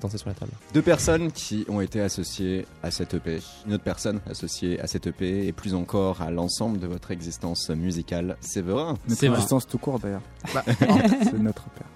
Danser- 0.00 0.18
sur 0.18 0.28
la 0.28 0.34
table. 0.34 0.52
Deux 0.74 0.82
personnes 0.82 1.30
qui 1.32 1.64
ont 1.68 1.80
été 1.80 2.00
associées 2.00 2.66
à 2.82 2.90
cette 2.90 3.14
EP. 3.14 3.40
Une 3.66 3.74
autre 3.74 3.84
personne 3.84 4.20
associée 4.30 4.80
à 4.80 4.86
cette 4.86 5.06
EP 5.06 5.46
et 5.46 5.52
plus 5.52 5.74
encore 5.74 6.20
à 6.22 6.30
l'ensemble 6.30 6.78
de 6.78 6.86
votre 6.86 7.10
existence 7.10 7.68
musicale, 7.70 8.36
Séverin. 8.40 8.96
Notre 9.06 9.20
C'est 9.20 9.28
vrai. 9.28 9.36
existence 9.36 9.66
tout 9.66 9.78
court 9.78 9.98
d'ailleurs. 9.98 10.22
Bah, 10.54 10.62
C'est 10.66 11.38
notre 11.38 11.64
père. 11.70 11.86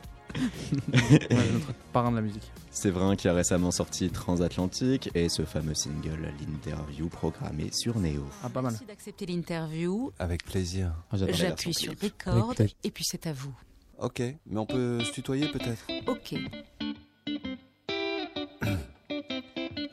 Ouais, 0.92 1.53
notre 1.53 1.72
parrain 1.92 2.11
de 2.11 2.16
la 2.16 2.22
musique. 2.22 2.51
Séverin 2.70 3.16
qui 3.16 3.29
a 3.29 3.33
récemment 3.33 3.70
sorti 3.70 4.11
Transatlantique 4.11 5.11
et 5.14 5.29
ce 5.29 5.42
fameux 5.42 5.75
single, 5.75 6.33
l'interview 6.40 7.09
programmé 7.09 7.70
sur 7.72 7.99
Neo. 7.99 8.25
Ah, 8.42 8.49
pas 8.49 8.62
mal. 8.62 8.72
Merci 8.72 8.87
d'accepter 8.87 9.27
l'interview. 9.27 10.12
Avec 10.18 10.44
plaisir. 10.44 10.92
Ah. 11.11 11.16
J'appuie 11.16 11.75
sur 11.75 11.92
record 12.03 12.55
et 12.85 12.90
puis 12.90 13.05
c'est 13.07 13.27
à 13.27 13.33
vous. 13.33 13.55
Ok, 13.99 14.20
mais 14.20 14.59
on 14.59 14.66
peut 14.66 15.03
se 15.03 15.12
tutoyer 15.12 15.49
peut-être 15.49 15.87
Ok. 16.07 16.35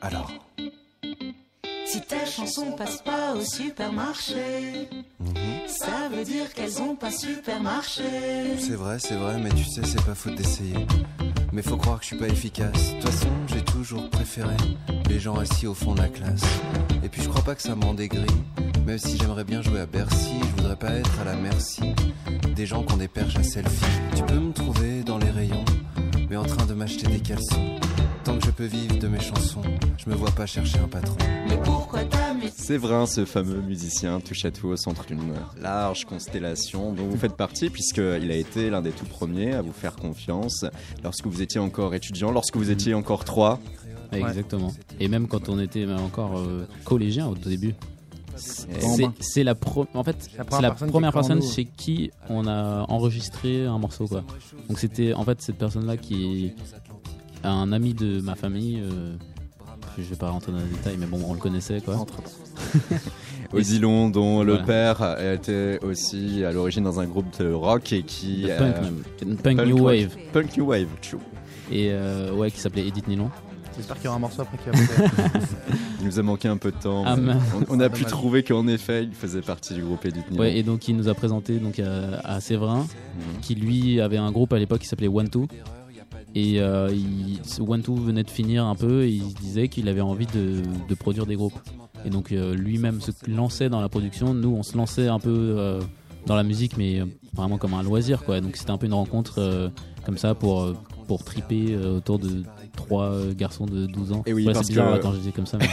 Alors 0.00 0.30
Si 1.94 2.00
tes 2.00 2.26
chansons 2.26 2.72
passent 2.72 3.02
pas 3.02 3.34
au 3.36 3.40
supermarché, 3.40 4.88
mhm. 5.20 5.34
ça 5.68 6.08
veut 6.10 6.24
dire 6.24 6.52
qu'elles 6.52 6.82
ont 6.82 6.96
pas 6.96 7.12
supermarché. 7.12 8.02
C'est 8.58 8.74
vrai, 8.74 8.98
c'est 8.98 9.14
vrai, 9.14 9.38
mais 9.38 9.50
tu 9.50 9.62
sais, 9.62 9.82
c'est 9.84 10.04
pas 10.04 10.16
faute 10.16 10.34
d'essayer. 10.34 10.88
Mais 11.52 11.62
faut 11.62 11.76
croire 11.76 11.98
que 11.98 12.02
je 12.02 12.08
suis 12.08 12.16
pas 12.16 12.26
efficace. 12.26 12.72
De 12.72 13.00
toute 13.00 13.10
façon, 13.10 13.28
j'ai 13.46 13.62
toujours 13.62 14.10
préféré 14.10 14.56
les 15.08 15.20
gens 15.20 15.36
assis 15.36 15.68
au 15.68 15.74
fond 15.74 15.94
de 15.94 16.00
la 16.00 16.08
classe. 16.08 16.42
Et 17.04 17.08
puis 17.08 17.22
je 17.22 17.28
crois 17.28 17.44
pas 17.44 17.54
que 17.54 17.62
ça 17.62 17.76
m'en 17.76 17.94
dégris. 17.94 18.26
Même 18.84 18.98
si 18.98 19.16
j'aimerais 19.16 19.44
bien 19.44 19.62
jouer 19.62 19.78
à 19.78 19.86
Bercy, 19.86 20.40
je 20.40 20.62
voudrais 20.62 20.76
pas 20.76 20.90
être 20.94 21.20
à 21.20 21.24
la 21.24 21.36
merci 21.36 21.94
des 22.56 22.66
gens 22.66 22.82
qui 22.82 22.92
ont 22.92 22.96
des 22.96 23.06
perches 23.06 23.36
à 23.36 23.44
selfie. 23.44 23.84
Tu 24.16 24.24
peux 24.24 24.40
me 24.40 24.52
trouver 24.52 25.04
dans 25.04 25.18
les 25.18 25.30
rayons, 25.30 25.64
mais 26.28 26.36
en 26.36 26.44
train 26.44 26.66
de 26.66 26.74
m'acheter 26.74 27.06
des 27.06 27.20
caleçons. 27.20 27.78
Je 28.44 28.50
peux 28.50 28.64
vivre 28.66 28.98
de 28.98 29.08
mes 29.08 29.20
chansons, 29.20 29.62
je 29.96 30.08
me 30.10 30.14
vois 30.14 30.30
pas 30.30 30.46
chercher 30.46 30.78
un 30.78 30.88
patron. 30.88 31.16
Mais 31.48 31.56
pourquoi 31.64 32.00
Séverin, 32.54 33.06
ce 33.06 33.24
fameux 33.24 33.60
musicien, 33.60 34.20
touche 34.20 34.44
à 34.44 34.50
tout 34.50 34.68
au 34.68 34.76
centre 34.76 35.04
d'une 35.06 35.32
large 35.60 36.04
constellation 36.04 36.92
dont 36.92 37.06
vous 37.06 37.16
faites 37.16 37.36
partie, 37.36 37.70
puisqu'il 37.70 38.30
a 38.30 38.36
été 38.36 38.70
l'un 38.70 38.82
des 38.82 38.90
tout 38.92 39.06
premiers 39.06 39.52
à 39.54 39.62
vous 39.62 39.72
faire 39.72 39.96
confiance 39.96 40.64
lorsque 41.02 41.26
vous 41.26 41.42
étiez 41.42 41.60
encore 41.60 41.94
étudiant, 41.94 42.30
lorsque 42.30 42.56
vous 42.56 42.70
étiez 42.70 42.94
encore 42.94 43.24
trois. 43.24 43.60
Ouais, 44.12 44.20
Exactement. 44.20 44.72
Et 45.00 45.08
même 45.08 45.26
quand 45.26 45.48
on 45.48 45.58
était 45.58 45.86
encore 45.92 46.38
euh, 46.38 46.66
collégien 46.84 47.26
au 47.26 47.34
tout 47.34 47.48
début. 47.48 47.74
C'est 48.36 49.44
la, 49.44 49.54
pro- 49.54 49.86
en 49.94 50.02
fait, 50.02 50.16
La 50.36 50.42
c'est 50.42 50.44
première 50.44 50.62
la 50.62 50.70
personne 50.72 50.90
première 51.38 51.42
chez 51.54 51.64
qui 51.66 52.10
on 52.28 52.48
a 52.48 52.84
enregistré 52.88 53.64
un 53.64 53.78
morceau 53.78 54.08
quoi. 54.08 54.24
Donc 54.68 54.80
c'était 54.80 55.14
en 55.14 55.24
fait 55.24 55.40
cette 55.40 55.56
personne 55.56 55.86
là 55.86 55.96
qui 55.96 56.52
un 57.50 57.72
ami 57.72 57.94
de 57.94 58.20
ma 58.20 58.34
famille. 58.34 58.80
euh, 58.82 59.14
je 59.98 60.02
vais 60.02 60.16
pas 60.16 60.30
rentrer 60.30 60.50
dans 60.52 60.58
les 60.58 60.64
détails, 60.64 60.96
mais 60.98 61.06
bon, 61.06 61.20
on 61.26 61.34
le 61.34 61.38
connaissait 61.40 61.80
quoi. 61.80 62.04
Odilon, 63.52 64.08
dont 64.10 64.42
le 64.42 64.62
père 64.64 65.16
était 65.20 65.78
aussi 65.84 66.44
à 66.44 66.52
l'origine 66.52 66.82
dans 66.84 66.98
un 67.00 67.06
groupe 67.06 67.26
de 67.38 67.52
rock 67.52 67.92
et 67.92 68.02
qui. 68.02 68.42
De 68.42 68.48
euh, 68.50 68.58
punk 68.58 68.82
même, 68.82 69.36
punk, 69.36 69.56
punk 69.56 69.66
new 69.68 69.76
rock. 69.76 69.86
wave. 69.86 70.16
Punk 70.32 70.56
New 70.56 70.64
Wave, 70.66 70.86
true. 71.02 71.18
Et 71.70 71.88
euh, 71.92 72.32
ouais, 72.34 72.50
qui 72.50 72.58
s'appelait 72.60 72.86
Edith 72.86 73.06
Nylon. 73.08 73.30
J'espère 73.76 73.96
qu'il 73.96 74.04
y 74.04 74.08
aura 74.08 74.16
un 74.16 74.20
morceau 74.20 74.42
après 74.42 74.58
qui 74.58 74.70
va. 74.70 75.04
Il 76.00 76.06
nous 76.06 76.18
a 76.18 76.22
manqué 76.22 76.48
un 76.48 76.56
peu 76.56 76.70
de 76.70 76.76
temps. 76.76 77.02
Ah, 77.06 77.16
on, 77.16 77.76
on 77.76 77.80
a 77.80 77.88
pu 77.88 78.02
Dommage. 78.02 78.10
trouver 78.12 78.42
qu'en 78.42 78.66
effet, 78.68 79.04
il 79.04 79.12
faisait 79.14 79.40
partie 79.40 79.74
du 79.74 79.82
groupe 79.82 80.04
Edith 80.04 80.30
Nylon. 80.30 80.42
Ouais, 80.42 80.56
et 80.56 80.62
donc 80.62 80.86
il 80.88 80.96
nous 80.96 81.08
a 81.08 81.14
présenté 81.14 81.58
donc 81.58 81.78
à, 81.80 82.18
à 82.24 82.40
Séverin, 82.40 82.80
Mhm. 83.16 83.40
qui 83.42 83.54
lui 83.54 84.00
avait 84.00 84.16
un 84.18 84.30
groupe 84.30 84.52
à 84.52 84.58
l'époque 84.58 84.80
qui 84.80 84.86
s'appelait 84.88 85.08
One 85.08 85.28
Two. 85.28 85.46
Et 86.34 86.60
euh, 86.60 86.90
il, 86.92 87.40
One 87.60 87.82
Two 87.82 87.94
venait 87.94 88.24
de 88.24 88.30
finir 88.30 88.64
un 88.64 88.74
peu 88.74 89.04
et 89.04 89.10
il 89.10 89.34
disait 89.34 89.68
qu'il 89.68 89.88
avait 89.88 90.00
envie 90.00 90.26
de, 90.26 90.94
produire 90.94 91.26
des 91.26 91.36
groupes. 91.36 91.58
Et 92.04 92.10
donc 92.10 92.32
euh, 92.32 92.54
lui-même 92.54 93.00
se 93.00 93.12
lançait 93.28 93.68
dans 93.68 93.80
la 93.80 93.88
production. 93.88 94.34
Nous, 94.34 94.50
on 94.50 94.62
se 94.62 94.76
lançait 94.76 95.08
un 95.08 95.20
peu 95.20 95.30
euh, 95.30 95.80
dans 96.26 96.34
la 96.34 96.42
musique, 96.42 96.76
mais 96.76 97.00
euh, 97.00 97.06
vraiment 97.32 97.56
comme 97.56 97.74
un 97.74 97.82
loisir, 97.82 98.24
quoi. 98.24 98.40
Donc 98.40 98.56
c'était 98.56 98.72
un 98.72 98.78
peu 98.78 98.86
une 98.86 98.94
rencontre 98.94 99.72
comme 100.04 100.18
ça 100.18 100.34
pour 100.34 100.74
pour 101.06 101.22
triper 101.24 101.66
euh, 101.74 101.98
autour 101.98 102.18
de 102.18 102.42
trois 102.76 103.04
euh, 103.12 103.32
garçons 103.34 103.66
de 103.66 103.86
12 103.86 104.12
ans. 104.12 104.22
Et 104.26 104.32
oui, 104.32 104.46
Ouais, 104.46 104.52
parce 104.52 104.66
c'est 104.66 104.72
bizarre 104.72 104.96
que- 104.98 105.02
quand 105.02 105.12
je 105.12 105.18
dis 105.18 105.32
comme 105.32 105.46
ça. 105.46 105.58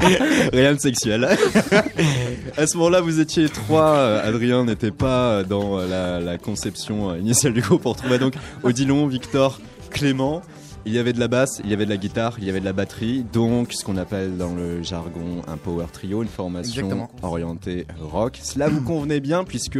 mais- 0.00 0.48
Rien 0.52 0.74
de 0.74 0.78
sexuel. 0.80 1.24
à 2.56 2.66
ce 2.66 2.76
moment-là, 2.76 3.00
vous 3.00 3.20
étiez 3.20 3.48
trois. 3.48 3.94
euh, 3.96 4.28
Adrien 4.28 4.64
n'était 4.64 4.90
pas 4.90 5.42
dans 5.44 5.78
la, 5.78 6.20
la 6.20 6.38
conception 6.38 7.14
initiale 7.16 7.52
du 7.54 7.60
groupe. 7.60 7.86
On 7.86 7.92
retrouvait 7.92 8.18
donc 8.18 8.34
Odilon, 8.62 9.06
Victor, 9.06 9.60
Clément. 9.90 10.42
Il 10.84 10.92
y 10.92 10.98
avait 10.98 11.12
de 11.12 11.20
la 11.20 11.28
basse, 11.28 11.60
il 11.62 11.70
y 11.70 11.74
avait 11.74 11.84
de 11.84 11.90
la 11.90 11.96
guitare, 11.96 12.34
il 12.40 12.44
y 12.44 12.50
avait 12.50 12.58
de 12.58 12.64
la 12.64 12.72
batterie. 12.72 13.24
Donc, 13.32 13.72
ce 13.72 13.84
qu'on 13.84 13.96
appelle 13.96 14.36
dans 14.36 14.52
le 14.52 14.82
jargon 14.82 15.40
un 15.46 15.56
power 15.56 15.86
trio, 15.92 16.24
une 16.24 16.28
formation 16.28 16.82
Exactement. 16.82 17.08
orientée 17.22 17.86
rock. 18.00 18.40
Cela 18.42 18.68
vous 18.68 18.82
convenait 18.82 19.20
bien 19.20 19.44
puisque. 19.44 19.78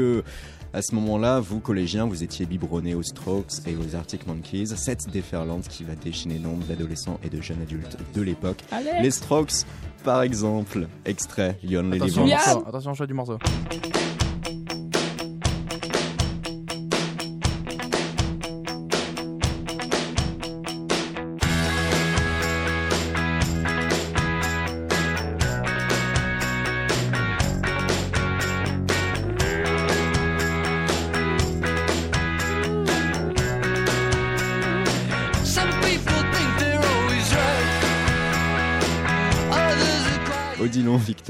À 0.74 0.80
ce 0.80 0.94
moment-là, 0.94 1.38
vous, 1.38 1.60
collégiens, 1.60 2.06
vous 2.06 2.22
étiez 2.22 2.46
biberonnés 2.46 2.94
aux 2.94 3.02
Strokes 3.02 3.66
et 3.66 3.76
aux 3.76 3.94
Arctic 3.94 4.26
Monkeys, 4.26 4.68
cette 4.68 5.06
déferlante 5.10 5.68
qui 5.68 5.84
va 5.84 5.94
déchaîner 5.94 6.38
nombre 6.38 6.64
d'adolescents 6.64 7.20
et 7.22 7.28
de 7.28 7.42
jeunes 7.42 7.60
adultes 7.60 7.98
de 8.14 8.22
l'époque. 8.22 8.64
Les 9.02 9.10
Strokes, 9.10 9.66
par 10.02 10.22
exemple, 10.22 10.88
extrait 11.04 11.58
Live 11.62 11.92
Attention. 11.92 12.26
Attention, 12.66 12.94
choix 12.94 13.06
du 13.06 13.12
morceau. 13.12 13.36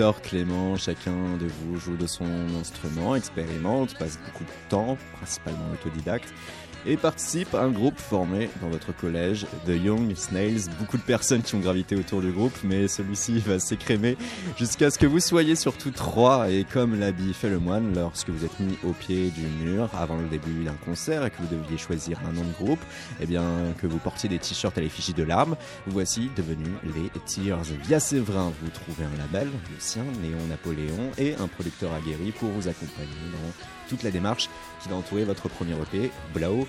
Victor, 0.02 0.20
Clément, 0.20 0.76
chacun 0.76 1.36
de 1.40 1.46
vous 1.46 1.78
joue 1.78 1.96
de 1.96 2.08
son 2.08 2.26
instrument, 2.60 3.14
expérimente, 3.14 3.96
passe 3.96 4.18
beaucoup 4.18 4.42
de 4.42 4.50
temps, 4.68 4.98
principalement 5.12 5.70
autodidacte, 5.72 6.34
et 6.86 6.96
participe 6.96 7.54
à 7.54 7.62
un 7.62 7.70
groupe 7.70 7.98
formé 7.98 8.50
dans 8.60 8.68
votre 8.68 8.94
collège, 8.94 9.46
The 9.66 9.82
Young 9.82 10.14
Snails. 10.16 10.68
Beaucoup 10.78 10.96
de 10.96 11.02
personnes 11.02 11.42
qui 11.42 11.54
ont 11.54 11.60
gravité 11.60 11.96
autour 11.96 12.20
du 12.20 12.30
groupe, 12.30 12.56
mais 12.64 12.88
celui-ci 12.88 13.38
va 13.38 13.58
s'écrémer 13.58 14.16
jusqu'à 14.56 14.90
ce 14.90 14.98
que 14.98 15.06
vous 15.06 15.20
soyez 15.20 15.56
surtout 15.56 15.90
trois, 15.90 16.50
et 16.50 16.64
comme 16.64 16.98
l'habit 16.98 17.32
fait 17.34 17.50
le 17.50 17.58
moine, 17.58 17.94
lorsque 17.94 18.30
vous 18.30 18.44
êtes 18.44 18.58
mis 18.60 18.76
au 18.84 18.92
pied 18.92 19.30
du 19.30 19.46
mur 19.64 19.88
avant 19.98 20.16
le 20.16 20.28
début 20.28 20.64
d'un 20.64 20.76
concert 20.84 21.24
et 21.24 21.30
que 21.30 21.36
vous 21.38 21.54
deviez 21.54 21.78
choisir 21.78 22.18
un 22.28 22.32
nom 22.32 22.44
de 22.44 22.52
groupe, 22.52 22.80
et 23.20 23.26
bien 23.26 23.44
que 23.80 23.86
vous 23.86 23.98
portiez 23.98 24.28
des 24.28 24.38
t-shirts 24.38 24.76
à 24.76 24.80
l'effigie 24.80 25.14
de 25.14 25.22
larmes, 25.22 25.56
voici 25.86 26.30
devenus 26.36 26.74
les 26.84 27.10
Tears. 27.26 27.62
Via 27.84 28.00
Séverin, 28.00 28.52
vous 28.62 28.70
trouvez 28.70 29.04
un 29.04 29.18
label, 29.18 29.48
le 29.48 29.80
sien, 29.80 30.04
Néon 30.22 30.46
Napoléon, 30.48 31.10
et 31.18 31.34
un 31.34 31.46
producteur 31.46 31.92
aguerri 31.92 32.32
pour 32.32 32.50
vous 32.50 32.68
accompagner 32.68 33.08
dans 33.32 33.81
toute 33.92 34.02
la 34.04 34.10
démarche 34.10 34.48
qui 34.82 34.88
va 34.88 34.96
entourer 34.96 35.24
votre 35.24 35.48
premier 35.48 35.72
EP, 35.74 36.10
Blow. 36.34 36.66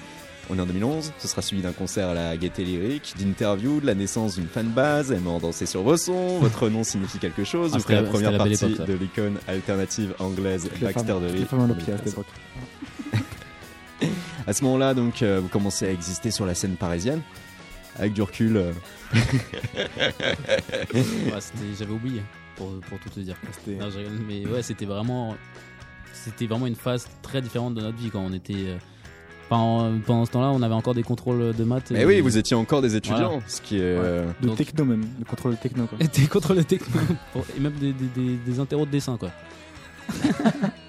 On 0.49 0.57
est 0.57 0.61
en 0.61 0.65
2011, 0.65 1.13
ce 1.19 1.27
sera 1.29 1.41
suivi 1.41 1.61
d'un 1.61 1.71
concert 1.71 2.09
à 2.09 2.13
la 2.13 2.35
Gaieté 2.35 2.65
Lyrique, 2.65 3.13
d'interviews, 3.17 3.79
de 3.79 3.85
la 3.85 3.95
naissance 3.95 4.35
d'une 4.35 4.47
fanbase, 4.49 5.13
aimant 5.13 5.39
danser 5.39 5.65
sur 5.65 5.83
vos 5.83 5.95
sons, 5.95 6.39
votre 6.41 6.67
nom 6.67 6.83
signifie 6.83 7.17
quelque 7.17 7.45
chose, 7.45 7.71
Ah, 7.73 7.77
vous 7.77 7.83
ferez 7.83 7.95
la 7.95 8.03
première 8.03 8.31
c'était 8.31 8.37
la 8.39 8.43
belle 8.43 8.57
partie 8.59 8.73
époque, 8.73 8.87
de 8.87 8.93
l'icône 8.93 9.37
alternative 9.47 10.13
anglaise 10.19 10.69
Les 10.81 10.87
Baxter 10.87 11.13
femmes- 11.13 11.21
de 11.21 11.27
les 11.33 11.45
femmes 11.45 11.71
en 11.71 11.73
pied 11.73 11.93
à 11.93 11.97
cette 11.97 12.07
époque. 12.07 12.25
À 14.45 14.51
ce 14.51 14.61
moment-là, 14.65 14.93
donc, 14.93 15.21
euh, 15.21 15.39
vous 15.41 15.47
commencez 15.47 15.87
à 15.87 15.91
exister 15.91 16.29
sur 16.29 16.45
la 16.45 16.53
scène 16.55 16.75
parisienne. 16.75 17.21
Avec 17.97 18.11
du 18.11 18.21
recul, 18.21 18.57
euh, 18.57 18.71
Ouais, 20.93 21.39
J'avais 21.79 21.91
oublié 21.93 22.21
pour, 22.57 22.71
pour 22.89 22.99
tout 22.99 23.09
te 23.09 23.19
dire. 23.21 23.35
Non, 23.67 23.89
je 23.89 23.99
rigole, 23.99 24.19
mais 24.27 24.45
ouais, 24.45 24.61
c'était 24.61 24.85
vraiment, 24.85 25.35
c'était 26.13 26.45
vraiment 26.47 26.67
une 26.67 26.75
phase 26.75 27.07
très 27.21 27.41
différente 27.41 27.73
de 27.75 27.81
notre 27.81 27.97
vie 27.97 28.09
quand 28.09 28.21
on 28.21 28.33
était. 28.33 28.53
euh, 28.55 28.77
pendant, 29.49 29.99
pendant 30.05 30.25
ce 30.25 30.31
temps-là, 30.31 30.49
on 30.53 30.61
avait 30.63 30.73
encore 30.73 30.95
des 30.95 31.03
contrôles 31.03 31.53
de 31.53 31.63
maths. 31.65 31.91
Mais 31.91 32.01
et- 32.01 32.05
oui, 32.05 32.21
vous 32.21 32.37
étiez 32.37 32.55
encore 32.55 32.81
des 32.81 32.95
étudiants, 32.95 33.29
Voilà. 33.33 33.43
ce 33.47 33.61
qui 33.61 33.77
est. 33.77 33.81
euh, 33.83 34.25
De 34.41 34.47
Donc- 34.47 34.57
techno 34.57 34.85
même, 34.85 35.05
le 35.19 35.25
contrôle 35.25 35.57
techno 35.57 35.85
quoi. 35.85 35.97
Et 36.01 36.07
des 36.21 36.27
contrôles 36.27 36.63
techno 36.65 36.99
pour- 37.33 37.45
et 37.55 37.59
même 37.59 37.73
des, 37.73 37.91
des, 37.93 38.05
des, 38.15 38.35
des 38.37 38.59
interros 38.59 38.85
de 38.85 38.91
dessin 38.91 39.17
quoi. 39.17 39.29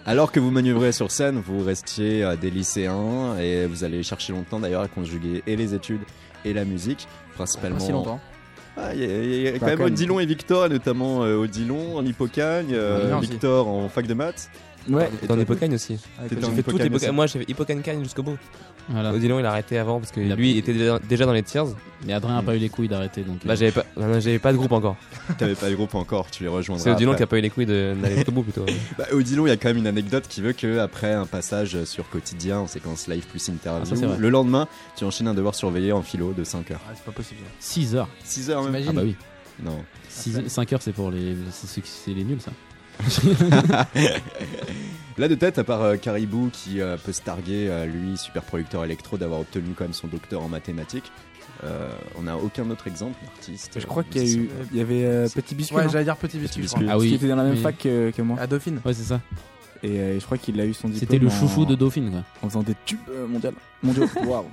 Alors 0.06 0.32
que 0.32 0.40
vous 0.40 0.50
manœuvrez 0.50 0.92
sur 0.92 1.10
scène, 1.10 1.40
vous 1.44 1.62
restiez 1.64 2.24
euh, 2.24 2.36
des 2.36 2.50
lycéens 2.50 3.36
et 3.38 3.66
vous 3.66 3.84
allez 3.84 4.02
chercher 4.02 4.32
longtemps 4.32 4.60
d'ailleurs 4.60 4.82
à 4.82 4.88
conjuguer 4.88 5.42
et 5.46 5.56
les 5.56 5.74
études 5.74 6.02
et 6.44 6.52
la 6.52 6.64
musique, 6.64 7.06
principalement. 7.34 7.78
Pas 7.78 7.84
si 7.84 7.92
longtemps. 7.92 8.20
Ah, 8.76 8.92
Il 8.94 9.00
y 9.00 9.04
a, 9.04 9.22
il 9.22 9.42
y 9.42 9.48
a 9.48 9.58
quand 9.58 9.66
même. 9.66 9.80
Odilon 9.82 10.18
et 10.20 10.26
Victor, 10.26 10.68
notamment 10.68 11.22
euh, 11.22 11.36
Odilon 11.36 11.96
en 11.96 12.04
hippocagne, 12.04 12.70
euh. 12.72 13.16
Victor 13.20 13.68
en 13.68 13.88
fac 13.88 14.06
de 14.06 14.14
maths. 14.14 14.50
Ouais, 14.88 15.08
Et 15.22 15.26
Dans 15.26 15.34
toi, 15.34 15.42
Hippocagne 15.42 15.74
aussi. 15.74 15.98
J'ai 16.22 16.36
fait 16.38 16.62
tout. 16.62 17.12
Moi, 17.12 17.26
j'ai 17.26 17.38
fait 17.40 17.50
Hippocagne 17.50 17.80
Cagne 17.80 18.02
jusqu'au 18.02 18.22
bout. 18.22 18.36
Voilà. 18.88 19.14
Odilon, 19.14 19.38
il 19.38 19.46
a 19.46 19.50
arrêté 19.50 19.78
avant 19.78 19.98
parce 19.98 20.12
que 20.12 20.20
Il 20.20 20.26
lui 20.34 20.34
pris- 20.34 20.58
était 20.58 20.74
déjà, 20.74 20.98
déjà 20.98 21.24
dans 21.24 21.32
les 21.32 21.42
tiers. 21.42 21.64
Mais 22.06 22.12
Adrien 22.12 22.36
a 22.36 22.42
pas 22.42 22.54
eu 22.54 22.58
les 22.58 22.68
couilles 22.68 22.88
d'arrêter 22.88 23.22
donc. 23.22 23.38
Bah, 23.46 23.54
euh, 23.54 23.56
j'avais 23.56 23.70
pas, 23.72 23.84
non, 23.96 24.08
non, 24.08 24.20
j'avais 24.20 24.38
pas 24.38 24.52
de 24.52 24.58
groupe 24.58 24.72
encore. 24.72 24.96
T'avais 25.38 25.54
pas 25.54 25.70
le 25.70 25.76
groupe 25.76 25.94
encore, 25.94 26.30
tu 26.30 26.42
les 26.42 26.50
rejoindras. 26.50 26.84
C'est 26.84 26.90
Odilon 26.90 27.12
après. 27.12 27.16
qui 27.18 27.22
a 27.22 27.26
pas 27.28 27.38
eu 27.38 27.40
les 27.40 27.48
couilles 27.50 27.64
de- 27.64 27.94
d'aller 28.00 28.16
jusqu'au 28.16 28.32
bout 28.32 28.42
plutôt. 28.42 28.66
Bah, 28.98 29.06
Odilon, 29.12 29.46
il 29.46 29.48
y 29.48 29.52
a 29.52 29.56
quand 29.56 29.68
même 29.68 29.78
une 29.78 29.86
anecdote 29.86 30.24
qui 30.28 30.42
veut 30.42 30.52
que 30.52 30.78
après 30.80 31.12
un 31.14 31.24
passage 31.24 31.82
sur 31.84 32.10
quotidien 32.10 32.58
en 32.58 32.66
séquence 32.66 33.08
live 33.08 33.26
plus 33.26 33.48
interview, 33.48 33.90
Ah, 34.02 34.16
le 34.18 34.28
lendemain, 34.28 34.68
tu 34.96 35.04
enchaînes 35.04 35.28
un 35.28 35.34
devoir 35.34 35.54
surveillé 35.54 35.92
en 35.92 36.02
philo 36.02 36.34
de 36.34 36.44
5 36.44 36.70
heures. 36.72 36.80
Ah, 36.86 36.92
c'est 36.94 37.04
pas 37.04 37.12
possible. 37.12 37.40
6 37.60 37.96
heures. 37.96 38.08
6 38.22 38.50
heures 38.50 38.62
même 38.68 38.84
Ah 38.86 38.92
bah 38.92 39.02
oui. 39.02 39.16
Non. 39.62 39.82
5 40.10 40.72
heures 40.74 40.82
c'est 40.82 40.92
pour 40.92 41.10
les, 41.10 41.34
c'est 41.52 41.66
ceux 41.68 41.80
qui- 41.80 41.90
c'est 41.90 42.12
les 42.12 42.24
nuls 42.24 42.40
ça. 42.40 42.50
Là 45.16 45.28
de 45.28 45.34
tête, 45.36 45.58
à 45.58 45.64
part 45.64 45.82
euh, 45.82 45.96
Caribou 45.96 46.50
qui 46.52 46.80
euh, 46.80 46.96
peut 46.96 47.12
se 47.12 47.20
targuer, 47.22 47.68
euh, 47.70 47.86
lui, 47.86 48.16
super 48.16 48.42
producteur 48.42 48.84
électro, 48.84 49.16
d'avoir 49.16 49.40
obtenu 49.40 49.72
quand 49.76 49.84
même 49.84 49.92
son 49.92 50.08
docteur 50.08 50.42
en 50.42 50.48
mathématiques, 50.48 51.12
euh, 51.62 51.88
on 52.18 52.22
n'a 52.22 52.36
aucun 52.36 52.68
autre 52.70 52.88
exemple 52.88 53.16
d'artiste. 53.24 53.78
Je 53.78 53.86
crois 53.86 54.02
qu'il 54.02 54.26
y 54.28 54.32
a 54.32 54.36
eu, 54.36 54.50
il 54.72 54.78
y 54.78 54.80
avait 54.80 55.04
euh, 55.04 55.28
Petit 55.32 55.54
Biscuit, 55.54 55.76
Ouais, 55.76 55.84
non 55.84 55.90
j'allais 55.90 56.04
dire 56.04 56.16
petit 56.16 56.38
biscuit. 56.38 56.62
Petit 56.62 56.68
je 56.68 56.74
crois. 56.74 56.80
biscuit. 56.80 56.92
Ah 56.92 56.98
oui. 56.98 57.08
qui 57.10 57.14
était 57.14 57.28
dans 57.28 57.36
la 57.36 57.44
même 57.44 57.56
fac 57.58 57.78
que, 57.78 58.10
que 58.10 58.22
moi. 58.22 58.38
À 58.40 58.48
Dauphine. 58.48 58.80
Ouais 58.84 58.92
c'est 58.92 59.04
ça. 59.04 59.20
Et 59.84 60.00
euh, 60.00 60.18
je 60.18 60.24
crois 60.24 60.36
qu'il 60.38 60.60
a 60.60 60.64
eu 60.64 60.74
son 60.74 60.88
diplôme. 60.88 60.98
C'était 60.98 61.18
le 61.18 61.28
en- 61.28 61.30
chouchou 61.30 61.64
de 61.64 61.74
Dauphine 61.76 62.10
quoi. 62.10 62.24
En 62.42 62.48
faisant 62.48 62.62
des 62.64 62.74
tubes 62.84 62.98
euh, 63.10 63.26
mondiaux. 63.28 63.50
Mondiaux. 63.84 64.06
Waouh. 64.24 64.46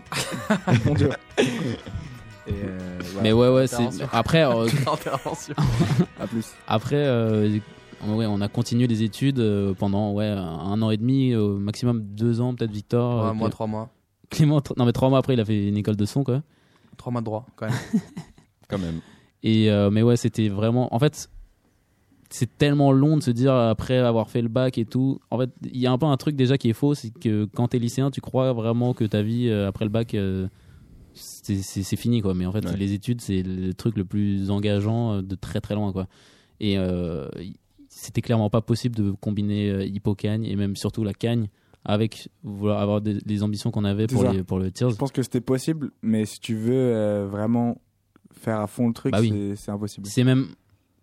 Et 2.47 2.51
euh, 2.51 2.99
voilà. 3.13 3.21
Mais 3.23 3.31
ouais 3.31 3.47
ouais 3.49 3.65
c'est 3.67 3.75
Intervention. 3.77 4.09
après 4.11 4.43
euh, 4.43 4.67
Intervention. 4.93 5.55
À 6.19 6.27
plus. 6.27 6.45
Après, 6.67 6.95
euh, 6.97 7.57
ouais, 8.07 8.25
on 8.25 8.41
a 8.41 8.47
continué 8.47 8.87
les 8.87 9.03
études 9.03 9.39
euh, 9.39 9.73
pendant 9.73 10.11
ouais, 10.13 10.25
un 10.27 10.81
an 10.81 10.89
et 10.91 10.97
demi, 10.97 11.35
au 11.35 11.57
maximum 11.57 12.01
deux 12.01 12.41
ans, 12.41 12.53
peut-être 12.55 12.71
Victor. 12.71 13.23
Ouais, 13.23 13.29
euh, 13.29 13.33
moi, 13.33 13.49
trois 13.49 13.67
mois. 13.67 13.89
Clément, 14.29 14.61
non 14.77 14.85
mais 14.85 14.93
trois 14.93 15.09
mois 15.09 15.19
après, 15.19 15.33
il 15.33 15.39
a 15.39 15.45
fait 15.45 15.67
une 15.67 15.77
école 15.77 15.95
de 15.97 16.05
son 16.05 16.23
quoi. 16.23 16.41
Trois 16.97 17.11
mois 17.11 17.21
de 17.21 17.25
droit, 17.25 17.45
quand 17.55 17.67
même. 17.67 17.75
Quand 18.69 18.77
même. 18.79 19.01
Et 19.43 19.69
euh, 19.69 19.89
mais 19.89 20.01
ouais, 20.01 20.15
c'était 20.15 20.47
vraiment. 20.47 20.93
En 20.95 20.99
fait, 20.99 21.29
c'est 22.29 22.57
tellement 22.57 22.93
long 22.93 23.17
de 23.17 23.21
se 23.23 23.31
dire 23.31 23.53
après 23.53 23.97
avoir 23.97 24.29
fait 24.29 24.41
le 24.41 24.47
bac 24.47 24.77
et 24.77 24.85
tout. 24.85 25.19
En 25.29 25.37
fait, 25.37 25.49
il 25.63 25.77
y 25.77 25.87
a 25.87 25.91
un 25.91 25.97
peu 25.97 26.05
un 26.05 26.15
truc 26.15 26.37
déjà 26.37 26.57
qui 26.57 26.69
est 26.69 26.73
faux, 26.73 26.93
c'est 26.95 27.09
que 27.09 27.43
quand 27.53 27.67
t'es 27.69 27.79
lycéen, 27.79 28.11
tu 28.11 28.21
crois 28.21 28.53
vraiment 28.53 28.93
que 28.93 29.03
ta 29.03 29.21
vie 29.21 29.49
euh, 29.49 29.67
après 29.67 29.83
le 29.83 29.91
bac. 29.91 30.13
euh, 30.13 30.47
c'est- 31.13 31.95
fini 31.97 32.21
quoi 32.21 32.33
mais 32.33 32.45
en 32.45 32.53
fait 32.53 32.65
Ouais. 32.65 32.77
les 32.77 32.93
études 32.93 33.19
c'est 33.19 33.43
le 33.43 33.73
truc 33.73 33.97
le 33.97 34.05
plus 34.05 34.49
engageant 34.49 35.21
de 35.21 35.35
très 35.35 35.59
très 35.59 35.75
loin 35.75 35.91
quoi 35.91 36.07
et 36.61 36.77
euh, 36.77 37.27
c'était 38.01 38.21
clairement 38.21 38.49
pas 38.49 38.61
possible 38.61 38.95
de 38.95 39.11
combiner 39.11 39.69
euh, 39.69 39.83
hippocagne 39.85 40.45
et 40.45 40.55
même 40.55 40.75
surtout 40.75 41.03
la 41.03 41.13
cagne 41.13 41.47
avec 41.85 42.29
vouloir 42.43 42.79
avoir 42.79 43.01
des, 43.01 43.17
les 43.25 43.43
ambitions 43.43 43.71
qu'on 43.71 43.85
avait 43.85 44.07
pour, 44.07 44.23
les, 44.23 44.43
pour 44.43 44.59
le 44.59 44.71
Tears 44.71 44.91
Je 44.91 44.95
pense 44.97 45.11
que 45.11 45.21
c'était 45.23 45.41
possible, 45.41 45.91
mais 46.01 46.25
si 46.25 46.39
tu 46.39 46.55
veux 46.55 46.73
euh, 46.73 47.27
vraiment 47.29 47.77
faire 48.33 48.59
à 48.59 48.67
fond 48.67 48.87
le 48.87 48.93
truc, 48.93 49.11
Bah 49.11 49.19
oui. 49.21 49.29
c'est- 49.29 49.55
c'est 49.55 49.71
impossible. 49.71 50.07
c'est 50.07 50.23
même 50.23 50.47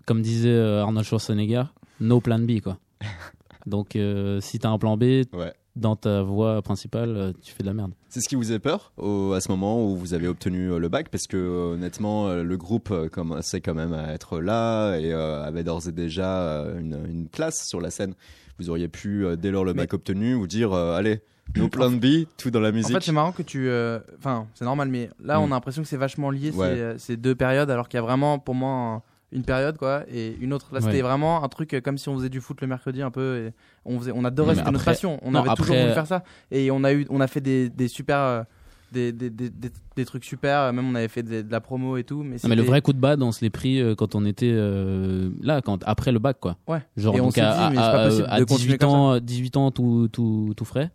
comme 0.07 0.23
disait 0.23 0.49
euh, 0.51 0.83
Arnold 0.83 1.07
Schwarzenegger 1.07 1.65
no 2.01 2.21
plan 2.21 2.39
B 2.39 2.61
quoi 2.61 2.79
donc 3.67 3.97
euh, 3.97 4.41
si 4.41 4.59
t'as 4.59 4.71
un 4.71 4.79
plan 4.79 4.97
B 4.97 5.03
Ouais. 5.33 5.53
Dans 5.79 5.97
ta 5.97 6.23
voix 6.23 6.61
principale, 6.63 7.17
euh, 7.17 7.33
tu 7.43 7.53
fais 7.53 7.63
de 7.63 7.69
la 7.69 7.75
merde. 7.75 7.93
C'est 8.09 8.21
ce 8.21 8.29
qui 8.29 8.35
vous 8.35 8.43
faisait 8.43 8.59
peur 8.59 8.93
au- 8.97 9.33
à 9.33 9.41
ce 9.41 9.49
moment 9.51 9.85
où 9.85 9.97
vous 9.97 10.15
avez 10.15 10.29
obtenu 10.29 10.73
euh, 10.73 10.79
le 10.79 10.89
bac 10.89 11.09
Parce 11.11 11.27
que 11.27 11.37
honnêtement, 11.75 12.29
euh, 12.29 12.43
le 12.43 12.57
groupe 12.57 12.93
commençait 13.11 13.61
quand 13.61 13.75
même 13.75 13.93
à 13.93 14.13
être 14.13 14.41
là 14.41 14.97
et 14.99 15.13
euh, 15.13 15.43
avait 15.45 15.65
d'ores 15.65 15.89
et 15.89 15.93
déjà 15.93 16.65
une, 16.79 16.99
une 17.09 17.27
place 17.29 17.67
sur 17.69 17.81
la 17.81 17.91
scène. 17.91 18.15
Vous 18.59 18.71
auriez 18.71 18.89
pu, 18.89 19.25
dès 19.39 19.51
lors 19.51 19.65
le 19.65 19.73
bac 19.73 19.95
obtenu, 19.95 20.35
vous 20.35 20.47
dire 20.49 20.73
euh, 20.73 20.97
allez, 20.97 21.21
no 21.57 21.69
plan 21.69 21.91
B, 21.91 22.27
tout 22.37 22.51
dans 22.51 22.61
la 22.61 22.71
En 22.71 22.73
musique. 22.73 22.93
fait, 22.93 23.03
c'est 23.05 23.13
marrant 23.13 23.33
que 23.33 23.43
tu. 23.43 23.69
euh, 23.69 24.01
Enfin, 24.19 24.47
c'est 24.55 24.65
normal, 24.65 24.89
mais 24.89 25.11
là, 25.23 25.39
Mm. 25.39 25.43
on 25.43 25.47
a 25.47 25.49
l'impression 25.51 25.83
que 25.83 25.89
c'est 25.89 25.97
vachement 25.97 26.31
lié 26.31 26.51
Ouais. 26.51 26.95
ces, 26.97 26.99
ces 26.99 27.17
deux 27.17 27.35
périodes, 27.35 27.71
alors 27.71 27.89
qu'il 27.89 27.99
y 27.99 28.03
a 28.03 28.03
vraiment, 28.03 28.39
pour 28.39 28.55
moi, 28.55 28.71
un- 28.71 29.03
une 29.33 29.43
période, 29.45 29.77
quoi, 29.77 30.05
et 30.11 30.37
une 30.41 30.53
autre. 30.53 30.69
Là, 30.73 30.79
Ouais. 30.81 30.87
c'était 30.87 31.03
vraiment 31.03 31.43
un 31.45 31.49
truc 31.49 31.75
euh, 31.75 31.81
comme 31.81 31.99
si 31.99 32.09
on 32.09 32.17
faisait 32.17 32.31
du 32.31 32.41
foot 32.41 32.61
le 32.61 32.67
mercredi, 32.67 33.03
un 33.03 33.11
peu. 33.11 33.49
Et 33.49 33.53
on, 33.85 33.99
faisait, 33.99 34.13
on 34.15 34.25
adorait, 34.25 34.55
c'était 34.55 34.71
notre 34.71 34.85
passion. 34.85 35.19
On 35.23 35.33
non, 35.33 35.41
avait 35.41 35.55
toujours 35.55 35.77
voulu 35.77 35.93
faire 35.93 36.07
ça. 36.07 36.25
Et 36.51 36.71
on 36.71 36.83
a, 36.85 36.93
eu, 36.95 37.07
on 37.11 37.21
a 37.21 37.27
fait 37.27 37.41
des, 37.43 37.69
des 37.69 37.89
super. 37.89 38.19
euh, 38.19 38.43
des, 38.91 39.13
des, 39.13 39.29
des, 39.29 40.05
trucs 40.07 40.25
super, 40.25 40.61
euh, 40.61 40.73
même 40.73 40.89
on 40.89 40.95
avait 40.95 41.09
fait 41.09 41.23
de, 41.23 41.43
de 41.43 41.53
la 41.53 41.61
promo 41.61 41.99
et 41.99 42.05
tout. 42.05 42.23
Mais, 42.23 42.37
Non, 42.43 42.49
mais 42.49 42.57
le 42.57 42.63
vrai 42.63 42.81
coup 42.81 42.95
de 42.95 42.99
bad, 42.99 43.23
on 43.23 43.33
se 43.33 43.43
l'est 43.43 43.51
pris 43.51 43.83
euh, 43.83 43.95
quand 43.95 44.15
on 44.15 44.25
était 44.25 44.51
euh, 44.51 45.29
là, 45.43 45.61
quand, 45.61 45.83
après 45.85 46.11
le 46.11 46.19
bac, 46.19 46.39
quoi. 46.41 46.57
Ouais. 46.67 46.81
Genre, 46.97 47.15
Et 47.15 47.21
on 47.21 47.25
donc 47.27 47.37
à, 47.37 47.41
dit, 47.43 47.47
à- 47.65 47.69
mais 47.69 47.77
c'est 47.77 47.83
pas 47.83 48.03
à- 48.03 48.09
possible 48.09 48.27
à 48.31 48.39
de 48.39 48.45
continuer 48.45 48.67
18 48.69 48.79
comme 48.79 48.89
ans, 48.89 49.21
18 49.21 49.57
ans 49.59 49.71
tout, 49.73 50.09
tout, 50.11 50.55
tout 50.57 50.65
frais, 50.65 50.91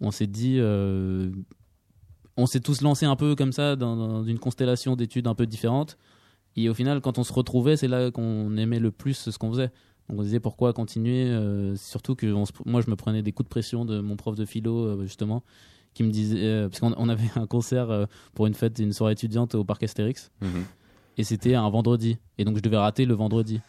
on 0.00 0.10
s'est 0.12 0.26
dit, 0.26 0.56
euh, 0.60 1.28
on 2.38 2.46
s'est 2.46 2.60
tous 2.60 2.80
lancés 2.80 3.04
un 3.04 3.16
peu 3.16 3.34
comme 3.34 3.52
ça 3.52 3.76
dans, 3.76 3.96
dans 3.96 4.24
une 4.24 4.38
constellation 4.38 4.96
d'études 4.96 5.26
un 5.26 5.34
peu 5.34 5.44
différentes. 5.44 5.98
Et 6.56 6.68
au 6.68 6.74
final, 6.74 7.00
quand 7.00 7.18
on 7.18 7.24
se 7.24 7.32
retrouvait, 7.32 7.76
c'est 7.76 7.88
là 7.88 8.10
qu'on 8.10 8.56
aimait 8.56 8.78
le 8.78 8.90
plus 8.90 9.30
ce 9.30 9.38
qu'on 9.38 9.50
faisait. 9.50 9.70
Donc 10.08 10.20
on 10.20 10.22
disait 10.22 10.40
pourquoi 10.40 10.72
continuer, 10.72 11.24
euh, 11.24 11.74
surtout 11.76 12.14
que 12.14 12.26
on 12.32 12.46
se- 12.46 12.52
moi 12.64 12.80
je 12.80 12.88
me 12.90 12.96
prenais 12.96 13.22
des 13.22 13.32
coups 13.32 13.46
de 13.46 13.50
pression 13.50 13.84
de 13.84 14.00
mon 14.00 14.16
prof 14.16 14.36
de 14.36 14.44
philo 14.44 14.78
euh, 14.86 15.02
justement, 15.02 15.42
qui 15.94 16.02
me 16.04 16.10
disait 16.10 16.38
euh, 16.44 16.68
parce 16.68 16.80
qu'on 16.80 16.94
on 16.96 17.08
avait 17.08 17.28
un 17.36 17.46
concert 17.46 18.06
pour 18.34 18.46
une 18.46 18.54
fête, 18.54 18.78
une 18.78 18.92
soirée 18.92 19.12
étudiante 19.14 19.54
au 19.56 19.64
parc 19.64 19.82
Astérix, 19.82 20.30
Mhm. 20.40 20.64
et 21.18 21.24
c'était 21.24 21.54
un 21.56 21.68
vendredi, 21.68 22.18
et 22.38 22.44
donc 22.44 22.56
je 22.56 22.62
devais 22.62 22.76
rater 22.76 23.04
le 23.04 23.14
vendredi. 23.14 23.60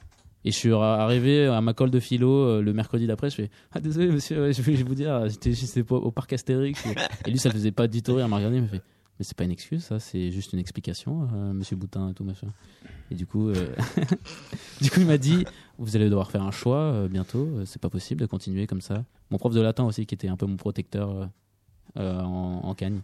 Et 0.46 0.52
je 0.52 0.56
suis 0.56 0.72
arrivé 0.72 1.48
à 1.48 1.60
ma 1.60 1.74
colle 1.74 1.90
de 1.92 2.00
philo 2.00 2.62
le 2.62 2.72
mercredi 2.72 3.06
d'après. 3.08 3.30
Je 3.32 3.36
fais 3.36 3.50
Ah, 3.74 3.82
désolé, 3.82 4.08
monsieur, 4.08 4.40
ouais, 4.44 4.54
je 4.54 4.62
vais 4.62 4.76
vous 4.76 4.96
dire, 4.96 5.28
j'étais 5.28 5.52
au 5.92 6.12
parc 6.12 6.32
Astérix. 6.32 6.82
Et 7.26 7.32
lui, 7.32 7.40
ça 7.40 7.50
le 7.50 7.54
faisait 7.56 7.72
pas 7.72 7.88
du 7.88 8.02
tout 8.02 8.14
rire. 8.16 8.28
Il 8.28 8.30
m'a 8.30 8.38
regardé, 8.38 8.58
il 8.58 8.62
m'a 8.62 8.68
fait 8.70 8.82
Mais 9.20 9.26
c'est 9.26 9.36
pas 9.36 9.46
une 9.46 9.52
excuse, 9.52 9.84
ça, 9.84 10.00
c'est 10.00 10.32
juste 10.32 10.54
une 10.54 10.60
explication, 10.60 11.28
euh, 11.34 11.52
monsieur 11.54 11.76
Boutin 11.76 12.10
et 12.10 12.14
tout, 12.14 12.24
machin. 12.24 12.48
Et 13.10 13.16
du 13.16 13.26
coup, 13.26 13.50
euh, 13.50 13.54
du 14.82 14.92
coup 14.92 15.00
il 15.00 15.08
m'a 15.08 15.18
dit 15.18 15.46
Vous 15.80 15.96
allez 15.96 16.10
devoir 16.10 16.30
faire 16.32 16.44
un 16.44 16.52
choix 16.52 16.78
euh, 16.78 17.08
bientôt, 17.08 17.48
euh, 17.56 17.64
c'est 17.66 17.82
pas 17.82 17.90
possible 17.90 18.22
de 18.22 18.26
continuer 18.28 18.68
comme 18.68 18.82
ça. 18.82 19.04
Mon 19.32 19.38
prof 19.38 19.54
de 19.54 19.62
latin 19.62 19.86
aussi, 19.86 20.06
qui 20.06 20.14
était 20.16 20.28
un 20.28 20.38
peu 20.38 20.46
mon 20.46 20.56
protecteur 20.58 21.30
euh, 21.98 22.20
en, 22.22 22.62
en 22.64 22.76
cagne. 22.76 23.02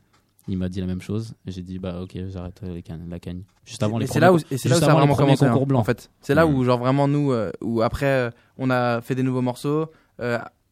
Il 0.49 0.57
m'a 0.57 0.67
dit 0.69 0.81
la 0.81 0.87
même 0.87 1.01
chose. 1.01 1.33
J'ai 1.47 1.61
dit 1.61 1.79
bah 1.79 2.01
ok 2.01 2.17
j'arrête 2.29 2.61
la 3.09 3.19
cagne. 3.19 3.43
Juste 3.65 3.81
avant 3.81 3.97
les 3.97 4.07
c'est 4.07 4.19
là 4.19 4.33
où, 4.33 4.37
et 4.51 4.57
c'est 4.57 4.67
là 4.67 4.75
où 4.75 4.79
ça 4.81 4.91
a 4.91 4.93
vraiment 4.93 5.15
commencé. 5.15 5.45
hein. 5.45 5.57
En 5.73 5.83
fait, 5.85 6.11
c'est 6.21 6.35
là 6.35 6.45
Mm. 6.45 6.53
où 6.53 6.63
genre 6.65 6.79
vraiment 6.79 7.07
nous, 7.07 7.33
où 7.61 7.81
après 7.81 8.29
on 8.57 8.69
a 8.69 9.01
fait 9.01 9.15
des 9.15 9.23
nouveaux 9.23 9.41
morceaux. 9.41 9.87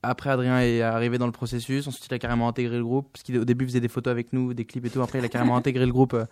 Après 0.04 0.30
Adrien 0.32 0.60
est 0.62 0.82
arrivé 0.82 1.18
dans 1.18 1.26
le 1.28 1.32
processus. 1.32 1.88
Ensuite 1.88 2.06
il 2.10 2.14
a 2.14 2.20
carrément 2.20 2.48
intégré 2.48 2.78
le 2.78 2.84
groupe 2.84 3.08
parce 3.14 3.24
qu'au 3.24 3.46
début 3.46 3.66
il 3.66 3.68
faisait 3.70 3.80
des 3.80 3.88
photos 3.88 4.12
avec 4.12 4.34
nous, 4.34 4.54
des 4.54 4.66
clips 4.66 4.86
et 4.86 4.90
tout. 4.90 5.02
Après 5.02 5.20
il 5.20 5.26
a 5.26 5.30
carrément 5.30 5.56
intégré 5.58 5.86
le 5.86 5.92
groupe. 5.92 6.14
euh, 6.14 6.26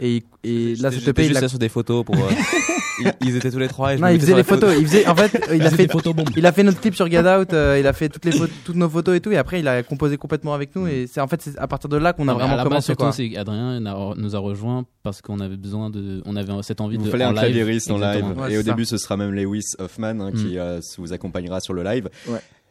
et, 0.00 0.16
et 0.44 0.74
là 0.76 0.88
il 0.90 0.92
juste 1.00 1.16
l'a- 1.34 1.40
là 1.40 1.48
sur 1.48 1.58
des 1.58 1.68
photos 1.68 2.04
pour. 2.04 2.14
euh, 2.16 2.30
ils, 3.00 3.12
ils 3.22 3.36
étaient 3.36 3.50
tous 3.50 3.58
les 3.58 3.68
trois. 3.68 3.94
Et 3.94 3.96
je 3.98 4.02
non, 4.02 4.08
il 4.08 4.20
faisait 4.20 4.34
les 4.34 4.42
photo. 4.42 4.66
photos. 4.68 4.80
Il 4.80 4.86
faisait, 4.86 5.06
en 5.06 5.14
fait, 5.16 5.32
il 5.54 5.60
a 5.62 5.64
C'était 5.70 5.76
fait, 5.76 5.86
des 5.86 5.92
photos 5.92 6.14
bombes. 6.14 6.30
il 6.36 6.46
a 6.46 6.52
fait 6.52 6.62
notre 6.62 6.80
clip 6.80 6.94
sur 6.94 7.10
Get 7.10 7.20
Out. 7.20 7.52
euh, 7.52 7.76
il 7.80 7.86
a 7.86 7.92
fait 7.92 8.08
toutes 8.08 8.24
les 8.24 8.32
photos, 8.32 8.50
toutes 8.64 8.76
nos 8.76 8.88
photos 8.88 9.16
et 9.16 9.20
tout. 9.20 9.30
Et 9.32 9.36
après, 9.36 9.60
il 9.60 9.68
a 9.68 9.82
composé 9.82 10.16
complètement 10.16 10.54
avec 10.54 10.74
nous. 10.76 10.86
Et 10.86 11.06
c'est 11.06 11.20
en 11.20 11.26
fait, 11.28 11.42
c'est 11.42 11.58
à 11.58 11.66
partir 11.66 11.88
de 11.90 11.96
là 11.96 12.12
qu'on 12.12 12.28
a 12.28 12.32
Non, 12.32 12.38
mais 12.38 12.44
à 12.44 12.46
vraiment 12.46 12.56
la 12.56 12.62
base, 12.64 12.68
commencé. 12.70 12.86
surtout, 12.86 13.02
Quoi. 13.04 13.12
c'est 13.12 13.28
qu'Adrien 13.30 13.80
n'a- 13.80 14.14
nous 14.16 14.36
a 14.36 14.38
rejoint 14.38 14.86
parce 15.02 15.20
qu'on 15.22 15.40
avait 15.40 15.56
besoin 15.56 15.90
de, 15.90 16.22
on 16.24 16.36
avait 16.36 16.52
cette 16.62 16.80
envie 16.80 16.94
Il 16.96 16.98
de. 17.00 17.04
vous 17.04 17.10
fallait 17.10 17.24
en 17.26 17.28
un 17.30 17.32
live, 17.32 17.40
claviériste 17.42 17.90
en 17.90 17.98
live. 17.98 18.24
et 18.48 18.56
au 18.58 18.62
ça. 18.62 18.70
début, 18.70 18.84
ce 18.86 18.96
sera 18.96 19.16
même 19.16 19.32
Lewis 19.32 19.64
Hoffman 19.78 20.20
hein, 20.20 20.30
qui 20.32 20.54
Mm. 20.54 20.58
euh, 20.58 20.80
vous 20.98 21.12
accompagnera 21.12 21.60
sur 21.60 21.74
le 21.74 21.82
live. 21.82 22.08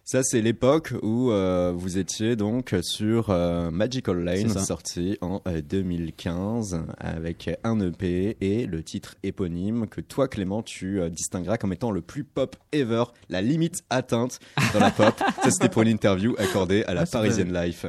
Ça, 0.05 0.21
c'est 0.21 0.41
l'époque 0.41 0.93
où 1.01 1.31
euh, 1.31 1.71
vous 1.73 1.97
étiez 1.97 2.35
donc 2.35 2.75
sur 2.81 3.29
euh, 3.29 3.71
Magical 3.71 4.21
Lane, 4.21 4.49
sorti 4.49 5.17
en 5.21 5.41
euh, 5.47 5.61
2015, 5.61 6.85
avec 6.99 7.49
un 7.63 7.79
EP 7.79 8.35
et 8.41 8.65
le 8.65 8.83
titre 8.83 9.15
éponyme 9.23 9.87
que 9.87 10.01
toi, 10.01 10.27
Clément, 10.27 10.61
tu 10.61 10.99
euh, 10.99 11.09
distingueras 11.09 11.57
comme 11.57 11.71
étant 11.71 11.89
le 11.89 12.01
plus 12.01 12.25
pop 12.25 12.57
ever, 12.73 13.05
la 13.29 13.41
limite 13.41 13.85
atteinte 13.89 14.41
dans 14.73 14.81
la 14.81 14.91
pop. 14.91 15.15
Ça, 15.41 15.51
c'était 15.51 15.69
pour 15.69 15.83
une 15.83 15.87
interview 15.87 16.35
accordée 16.37 16.83
à 16.83 16.93
la 16.93 17.05
c'est 17.05 17.13
Parisienne 17.13 17.53
Life. 17.53 17.85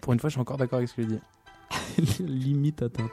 Pour 0.00 0.14
une 0.14 0.20
fois, 0.20 0.30
je 0.30 0.32
suis 0.32 0.40
encore 0.40 0.56
d'accord 0.56 0.78
avec 0.78 0.88
ce 0.88 0.94
qu'il 0.94 1.06
dit. 1.06 1.20
Limite 2.24 2.80
atteinte. 2.80 3.12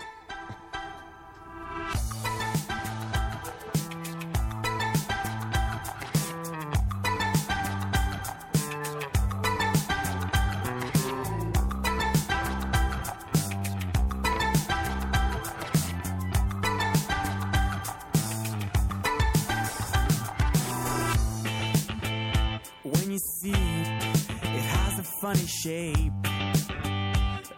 Funny 25.36 25.48
shape. 25.48 26.14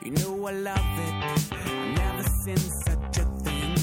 You 0.04 0.12
know 0.12 0.48
I 0.48 0.52
love 0.52 1.00
it. 1.08 1.14
I've 1.54 1.98
never 1.98 2.24
seen 2.44 2.58
such 2.58 3.18
a 3.18 3.26
thing. 3.44 3.76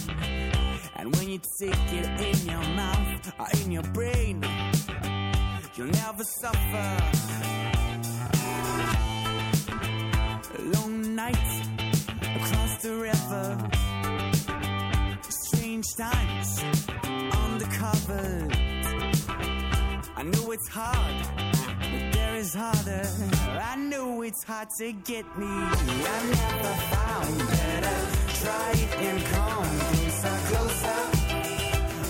And 0.97 1.15
when 1.17 1.29
you 1.29 1.41
take 1.59 1.93
it 1.93 2.07
in 2.21 2.47
your 2.47 2.65
mouth 2.75 3.33
or 3.39 3.47
in 3.63 3.73
your 3.73 3.83
brain, 3.83 4.45
you'll 5.77 5.87
never 5.89 6.25
suffer. 6.25 6.97
Long 10.59 11.15
nights 11.15 11.69
across 12.37 12.83
the 12.83 12.95
river. 12.97 13.71
Strange 15.29 15.87
times 15.97 16.65
undercover. 17.45 18.49
I 20.17 20.23
know 20.23 20.53
it's 20.53 20.69
hard, 20.69 21.54
but 21.93 22.13
there 22.13 22.37
is 22.37 22.55
harder. 22.55 23.05
I 23.73 23.77
know 23.77 24.23
it's 24.23 24.43
hard 24.45 24.69
to 24.79 24.93
get 24.93 25.27
me. 25.39 25.47
I 25.47 26.21
never 26.41 26.73
found 26.95 27.39
better. 27.51 27.99
Try 28.41 28.71
it 28.85 28.93
and 29.09 29.21
come 29.35 29.79
closer, 29.91 30.37
closer. 30.51 31.01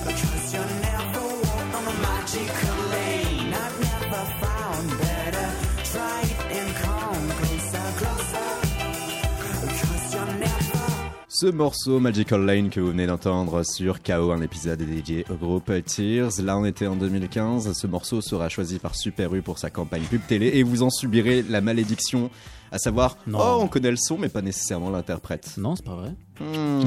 Cause 0.04 0.54
you'll 0.54 0.74
never 0.90 1.24
walk 1.44 1.70
on 1.78 1.84
a 1.94 1.96
magical 2.08 2.78
lane. 2.94 3.52
I've 3.54 3.78
never 3.90 4.22
found 4.42 4.86
better. 5.00 5.48
Try 5.92 6.20
it 6.22 6.40
and 6.58 6.74
come 6.76 7.28
closer. 7.28 7.43
Ce 11.44 11.50
morceau 11.50 12.00
Magical 12.00 12.40
Lane 12.46 12.70
que 12.70 12.80
vous 12.80 12.86
venez 12.88 13.06
d'entendre 13.06 13.64
sur 13.64 14.02
KO, 14.02 14.30
un 14.32 14.40
épisode 14.40 14.78
dédié 14.78 15.26
au 15.30 15.34
groupe 15.34 15.70
Tears. 15.84 16.30
Là, 16.42 16.56
on 16.56 16.64
était 16.64 16.86
en 16.86 16.96
2015. 16.96 17.70
Ce 17.74 17.86
morceau 17.86 18.22
sera 18.22 18.48
choisi 18.48 18.78
par 18.78 18.94
Super 18.94 19.34
U 19.34 19.42
pour 19.42 19.58
sa 19.58 19.68
campagne 19.68 20.04
pub 20.04 20.22
télé 20.26 20.52
et 20.54 20.62
vous 20.62 20.82
en 20.82 20.88
subirez 20.88 21.44
la 21.46 21.60
malédiction. 21.60 22.30
À 22.72 22.78
savoir, 22.78 23.18
Non. 23.26 23.38
oh, 23.42 23.58
on 23.60 23.68
connaît 23.68 23.90
le 23.90 23.98
son, 23.98 24.16
mais 24.16 24.30
pas 24.30 24.40
nécessairement 24.40 24.88
l'interprète. 24.88 25.50
Non, 25.58 25.76
c'est 25.76 25.84
pas 25.84 25.94
vrai. 25.96 26.14
Hmm. 26.40 26.80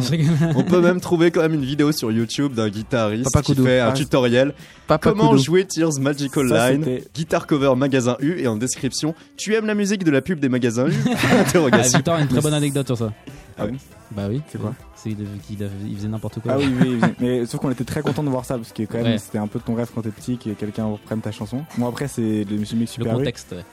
On 0.55 0.63
peut 0.63 0.81
même 0.81 0.99
trouver 1.01 1.29
quand 1.29 1.41
même 1.41 1.53
une 1.53 1.63
vidéo 1.63 1.91
sur 1.91 2.11
YouTube 2.11 2.55
d'un 2.55 2.67
guitariste 2.69 3.25
Papa 3.25 3.43
qui 3.43 3.51
Koudou. 3.53 3.65
fait 3.65 3.79
un 3.79 3.89
Ah, 3.89 3.93
tutoriel. 3.93 4.55
Papa 4.87 5.11
Comment 5.11 5.29
Koudou. 5.29 5.43
jouer 5.43 5.65
Tears 5.65 5.99
Magical 6.01 6.49
Ça, 6.49 6.71
Line 6.71 6.99
Guitar 7.13 7.45
cover 7.45 7.73
magasin 7.77 8.17
U 8.21 8.39
et 8.39 8.47
en 8.47 8.57
description 8.57 9.13
Tu 9.37 9.53
aimes 9.53 9.67
la 9.67 9.75
musique 9.75 10.03
de 10.03 10.09
la 10.11 10.21
pub 10.23 10.39
des 10.39 10.49
magasins 10.49 10.87
U? 10.87 10.93
Ah, 11.31 11.41
Interrogation. 11.41 11.99
Victor 11.99 12.15
a 12.15 12.21
une 12.21 12.27
très 12.27 12.41
bonne 12.41 12.55
anecdote 12.55 12.87
sur 12.87 12.97
ça. 12.97 13.13
Ah 13.59 13.65
oui 13.65 13.77
Bah 14.11 14.27
oui. 14.29 14.41
C'est 14.47 14.59
quoi 14.61 14.73
C'est 14.95 15.09
qu'il 15.09 15.21
il, 15.61 15.69
il 15.87 15.95
faisait 15.95 16.07
n'importe 16.07 16.39
quoi. 16.39 16.53
Ah 16.53 16.57
oui, 16.59 16.67
oui, 16.81 16.99
oui. 17.01 17.09
mais 17.19 17.45
sauf 17.45 17.59
qu'on 17.59 17.71
était 17.71 17.83
très 17.83 18.01
content 18.01 18.23
de 18.23 18.29
voir 18.29 18.45
ça 18.45 18.55
parce 18.57 18.71
que 18.71 18.83
quand 18.83 18.97
même 18.99 19.05
Ouais. 19.13 19.17
c'était 19.17 19.37
un 19.39 19.47
peu 19.47 19.59
ton 19.59 19.75
rêve 19.75 19.89
quand 19.93 20.01
t'es 20.01 20.09
petit 20.11 20.37
que 20.37 20.51
quelqu'un 20.51 20.85
reprenne 20.85 21.21
ta 21.21 21.31
chanson. 21.31 21.63
Bon 21.77 21.87
après 21.87 22.07
c'est 22.07 22.43
le 22.43 22.57
monsieur 22.57 22.77
Le 22.77 22.85
super 22.85 23.13
U, 23.13 23.17
contexte. 23.17 23.51
ouais. 23.53 23.63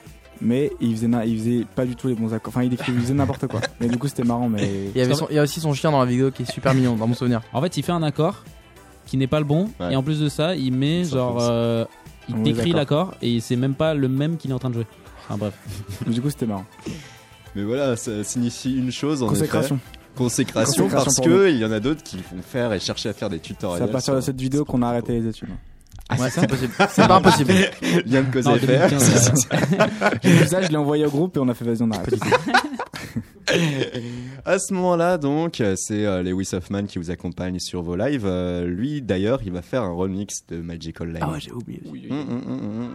mais 0.41 0.71
il 0.81 0.95
faisait 0.97 1.07
na- 1.09 1.25
il 1.27 1.39
faisait 1.39 1.65
pas 1.77 1.85
du 1.85 1.95
tout 1.97 2.09
les 2.09 2.15
bons 2.15 2.33
accords. 2.35 2.49
Enfin 2.55 2.63
il 2.65 2.73
écrivait 2.73 2.99
il 2.99 3.03
faisait 3.03 3.15
n'importe 3.15 3.47
quoi. 3.47 3.61
Mais 3.81 3.89
du 3.89 3.99
coup 3.99 4.09
c'était 4.09 4.25
marrant 4.25 4.49
mais 4.49 4.69
Il 4.95 4.99
y, 4.99 5.03
avait 5.05 5.15
son- 5.15 5.27
il 5.31 5.37
y 5.37 5.39
a 5.39 5.43
aussi 5.43 5.61
son 5.61 5.73
chien 5.75 5.91
dans 5.91 6.01
la 6.01 6.07
vidéo 6.07 6.31
qui 6.31 6.43
est 6.43 6.51
super 6.51 6.75
mignon, 6.75 6.97
dans 6.97 7.07
mon 7.07 7.15
souvenir. 7.15 7.43
En 7.53 7.61
fait, 7.61 7.77
il 7.77 7.83
fait 7.83 7.93
un 7.93 8.03
accord 8.03 8.43
qui 9.07 9.17
n'est 9.19 9.27
pas 9.27 9.39
le 9.39 9.45
bon, 9.45 9.71
Ouais. 9.81 9.93
et 9.93 9.97
en 9.97 10.03
plus 10.03 10.19
de 10.21 10.29
ça, 10.31 10.57
il 10.57 10.73
met 10.73 11.05
Ça 11.05 11.11
genre, 11.17 11.37
euh, 11.43 11.85
il 12.31 12.43
décrit 12.43 12.71
accord. 12.71 12.77
l'accord 13.09 13.15
et 13.21 13.39
c'est 13.41 13.55
même 13.57 13.75
pas 13.75 13.93
le 13.93 14.09
même 14.09 14.39
qu'il 14.39 14.51
est 14.51 14.55
en 14.55 14.59
train 14.59 14.71
de 14.71 14.75
jouer. 14.77 14.87
Enfin 15.29 15.37
bref. 15.39 15.55
mais 16.07 16.13
du 16.15 16.21
coup 16.23 16.31
c'était 16.31 16.47
marrant. 16.47 16.65
Mais 17.57 17.63
voilà, 17.63 17.97
ça 17.97 18.23
signifie 18.25 18.77
une 18.77 18.91
chose 18.93 19.23
en 19.23 19.29
Consécration. 19.29 19.77
effet. 19.77 19.99
Consécration, 20.17 20.85
Consécration 20.85 21.05
parce 21.05 21.21
que 21.21 21.51
il 21.51 21.59
y 21.59 21.65
en 21.65 21.73
a 21.73 21.81
d'autres 21.81 22.03
qui 22.03 22.17
vont 22.19 22.41
faire 22.43 22.73
et 22.73 22.79
chercher 22.81 23.09
à 23.09 23.13
faire 23.13 23.29
des 23.31 23.37
C'est 23.39 23.43
tutoriels. 23.43 23.83
à 23.83 23.89
partir 23.89 24.15
de 24.15 24.21
sur- 24.21 24.27
cette 24.27 24.41
vidéo 24.41 24.65
qu'on 24.65 24.81
a 24.83 24.89
arrêté 24.89 25.19
les 25.21 25.29
études. 25.29 25.49
Ouais, 26.19 26.29
c'est 26.31 26.47
possible. 26.47 26.73
C'est 26.91 27.09
pas 27.09 27.17
impossible. 27.17 27.53
Lien 28.07 28.23
de 28.23 28.31
cause 28.33 28.47
à 28.47 28.57
effet. 28.57 28.67
2015, 28.91 29.33
J'ai 30.23 30.31
vu 30.33 30.47
ça, 30.47 30.61
je 30.63 30.69
l'ai 30.69 30.77
envoyé 30.77 31.07
au 31.07 31.11
groupe 31.11 31.37
et 31.37 31.41
on 31.41 31.49
a 31.49 31.55
fait 31.55 31.65
vas-y, 31.65 31.83
on 31.83 31.91
arrête. 31.91 32.15
À 34.45 34.59
ce 34.59 34.73
moment-là, 34.75 35.19
donc, 35.19 35.63
c'est 35.77 36.05
euh, 36.07 36.23
Lewis 36.23 36.51
Hoffman 36.53 36.85
qui 36.85 36.99
vous 36.99 37.11
accompagne 37.11 37.59
sur 37.59 37.83
vos 37.83 37.97
lives. 37.97 38.25
Euh, 38.27 38.67
lui, 38.67 39.01
d'ailleurs, 39.03 39.41
il 39.45 39.53
va 39.53 39.63
faire 39.63 39.83
un 39.83 39.93
remix 39.93 40.45
de 40.49 40.57
Magical 40.59 41.09
Line. 41.09 41.19
Ah 41.23 41.31
ouais, 41.33 41.41
j'ai 41.41 41.53
oublié. 41.53 41.81
aussi. 41.91 42.07
Hum, 42.11 42.19
hum, 42.21 42.43
hum, 42.47 42.61
hum. 42.61 42.95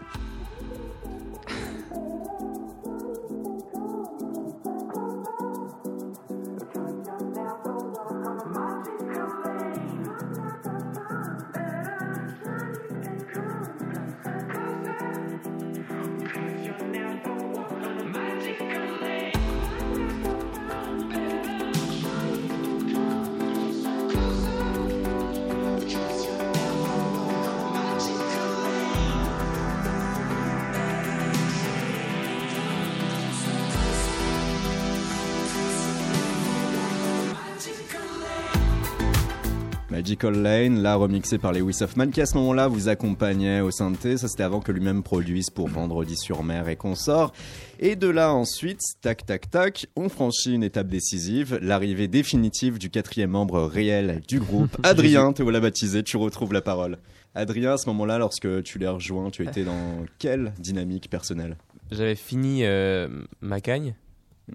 Magical 40.20 40.44
Lane, 40.44 40.82
là 40.82 40.96
remixé 40.96 41.38
par 41.38 41.54
Lewis 41.54 41.78
Hoffman, 41.82 42.10
qui 42.10 42.20
à 42.20 42.26
ce 42.26 42.36
moment-là 42.38 42.68
vous 42.68 42.90
accompagnait 42.90 43.62
au 43.62 43.72
synthé. 43.72 44.18
Ça, 44.18 44.28
c'était 44.28 44.44
avant 44.44 44.60
que 44.60 44.74
lui-même 44.74 45.02
produise 45.02 45.50
pour 45.50 45.70
Vendredi 45.70 46.18
sur 46.18 46.44
mer 46.44 46.68
et 46.68 46.76
consorts. 46.76 47.32
Et 47.80 47.96
de 47.96 48.08
là 48.08 48.34
ensuite, 48.34 48.82
tac 49.02 49.26
tac 49.26 49.50
tac, 49.50 49.88
on 49.96 50.10
franchit 50.10 50.54
une 50.54 50.64
étape 50.64 50.88
décisive, 50.88 51.58
l'arrivée 51.62 52.10
définitive 52.10 52.80
du 52.80 52.90
quatrième 52.90 53.30
membre 53.30 53.62
réel 53.62 54.22
du 54.28 54.40
groupe, 54.40 54.76
Adrien. 54.84 55.32
Te 55.32 55.42
voilà 55.42 55.62
baptisé, 55.62 56.04
tu 56.04 56.18
retrouves 56.18 56.52
la 56.52 56.62
parole. 56.62 56.98
Adrien, 57.34 57.74
à 57.74 57.78
ce 57.78 57.88
moment-là, 57.88 58.18
lorsque 58.18 58.64
tu 58.64 58.78
l'as 58.78 58.92
rejoint, 58.92 59.30
tu 59.30 59.48
étais 59.48 59.64
dans 59.64 60.04
quelle 60.18 60.54
dynamique 60.60 61.10
personnelle? 61.10 61.56
J'avais 61.92 62.16
fini 62.16 62.66
euh, 62.66 63.08
ma 63.40 63.62
cagne, 63.62 63.96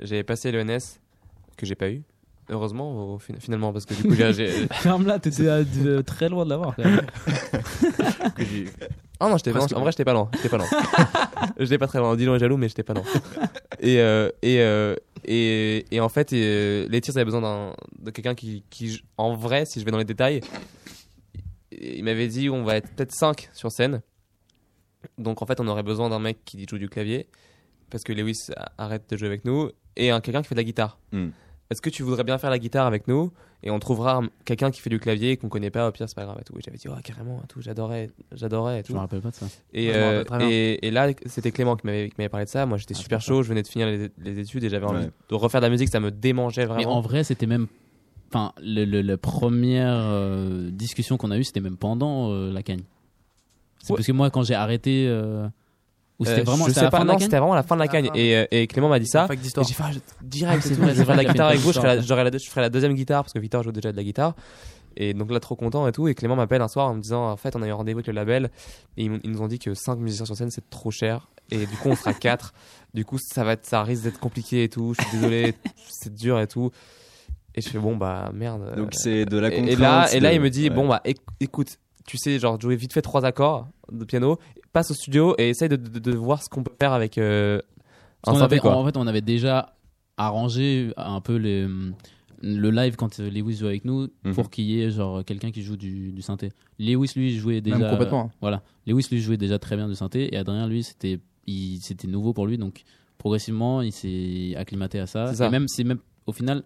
j'avais 0.02 0.24
passé 0.24 0.52
l'ENS 0.52 0.98
que 1.56 1.64
j'ai 1.64 1.74
pas 1.74 1.88
eu. 1.88 2.02
Heureusement, 2.50 3.14
au 3.14 3.18
fin- 3.18 3.34
finalement, 3.40 3.72
parce 3.72 3.86
que 3.86 3.94
du 3.94 4.02
coup, 4.02 4.14
j'ai- 4.14 4.32
j'ai. 4.34 4.48
Ferme-la, 4.72 5.18
t'étais 5.18 5.48
à- 5.48 5.64
de- 5.64 6.02
très 6.02 6.28
loin 6.28 6.44
de 6.44 6.50
l'avoir. 6.50 6.76
quand 6.76 6.84
même. 6.84 7.00
que 8.36 8.44
j'ai- 8.44 8.66
Ah 9.20 9.28
non, 9.30 9.36
j'étais 9.38 9.50
en 9.52 9.80
vrai, 9.80 9.92
j'étais 9.92 10.04
pas 10.04 10.12
loin. 10.12 10.28
J'étais 10.34 10.48
pas 10.50 10.58
loin. 10.58 10.66
j'étais 11.58 11.78
pas 11.78 11.86
très 11.86 11.98
loin. 12.00 12.14
Dylan 12.16 12.34
est 12.34 12.38
jaloux, 12.38 12.56
mais 12.58 12.68
j'étais 12.68 12.82
pas 12.82 12.92
loin. 12.94 13.04
Et, 13.80 13.98
euh, 14.00 14.28
et, 14.42 14.60
euh, 14.60 14.94
et, 15.24 15.86
et 15.90 16.00
en 16.00 16.08
fait, 16.10 16.32
euh, 16.34 16.86
les 16.90 17.00
tirs, 17.00 17.16
avaient 17.16 17.24
besoin 17.24 17.40
d'un- 17.40 17.74
de 18.00 18.10
quelqu'un 18.10 18.34
qui, 18.34 18.62
qui, 18.70 19.02
en 19.16 19.34
vrai, 19.34 19.64
si 19.64 19.80
je 19.80 19.84
vais 19.84 19.90
dans 19.90 19.98
les 19.98 20.04
détails, 20.04 20.40
il 21.72 22.04
m'avait 22.04 22.28
dit 22.28 22.50
on 22.50 22.62
va 22.64 22.76
être 22.76 22.90
peut-être 22.90 23.12
5 23.12 23.48
sur 23.52 23.70
scène. 23.72 24.02
Donc 25.18 25.42
en 25.42 25.46
fait, 25.46 25.60
on 25.60 25.68
aurait 25.68 25.82
besoin 25.82 26.08
d'un 26.10 26.18
mec 26.18 26.38
qui 26.44 26.66
joue 26.68 26.78
du 26.78 26.88
clavier, 26.88 27.26
parce 27.90 28.04
que 28.04 28.12
Lewis 28.12 28.38
a- 28.56 28.72
arrête 28.78 29.08
de 29.08 29.16
jouer 29.16 29.28
avec 29.28 29.44
nous, 29.44 29.70
et 29.96 30.10
un 30.10 30.20
quelqu'un 30.20 30.42
qui 30.42 30.48
fait 30.48 30.54
de 30.54 30.60
la 30.60 30.64
guitare. 30.64 30.98
Hmm. 31.12 31.28
Est-ce 31.74 31.82
que 31.82 31.90
tu 31.90 32.02
voudrais 32.04 32.24
bien 32.24 32.38
faire 32.38 32.50
la 32.50 32.58
guitare 32.58 32.86
avec 32.86 33.08
nous 33.08 33.32
et 33.62 33.70
on 33.70 33.78
trouvera 33.78 34.16
un- 34.18 34.28
quelqu'un 34.44 34.70
qui 34.70 34.80
fait 34.80 34.90
du 34.90 34.98
clavier 35.00 35.36
qu'on 35.36 35.48
connaît 35.48 35.70
pas 35.70 35.88
au 35.88 35.90
pire 35.92 36.08
c'est 36.08 36.14
pas 36.14 36.24
grave 36.24 36.38
et 36.40 36.44
tout. 36.44 36.54
Et 36.56 36.60
j'avais 36.64 36.76
dit 36.76 36.86
ouais 36.88 36.94
carrément 37.02 37.40
et 37.42 37.46
tout, 37.48 37.60
j'adorais, 37.60 38.10
j'adorais 38.32 38.76
et 38.80 38.82
Je 38.82 38.86
tout. 38.88 38.94
me 38.94 38.98
rappelle 38.98 39.20
pas 39.20 39.30
de 39.30 39.34
ça. 39.34 39.46
Et, 39.72 39.88
Ouais, 39.88 39.92
je 39.92 40.34
euh, 40.34 40.48
et, 40.50 40.86
et 40.86 40.90
là, 40.90 41.08
c'était 41.26 41.50
Clément 41.50 41.76
qui 41.76 41.86
m'avait 41.86 42.28
parlé 42.30 42.44
de 42.46 42.50
ça. 42.50 42.64
Moi, 42.66 42.78
j'étais 42.78 42.94
Ah, 42.96 43.00
super 43.00 43.20
chaud. 43.20 43.42
Je 43.42 43.48
venais 43.48 43.62
de 43.62 43.68
finir 43.68 43.86
les, 43.88 44.10
les 44.18 44.38
études 44.38 44.62
et 44.64 44.68
j'avais 44.68 44.86
envie 44.86 45.04
Ouais. 45.06 45.10
de 45.28 45.34
refaire 45.34 45.60
de 45.60 45.66
la 45.66 45.70
musique. 45.70 45.88
Ça 45.88 46.00
me 46.00 46.10
démangeait 46.10 46.64
Mais 46.66 46.70
en 46.70 46.74
vraiment. 46.74 47.00
vrai, 47.00 47.24
c'était 47.24 47.46
même. 47.46 47.66
Enfin, 48.28 48.52
le, 48.62 48.84
le- 48.84 49.00
la 49.02 49.16
première 49.16 49.94
euh, 49.96 50.70
discussion 50.70 51.16
qu'on 51.16 51.30
a 51.30 51.38
eue, 51.38 51.44
c'était 51.44 51.60
même 51.60 51.76
pendant 51.76 52.30
euh, 52.32 52.52
la 52.52 52.62
cagne. 52.62 52.82
C'est 53.78 53.90
Ouais. 53.92 53.96
parce 53.98 54.06
que 54.06 54.12
moi, 54.12 54.30
quand 54.30 54.42
j'ai 54.42 54.54
arrêté. 54.54 55.06
euh, 55.08 55.46
Ou 56.20 56.24
c'était 56.24 56.40
Euh, 56.40 56.44
vraiment 56.44 56.66
c'était 57.18 57.38
vraiment 57.38 57.54
la 57.54 57.62
fin 57.64 57.74
de 57.74 57.80
la 57.80 57.88
cagne. 57.88 58.06
fin. 58.06 58.14
Et, 58.14 58.36
euh, 58.36 58.46
et 58.52 58.66
Clément 58.68 58.88
m'a 58.88 58.98
dit 59.00 59.06
ça. 59.06 59.26
Et 59.32 59.36
j'ai 59.36 59.74
fait 59.74 59.82
ah, 59.84 59.90
je- 59.92 59.98
direct. 60.26 60.62
c'est 60.62 60.74
et 60.74 60.76
tout, 60.76 60.82
je 60.84 60.94
c'est 60.94 61.04
ferai 61.04 61.16
la 61.16 61.24
guitare 61.24 61.48
avec 61.48 61.60
vous. 61.60 61.72
Je 61.72 61.80
ferai 61.80 62.60
la, 62.62 62.68
deuxième 62.70 62.94
guitare 62.94 63.24
parce 63.24 63.32
que 63.32 63.38
Victor 63.40 63.62
joue 63.64 63.72
déjà 63.72 63.90
de 63.90 63.96
la 63.96 64.04
guitare. 64.04 64.34
Et 64.96 65.12
donc 65.12 65.32
là, 65.32 65.40
trop 65.40 65.56
content 65.56 65.88
et 65.88 65.92
tout. 65.92 66.06
Et 66.06 66.14
Clément 66.14 66.36
m'appelle 66.36 66.62
un 66.62 66.68
soir 66.68 66.88
en 66.88 66.94
me 66.94 67.00
disant 67.00 67.30
en 67.30 67.36
fait, 67.36 67.56
on 67.56 67.62
a 67.62 67.66
eu 67.66 67.72
rendez-vous 67.72 67.98
avec 67.98 68.06
le 68.06 68.12
label 68.12 68.50
et 68.96 69.06
ils, 69.06 69.20
nous 69.30 69.42
ont 69.42 69.48
dit 69.48 69.58
que 69.58 69.74
5 69.74 69.98
musiciens 69.98 70.24
sur 70.24 70.36
scène 70.36 70.50
c'est 70.52 70.70
trop 70.70 70.92
cher. 70.92 71.28
Et 71.50 71.66
du 71.66 71.76
coup, 71.76 71.88
on 71.88 71.96
sera 71.96 72.12
4 72.14 72.54
Du 72.94 73.04
coup, 73.04 73.18
ça 73.18 73.42
va 73.42 73.52
être, 73.54 73.66
ça 73.66 73.82
risque 73.82 74.04
d'être 74.04 74.20
compliqué 74.20 74.62
et 74.62 74.68
tout. 74.68 74.94
Je 74.96 75.02
suis 75.04 75.16
désolé, 75.18 75.54
c'est 75.90 76.14
dur 76.14 76.38
et 76.38 76.46
tout. 76.46 76.70
Et 77.56 77.60
je 77.60 77.68
fais 77.68 77.78
bon 77.78 77.96
bah 77.96 78.30
merde. 78.32 78.74
Donc 78.76 78.90
c'est 78.94 79.24
de 79.26 79.36
la 79.38 79.48
Et- 79.48 79.56
contrainte. 79.56 79.72
et 79.72 79.76
là, 79.80 80.06
et 80.12 80.20
là, 80.20 80.30
de- 80.30 80.34
il 80.36 80.40
me 80.40 80.50
dit 80.50 80.64
ouais. 80.68 80.70
bon 80.74 80.86
bah 80.88 81.00
éc- 81.04 81.18
écoute, 81.40 81.76
tu 82.06 82.16
sais 82.18 82.38
genre 82.38 82.60
jouer 82.60 82.76
vite 82.76 82.92
fait 82.92 83.02
trois 83.02 83.24
accords 83.24 83.68
de 83.92 84.04
piano, 84.04 84.38
passe 84.72 84.90
au 84.90 84.94
studio 84.94 85.34
et 85.38 85.48
essaye 85.50 85.68
de, 85.68 85.76
de, 85.76 85.98
de 85.98 86.12
voir 86.16 86.42
ce 86.42 86.48
qu'on 86.48 86.62
peut 86.62 86.74
faire 86.80 86.92
avec 86.92 87.18
euh, 87.18 87.60
un 88.26 88.32
synthé 88.34 88.44
avait- 88.44 88.58
quoi. 88.58 88.76
En 88.76 88.84
fait, 88.84 88.96
on 88.96 89.06
avait 89.06 89.20
déjà 89.20 89.74
arrangé 90.16 90.92
un 90.96 91.20
peu 91.20 91.36
les, 91.36 91.66
le 92.42 92.70
live 92.70 92.96
quand 92.96 93.20
euh, 93.20 93.30
Lewis 93.30 93.56
joue 93.56 93.66
avec 93.66 93.84
nous 93.84 94.08
Mhm. 94.24 94.34
pour 94.34 94.50
qu'il 94.50 94.64
y 94.64 94.80
ait 94.82 94.90
genre 94.90 95.24
quelqu'un 95.24 95.50
qui 95.50 95.62
joue 95.62 95.76
du, 95.76 96.12
du 96.12 96.22
synthé. 96.22 96.52
Lewis 96.78 97.12
lui 97.16 97.36
jouait 97.36 97.60
déjà 97.60 97.78
Même 97.78 97.90
complètement. 97.90 98.30
voilà, 98.40 98.62
Lewis 98.86 99.06
lui 99.10 99.20
jouait 99.20 99.36
déjà 99.36 99.58
très 99.58 99.76
bien 99.76 99.88
du 99.88 99.94
synthé 99.94 100.32
et 100.34 100.36
Adrien 100.38 100.66
lui 100.68 100.82
c'était 100.82 101.20
il 101.46 101.78
c'était 101.82 102.06
nouveau 102.08 102.32
pour 102.32 102.46
lui 102.46 102.56
donc 102.58 102.84
progressivement 103.18 103.82
il 103.82 103.92
s'est 103.92 104.54
acclimaté 104.56 104.98
à 104.98 105.06
ça. 105.06 105.26
C'est 105.28 105.36
ça. 105.36 105.46
Et 105.46 105.50
même 105.50 105.68
c'est 105.68 105.84
même 105.84 105.98
au 106.26 106.32
final 106.32 106.62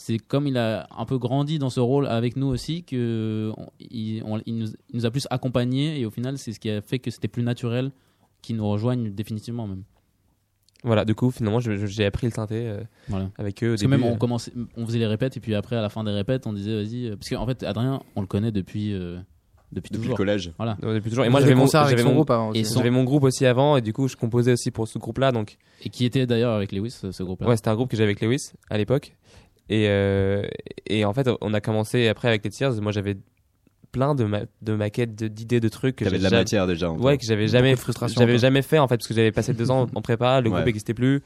c'est 0.00 0.18
comme 0.18 0.46
il 0.46 0.56
a 0.56 0.86
un 0.96 1.04
peu 1.04 1.18
grandi 1.18 1.58
dans 1.58 1.70
ce 1.70 1.80
rôle 1.80 2.06
avec 2.06 2.36
nous 2.36 2.46
aussi 2.46 2.84
que 2.84 3.52
on- 3.56 3.66
il, 3.80 4.22
on- 4.24 4.40
il 4.46 4.56
nous, 4.58 4.68
il 4.90 4.96
nous 4.96 5.06
a 5.06 5.10
plus 5.10 5.26
accompagnés 5.28 5.98
et 5.98 6.06
au 6.06 6.10
final 6.10 6.38
c'est 6.38 6.52
ce 6.52 6.60
qui 6.60 6.70
a 6.70 6.80
fait 6.80 7.00
que 7.00 7.10
c'était 7.10 7.26
plus 7.26 7.42
naturel 7.42 7.90
qu'il 8.40 8.54
nous 8.56 8.68
rejoigne 8.68 9.10
définitivement 9.10 9.66
même. 9.66 9.82
Voilà, 10.84 11.04
du 11.04 11.16
coup 11.16 11.32
finalement 11.32 11.58
j'ai 11.58 12.04
appris 12.06 12.28
le 12.28 12.32
synthé 12.32 12.68
euh, 12.68 12.80
Voilà. 13.08 13.30
avec 13.38 13.64
eux. 13.64 13.70
Au 13.70 13.70
Parce 13.72 13.82
que 13.82 13.88
même 13.88 14.04
on 14.04 14.14
euh. 14.14 14.16
commençait, 14.16 14.52
on 14.76 14.86
faisait 14.86 15.00
les 15.00 15.06
répètes 15.08 15.36
et 15.36 15.40
puis 15.40 15.56
après 15.56 15.74
à 15.74 15.82
la 15.82 15.88
fin 15.88 16.04
des 16.04 16.12
répètes 16.12 16.46
on 16.46 16.52
disait 16.52 16.76
vas-y 16.76 17.06
euh, 17.06 17.16
parce 17.16 17.28
qu'en 17.30 17.44
fait 17.46 17.64
Adrien 17.64 18.00
on 18.14 18.20
le 18.20 18.28
connaît 18.28 18.52
depuis 18.52 18.92
euh, 18.94 19.18
depuis, 19.72 19.90
Depuis 19.90 19.96
le 19.98 20.02
toujours. 20.04 20.16
collège. 20.16 20.52
Voilà. 20.56 20.78
Ouais, 20.82 20.94
depuis 20.94 21.10
toujours. 21.10 21.24
Et 21.24 21.28
moi 21.28 21.40
j'avais 21.40 21.54
mon, 21.56 21.66
j'avais 21.66 22.02
groupe 22.04 22.30
avant. 22.30 22.54
Et 22.54 22.60
aussi. 22.60 22.70
son- 22.72 22.78
j'avais 22.78 22.90
mon 22.90 23.02
groupe 23.04 23.24
aussi 23.24 23.44
avant 23.44 23.76
et 23.76 23.82
du 23.82 23.92
coup 23.92 24.06
je 24.06 24.14
composais 24.16 24.52
aussi 24.52 24.70
pour 24.70 24.86
ce 24.86 24.98
groupe 25.00 25.18
là 25.18 25.32
donc 25.32 25.58
Et 25.84 25.88
qui 25.90 26.04
était 26.04 26.24
d'ailleurs 26.26 26.52
avec 26.54 26.70
Lewis 26.70 26.92
ce, 26.92 27.10
ce 27.10 27.22
groupe-là. 27.24 27.48
Ouais, 27.48 27.56
c'était 27.56 27.68
un 27.70 27.74
groupe 27.74 27.90
que 27.90 27.96
j'avais 27.96 28.10
avec 28.12 28.20
Lewis 28.22 28.52
à 28.70 28.78
l'époque. 28.78 29.16
Et, 29.68 29.86
euh, 29.88 30.42
et 30.86 31.04
en 31.04 31.12
fait, 31.12 31.28
on 31.40 31.52
a 31.54 31.60
commencé 31.60 32.08
après 32.08 32.28
avec 32.28 32.44
les 32.44 32.50
Tears. 32.50 32.80
Moi, 32.80 32.92
j'avais 32.92 33.16
plein 33.92 34.14
de, 34.14 34.24
ma- 34.24 34.42
de 34.62 34.74
maquettes, 34.74 35.14
d'idées, 35.14 35.60
de 35.60 35.68
trucs 35.68 35.96
que 35.96 36.04
T'avais 36.04 36.16
j'ai 36.18 36.24
de 36.26 36.30
la 36.30 36.38
matière 36.38 36.66
déjà. 36.66 36.90
en. 36.90 36.98
Ouais, 36.98 37.16
que 37.18 37.24
j'avais 37.24 37.48
jamais, 37.48 37.74
j'avais 38.16 38.38
jamais 38.38 38.62
fait 38.62 38.78
en 38.78 38.86
fait, 38.88 38.96
parce 38.98 39.08
que 39.08 39.14
j'avais 39.14 39.32
passé 39.32 39.52
deux 39.54 39.70
ans 39.70 39.86
en 39.94 40.02
prépa, 40.02 40.40
le 40.40 40.50
groupe 40.50 40.60
Ouais. 40.60 40.66
n'existait 40.66 40.94
plus. 40.94 41.22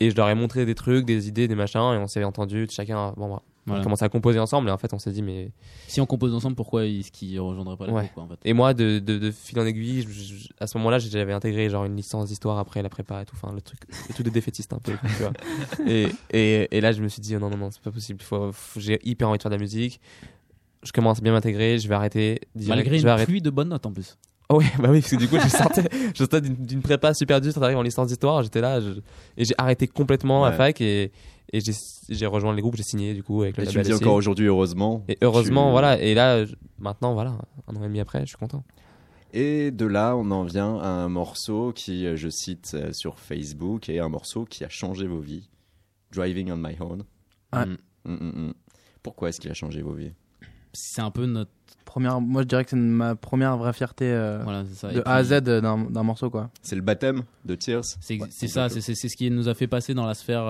Et 0.00 0.10
je 0.10 0.16
leur 0.16 0.28
ai 0.28 0.34
montré 0.34 0.66
des 0.66 0.74
trucs, 0.74 1.04
des 1.06 1.26
idées, 1.28 1.48
des 1.48 1.54
machins, 1.54 1.80
et 1.94 1.96
on 1.96 2.06
s'est 2.06 2.22
entendu, 2.24 2.66
chacun, 2.70 3.14
bon, 3.16 3.28
bah, 3.34 3.42
Voilà. 3.66 3.80
a 3.80 3.84
commencé 3.84 4.04
à 4.04 4.08
composer 4.08 4.38
ensemble, 4.38 4.68
et 4.68 4.72
en 4.72 4.78
fait, 4.78 4.92
on 4.94 4.98
s'est 4.98 5.10
dit, 5.10 5.22
mais. 5.22 5.50
Si 5.88 6.00
on 6.00 6.06
compose 6.06 6.32
ensemble 6.34 6.54
pourquoi 6.56 6.84
est-ce 6.86 7.10
qu'il 7.10 7.38
rejoindrait 7.40 7.76
pas 7.76 7.86
le 7.86 7.92
Ouais. 7.92 8.02
groupe 8.02 8.14
quoi, 8.14 8.22
en 8.24 8.28
fait? 8.28 8.38
Et 8.44 8.52
moi, 8.52 8.74
de, 8.74 8.98
de, 9.00 9.18
de 9.18 9.30
fil 9.30 9.58
en 9.58 9.66
aiguille, 9.66 10.02
je- 10.08 10.34
je- 10.34 10.48
à 10.60 10.66
ce 10.66 10.78
moment-là, 10.78 10.98
j'avais 10.98 11.32
intégré 11.32 11.68
genre 11.68 11.84
une 11.84 11.96
licence 11.96 12.28
d'histoire 12.28 12.58
après 12.58 12.82
la 12.82 12.88
prépa 12.88 13.22
et 13.22 13.24
tout, 13.24 13.34
enfin, 13.40 13.52
le 13.54 13.60
truc, 13.60 13.80
le 14.08 14.14
truc 14.14 14.24
de 14.26 14.30
défaitiste 14.30 14.72
un 14.72 14.78
peu, 14.78 14.92
tu 14.92 15.22
vois. 15.22 15.32
Et, 15.88 16.06
et, 16.32 16.68
et 16.76 16.80
là, 16.80 16.92
je 16.92 17.02
me 17.02 17.08
suis 17.08 17.20
dit, 17.20 17.34
oh 17.36 17.38
non, 17.40 17.50
non, 17.50 17.56
non, 17.56 17.70
c'est 17.70 17.82
pas 17.82 17.90
possible, 17.90 18.20
faut, 18.22 18.50
faut- 18.52 18.80
j'ai 18.80 18.98
hyper 19.02 19.28
envie 19.28 19.38
de 19.38 19.42
faire 19.42 19.50
de 19.50 19.56
la 19.56 19.60
musique. 19.60 20.00
Je 20.82 20.92
commence 20.92 21.18
à 21.18 21.20
bien 21.22 21.32
m'intégrer, 21.32 21.78
je 21.78 21.88
vais 21.88 21.94
arrêter. 21.96 22.40
direct, 22.54 22.68
Malgré 22.76 22.98
je 22.98 23.02
vais 23.02 23.08
une 23.08 23.08
arrêter. 23.08 23.26
pluie 23.26 23.42
de 23.42 23.50
bonnes 23.50 23.68
notes 23.70 23.86
en 23.86 23.92
plus. 23.92 24.16
Oh 24.48 24.58
ouais, 24.58 24.66
bah 24.78 24.88
oui, 24.90 25.00
parce 25.00 25.10
que 25.10 25.16
du 25.16 25.26
coup, 25.26 25.36
je 25.42 25.48
sortais, 25.48 25.82
je 26.14 26.18
sortais 26.18 26.40
d'une, 26.40 26.54
d'une 26.54 26.80
prépa 26.82 27.12
super 27.14 27.40
dure, 27.40 27.52
j'arrive 27.52 27.76
en 27.78 27.82
licence 27.82 28.06
d'histoire, 28.06 28.44
j'étais 28.44 28.60
là, 28.60 28.80
je- 28.80 29.00
et 29.36 29.44
j'ai 29.44 29.54
arrêté 29.58 29.88
complètement 29.88 30.44
la 30.44 30.52
fac 30.52 30.80
et, 30.80 31.10
et 31.52 31.60
j'ai, 31.60 31.72
j'ai 32.08 32.26
rejoint 32.26 32.54
les 32.54 32.62
groupes, 32.62 32.76
j'ai 32.76 32.82
signé 32.82 33.14
du 33.14 33.22
coup 33.22 33.42
avec 33.42 33.56
le 33.56 33.64
Et 33.64 33.66
tu 33.66 33.72
me 33.72 33.76
label 33.78 33.86
dis 33.86 33.92
aussi. 33.94 34.04
encore 34.04 34.14
aujourd'hui, 34.16 34.46
heureusement. 34.46 35.04
Et 35.08 35.16
heureusement, 35.22 35.66
tu- 35.68 35.70
voilà, 35.72 36.00
et 36.00 36.14
là, 36.14 36.44
je- 36.44 36.54
maintenant, 36.78 37.14
voilà, 37.14 37.38
un 37.68 37.76
an 37.76 37.80
et 37.82 37.86
demi 37.86 38.00
après, 38.00 38.20
je 38.20 38.26
suis 38.26 38.36
content. 38.36 38.64
Et 39.32 39.70
de 39.70 39.86
là, 39.86 40.16
on 40.16 40.30
en 40.30 40.44
vient 40.44 40.78
à 40.78 40.88
un 40.88 41.08
morceau 41.08 41.72
qui, 41.72 42.06
euh, 42.06 42.16
je 42.16 42.28
cite 42.28 42.72
euh, 42.74 42.92
sur 42.92 43.18
Facebook, 43.18 43.88
est 43.88 43.98
un 43.98 44.08
morceau 44.08 44.44
qui 44.44 44.64
a 44.64 44.68
changé 44.68 45.06
vos 45.06 45.20
vies. 45.20 45.48
Driving 46.12 46.50
on 46.52 46.56
my 46.56 46.76
own. 46.80 47.02
Ouais. 47.54 47.66
Mm. 47.66 47.76
Mm, 48.04 48.12
mm. 48.48 48.54
Pourquoi 49.02 49.28
est-ce 49.28 49.40
qu'il 49.40 49.50
a 49.50 49.54
changé 49.54 49.82
vos 49.82 49.92
vies? 49.92 50.12
C'est 50.72 51.00
un 51.02 51.10
peu 51.10 51.26
notre 51.26 51.50
Première, 51.84 52.20
moi 52.20 52.42
je 52.42 52.48
dirais 52.48 52.64
que 52.64 52.70
c'est 52.70 52.76
ma 52.76 53.14
première 53.14 53.56
vraie 53.56 53.72
fierté 53.72 54.04
euh, 54.10 54.40
voilà, 54.42 54.64
c'est 54.68 54.74
ça. 54.74 54.92
de 54.92 55.00
A 55.06 55.14
à 55.14 55.24
Z 55.24 55.40
d'un 55.40 55.78
d'un 55.88 56.02
morceau 56.02 56.28
quoi. 56.30 56.50
C'est 56.60 56.74
le 56.76 56.82
baptême 56.82 57.22
de 57.44 57.54
Tears? 57.54 57.84
C'est 58.00 58.20
Ouais, 58.20 58.26
c'est 58.30 58.48
ça, 58.48 58.68
c'est 58.68 58.80
ce 58.94 59.16
qui 59.16 59.30
nous 59.30 59.48
a 59.48 59.54
fait 59.54 59.66
passer 59.68 59.94
dans 59.94 60.04
la 60.04 60.14
sphère 60.14 60.42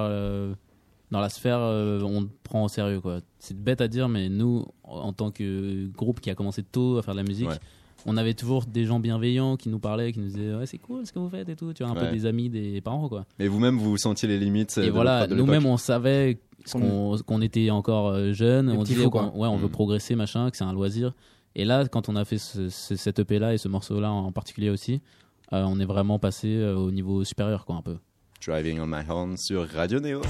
dans 1.11 1.21
la 1.21 1.29
sphère 1.29 1.59
euh, 1.61 2.01
on 2.03 2.29
prend 2.43 2.65
au 2.65 2.69
sérieux 2.69 3.01
quoi. 3.01 3.21
C'est 3.39 3.57
bête 3.57 3.81
à 3.81 3.89
dire 3.89 4.09
mais 4.09 4.29
nous 4.29 4.65
en 4.85 5.13
tant 5.13 5.31
que 5.31 5.87
groupe 5.97 6.21
qui 6.21 6.31
a 6.31 6.35
commencé 6.35 6.63
tôt 6.63 6.99
à 6.99 7.03
faire 7.03 7.15
de 7.15 7.21
la 7.21 7.25
musique, 7.25 7.49
Ouais. 7.49 7.59
on 8.07 8.17
avait 8.17 8.35
toujours 8.35 8.65
des 8.67 8.85
gens 8.85 8.99
bienveillants 9.01 9.57
qui 9.57 9.69
nous 9.69 9.79
parlaient, 9.79 10.13
qui 10.13 10.19
nous 10.21 10.27
disaient 10.29 10.55
ouais 10.55 10.67
c'est 10.67 10.79
cool 10.79 11.07
ce 11.07 11.13
que 11.13 11.19
vous 11.19 11.29
faites 11.31 11.49
et 11.49 11.57
tout, 11.57 11.73
tu 11.73 11.83
vois, 11.85 11.93
un 11.93 11.95
Ouais. 11.97 12.09
peu 12.09 12.13
des 12.15 12.27
amis, 12.27 12.49
des 12.49 12.81
parents 12.81 13.09
quoi. 13.09 13.25
Mais 13.39 13.47
vous-même, 13.49 13.79
vous 13.79 13.97
sentiez 13.99 14.29
les 14.29 14.39
limites. 14.39 14.77
Et 14.79 14.87
de 14.87 14.91
voilà, 14.91 15.27
nous-mêmes 15.27 15.67
on 15.67 15.77
savait 15.77 16.39
qu'on 16.73 17.17
qu'on 17.25 17.41
était 17.41 17.71
encore 17.71 18.09
euh, 18.09 18.33
jeunes, 18.33 18.73
Des 18.73 18.77
on 18.77 18.83
disait 18.83 19.05
qu'on 19.05 19.11
quoi. 19.11 19.33
ouais, 19.37 19.49
on 19.49 19.57
veut 19.57 19.69
Mm. 19.69 19.71
progresser 19.71 20.15
machin, 20.17 20.51
que 20.51 20.57
c'est 20.57 20.65
un 20.65 20.73
loisir. 20.73 21.13
Et 21.55 21.65
là, 21.65 21.87
quand 21.87 22.09
on 22.09 22.17
a 22.17 22.25
fait 22.25 22.39
ce, 22.39 22.69
ce- 22.69 22.97
cette 22.97 23.19
EP 23.21 23.39
là 23.39 23.55
et 23.55 23.59
ce 23.59 23.69
morceau 23.69 23.99
là 24.01 24.11
en 24.11 24.31
particulier 24.33 24.69
aussi, 24.71 25.01
euh, 25.53 25.63
on 25.67 25.79
est 25.79 25.85
vraiment 25.87 26.19
passé 26.19 26.61
au 26.65 26.91
niveau 26.91 27.23
supérieur 27.23 27.65
quoi 27.65 27.77
un 27.77 27.83
peu. 27.83 27.97
Driving 28.45 28.81
on 28.81 28.87
my 28.87 29.03
horn 29.09 29.37
sur 29.37 29.67
Radio 29.69 29.99
Neo. 30.01 30.21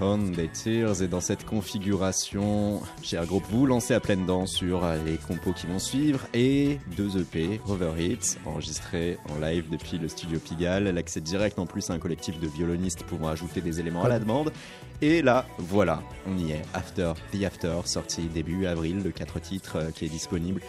Horn 0.00 0.32
des 0.32 0.48
Tears 0.48 1.02
et 1.02 1.08
dans 1.08 1.20
cette 1.20 1.44
configuration, 1.46 2.80
cher 3.02 3.24
groupe, 3.26 3.44
vous 3.50 3.66
lancez 3.66 3.94
à 3.94 4.00
pleine 4.00 4.26
dent 4.26 4.46
sur 4.46 4.82
les 5.06 5.16
compos 5.16 5.52
qui 5.52 5.66
vont 5.66 5.78
suivre 5.78 6.20
et 6.34 6.78
deux 6.96 7.20
EP, 7.20 7.60
Overhits, 7.68 8.36
enregistrés 8.44 9.18
en 9.30 9.38
live 9.40 9.66
depuis 9.70 9.98
le 9.98 10.08
studio 10.08 10.38
Pigalle, 10.38 10.84
l'accès 10.84 11.20
direct 11.20 11.58
en 11.58 11.66
plus 11.66 11.90
à 11.90 11.94
un 11.94 11.98
collectif 11.98 12.38
de 12.40 12.46
violonistes 12.46 13.04
pouvant 13.04 13.28
ajouter 13.28 13.60
des 13.60 13.80
éléments 13.80 14.04
à 14.04 14.08
la 14.08 14.18
demande. 14.18 14.52
Et 15.00 15.22
là, 15.22 15.46
voilà, 15.58 16.02
on 16.26 16.36
y 16.38 16.52
est, 16.52 16.62
After 16.74 17.12
the 17.32 17.44
After, 17.44 17.74
sorti 17.84 18.22
début 18.22 18.66
avril, 18.66 19.02
le 19.04 19.10
4 19.10 19.40
titres 19.40 19.76
euh, 19.76 19.90
qui 19.90 20.04
est 20.04 20.08
disponible 20.08 20.60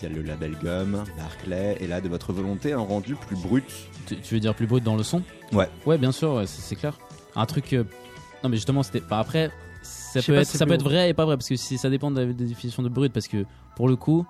via 0.00 0.08
le 0.08 0.22
label 0.22 0.56
Gum, 0.62 1.04
Barclay, 1.16 1.76
et 1.80 1.86
là 1.86 2.00
de 2.00 2.08
votre 2.08 2.32
volonté 2.32 2.72
un 2.72 2.78
rendu 2.78 3.14
plus 3.14 3.36
brut. 3.36 3.64
Tu, 4.06 4.16
tu 4.18 4.34
veux 4.34 4.40
dire 4.40 4.54
plus 4.54 4.66
brut 4.66 4.82
dans 4.82 4.96
le 4.96 5.02
son? 5.02 5.22
Ouais. 5.52 5.68
Ouais, 5.86 5.98
bien 5.98 6.12
sûr, 6.12 6.34
ouais, 6.34 6.46
c'est 6.46 6.62
c'est 6.62 6.76
clair. 6.76 6.98
Un 7.36 7.46
truc. 7.46 7.76
Non, 8.42 8.48
mais 8.50 8.56
justement, 8.56 8.82
c'était. 8.82 9.02
après, 9.10 9.50
ça 9.82 10.20
Je 10.20 10.24
sais 10.24 10.32
peut, 10.32 10.36
pas 10.36 10.42
être, 10.42 10.48
si 10.48 10.56
ça 10.58 10.66
peut 10.66 10.72
être 10.74 10.82
vrai 10.84 11.10
et 11.10 11.14
pas 11.14 11.24
vrai 11.24 11.36
parce 11.36 11.48
que 11.48 11.56
si- 11.56 11.78
ça 11.78 11.90
dépend 11.90 12.10
de 12.10 12.20
la, 12.20 12.26
des 12.32 12.44
définitions 12.46 12.82
de 12.82 12.88
brut. 12.88 13.12
Parce 13.12 13.28
que 13.28 13.44
pour 13.76 13.88
le 13.88 13.96
coup. 13.96 14.26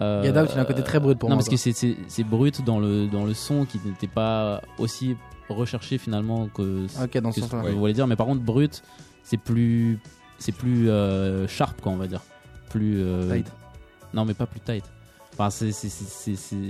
euh, 0.00 0.22
Get 0.22 0.38
Out, 0.38 0.50
il 0.52 0.58
a 0.58 0.62
un 0.62 0.64
côté 0.64 0.82
très 0.84 1.00
brut 1.00 1.18
pour 1.18 1.28
non, 1.30 1.36
moi, 1.36 1.44
parce 1.44 1.48
quoi. 1.62 1.72
que 1.72 1.96
c'est- 2.08 2.24
brut 2.24 2.62
dans 2.64 2.78
le, 2.80 3.06
dans 3.06 3.24
le 3.24 3.32
son 3.34 3.64
qui 3.64 3.80
n'était 3.84 4.06
pas 4.08 4.60
aussi 4.78 5.16
recherché 5.48 5.96
finalement 5.98 6.48
que, 6.48 6.86
Ok, 7.02 7.18
dans 7.18 7.30
ce 7.32 7.36
que 7.40 7.46
sens-là. 7.46 7.62
que 7.62 7.68
vous 7.72 7.78
voulez 7.78 7.92
dire. 7.94 8.06
Mais 8.06 8.16
par 8.16 8.26
contre, 8.26 8.42
brut, 8.42 8.82
c'est 9.22 9.38
plus. 9.38 9.98
C'est 10.38 10.52
plus 10.52 10.90
euh, 10.90 11.48
sharp, 11.48 11.80
quoi, 11.80 11.92
on 11.92 11.96
va 11.96 12.06
dire. 12.06 12.20
Plus. 12.68 12.96
euh, 13.00 13.32
Tight. 13.32 13.50
Non, 14.12 14.24
mais 14.26 14.34
pas 14.34 14.46
plus 14.46 14.60
tight. 14.60 14.84
Enfin, 15.38 15.48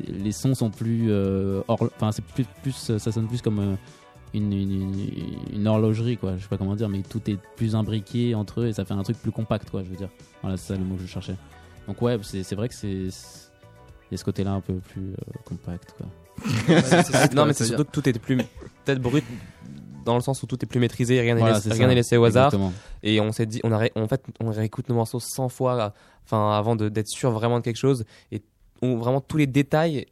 les 0.08 0.32
sons 0.32 0.54
sont 0.54 0.70
plus. 0.70 1.06
euh, 1.10 1.62
Enfin, 1.68 2.12
c'est 2.12 2.24
plus, 2.24 2.44
plus. 2.62 2.72
Ça 2.98 3.12
sonne 3.12 3.26
plus 3.28 3.40
comme 3.42 3.58
euh, 3.58 3.74
une, 4.36 4.52
une, 4.52 4.72
une- 4.72 5.54
une 5.54 5.66
horlogerie, 5.66 6.16
quoi. 6.16 6.36
Je 6.36 6.42
sais 6.42 6.48
pas 6.48 6.58
comment 6.58 6.74
dire, 6.76 6.88
mais 6.88 7.02
tout 7.02 7.20
est 7.30 7.38
plus 7.56 7.74
imbriqué 7.74 8.34
entre 8.34 8.60
eux 8.60 8.66
et 8.68 8.72
ça 8.72 8.84
fait 8.84 8.94
un 8.94 9.02
truc 9.02 9.16
plus 9.18 9.32
compact, 9.32 9.70
quoi, 9.70 9.82
je 9.82 9.88
veux 9.88 9.96
dire. 9.96 10.08
Voilà, 10.42 10.56
c'est 10.56 10.74
ça 10.74 10.78
le 10.78 10.84
mot 10.84 10.96
que 10.96 11.02
je 11.02 11.06
cherchais. 11.06 11.36
Donc, 11.88 12.00
ouais, 12.02 12.18
c'est, 12.22 12.42
c'est 12.42 12.54
vrai 12.56 12.68
que 12.68 12.74
c'est. 12.74 12.88
Il 14.08 14.12
y 14.12 14.14
a 14.14 14.18
ce 14.18 14.24
côté-là 14.24 14.52
un 14.52 14.60
peu 14.60 14.74
plus 14.74 15.12
euh, 15.12 15.38
compact, 15.44 15.94
quoi. 15.96 16.06
non, 17.34 17.46
mais 17.46 17.52
c'est 17.52 17.64
surtout 17.64 17.84
que 17.84 17.90
tout 17.90 18.08
était 18.08 18.18
plus 18.18 18.36
peut-être 18.84 19.00
brut 19.00 19.24
dans 20.04 20.14
le 20.14 20.20
sens 20.20 20.40
où 20.42 20.46
tout 20.46 20.62
est 20.62 20.66
plus 20.68 20.78
maîtrisé, 20.78 21.20
rien 21.20 21.34
n'est 21.34 21.40
Voilà, 21.40 21.54
laissé, 21.94 22.16
au 22.16 22.24
hasard. 22.24 22.46
Exactement. 22.46 22.72
Et 23.02 23.20
on 23.20 23.32
s'est 23.32 23.46
dit, 23.46 23.60
on 23.64 23.72
a, 23.72 23.78
ré- 23.78 23.92
en 23.96 24.06
fait, 24.06 24.22
on 24.38 24.50
réécoute 24.50 24.88
nos 24.88 24.94
morceaux 24.94 25.18
100 25.18 25.48
fois, 25.48 25.92
enfin, 26.24 26.52
avant 26.52 26.76
de- 26.76 26.88
d'être 26.88 27.08
sûr 27.08 27.32
vraiment 27.32 27.58
de 27.58 27.64
quelque 27.64 27.78
chose. 27.78 28.04
Et 28.30 28.42
on, 28.82 28.96
vraiment 28.96 29.20
tous 29.20 29.36
les 29.38 29.48
détails, 29.48 30.06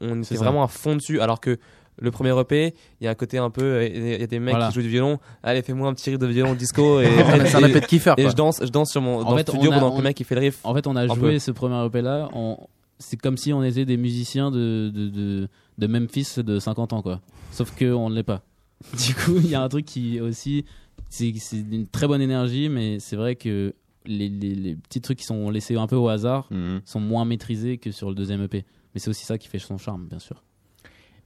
on 0.00 0.18
était 0.22 0.36
ça. 0.36 0.44
vraiment 0.44 0.62
à 0.62 0.68
fond 0.68 0.94
dessus. 0.94 1.20
Alors 1.20 1.40
que 1.40 1.58
le 2.00 2.10
premier 2.10 2.38
EP, 2.38 2.74
il 3.00 3.04
y 3.04 3.06
a 3.08 3.10
un 3.10 3.14
côté 3.14 3.38
un 3.38 3.50
peu, 3.50 3.62
euh, 3.62 3.86
il 3.86 4.20
y 4.20 4.22
a 4.22 4.26
des 4.26 4.38
mecs 4.38 4.50
Voilà. 4.54 4.68
qui 4.68 4.74
jouent 4.74 4.82
du 4.82 4.88
violon. 4.88 5.18
Allez, 5.42 5.62
fais-moi 5.62 5.88
un 5.88 5.94
petit 5.94 6.10
riff 6.10 6.18
de 6.18 6.26
violon 6.26 6.54
disco. 6.54 7.00
Et, 7.00 7.06
C'est 7.46 7.56
un 7.56 7.66
EP 7.68 7.80
de 7.80 7.86
kiffer, 7.86 8.14
Et 8.16 8.28
je 8.28 8.34
danse, 8.34 8.60
je 8.62 8.70
danse 8.70 8.90
sur 8.90 9.00
mon, 9.02 9.22
dans 9.22 9.36
fait, 9.36 9.46
le 9.48 9.52
studio 9.52 9.70
a- 9.72 9.74
pendant 9.74 9.92
que 9.92 9.96
le 9.98 10.02
mec 10.04 10.18
il 10.18 10.24
fait 10.24 10.34
le 10.34 10.40
riff. 10.40 10.58
En 10.64 10.74
fait, 10.74 10.86
on 10.86 10.96
a 10.96 11.02
Un 11.02 11.06
joué 11.14 11.32
peu. 11.34 11.38
ce 11.38 11.50
premier 11.50 11.84
EP 11.86 12.00
là. 12.02 12.28
on- 12.34 12.56
C'est 12.98 13.16
comme 13.16 13.36
si 13.36 13.52
on 13.52 13.62
était 13.62 13.84
des 13.84 13.96
musiciens 13.96 14.50
de, 14.50 14.90
de, 14.94 15.08
de, 15.08 15.48
de 15.78 15.86
Memphis 15.86 16.34
de 16.38 16.58
50 16.58 16.92
ans, 16.92 17.02
quoi. 17.02 17.20
Sauf 17.50 17.74
que 17.74 17.92
on 17.92 18.10
ne 18.10 18.14
l'est 18.14 18.22
pas. 18.22 18.42
Du 19.06 19.14
coup, 19.14 19.36
il 19.36 19.48
y 19.50 19.54
a 19.54 19.62
un 19.62 19.68
truc 19.68 19.84
qui 19.86 20.20
aussi. 20.20 20.64
C'est 21.08 21.32
c'est 21.38 21.56
une 21.70 21.86
très 21.86 22.06
bonne 22.06 22.22
énergie, 22.22 22.68
mais 22.68 22.98
c'est 23.00 23.16
vrai 23.16 23.34
que 23.36 23.74
les, 24.06 24.28
les, 24.28 24.54
les 24.54 24.74
petits 24.76 25.00
trucs 25.00 25.18
qui 25.18 25.24
sont 25.24 25.50
laissés 25.50 25.76
un 25.76 25.86
peu 25.86 25.96
au 25.96 26.08
hasard 26.08 26.46
Mhm. 26.50 26.80
sont 26.84 27.00
moins 27.00 27.24
maîtrisés 27.24 27.78
que 27.78 27.90
sur 27.90 28.08
le 28.08 28.14
deuxième 28.14 28.42
EP. 28.42 28.64
Mais 28.94 29.00
c'est 29.00 29.10
aussi 29.10 29.24
ça 29.24 29.36
qui 29.38 29.48
fait 29.48 29.58
son 29.58 29.76
charme, 29.78 30.06
bien 30.08 30.18
sûr. 30.18 30.42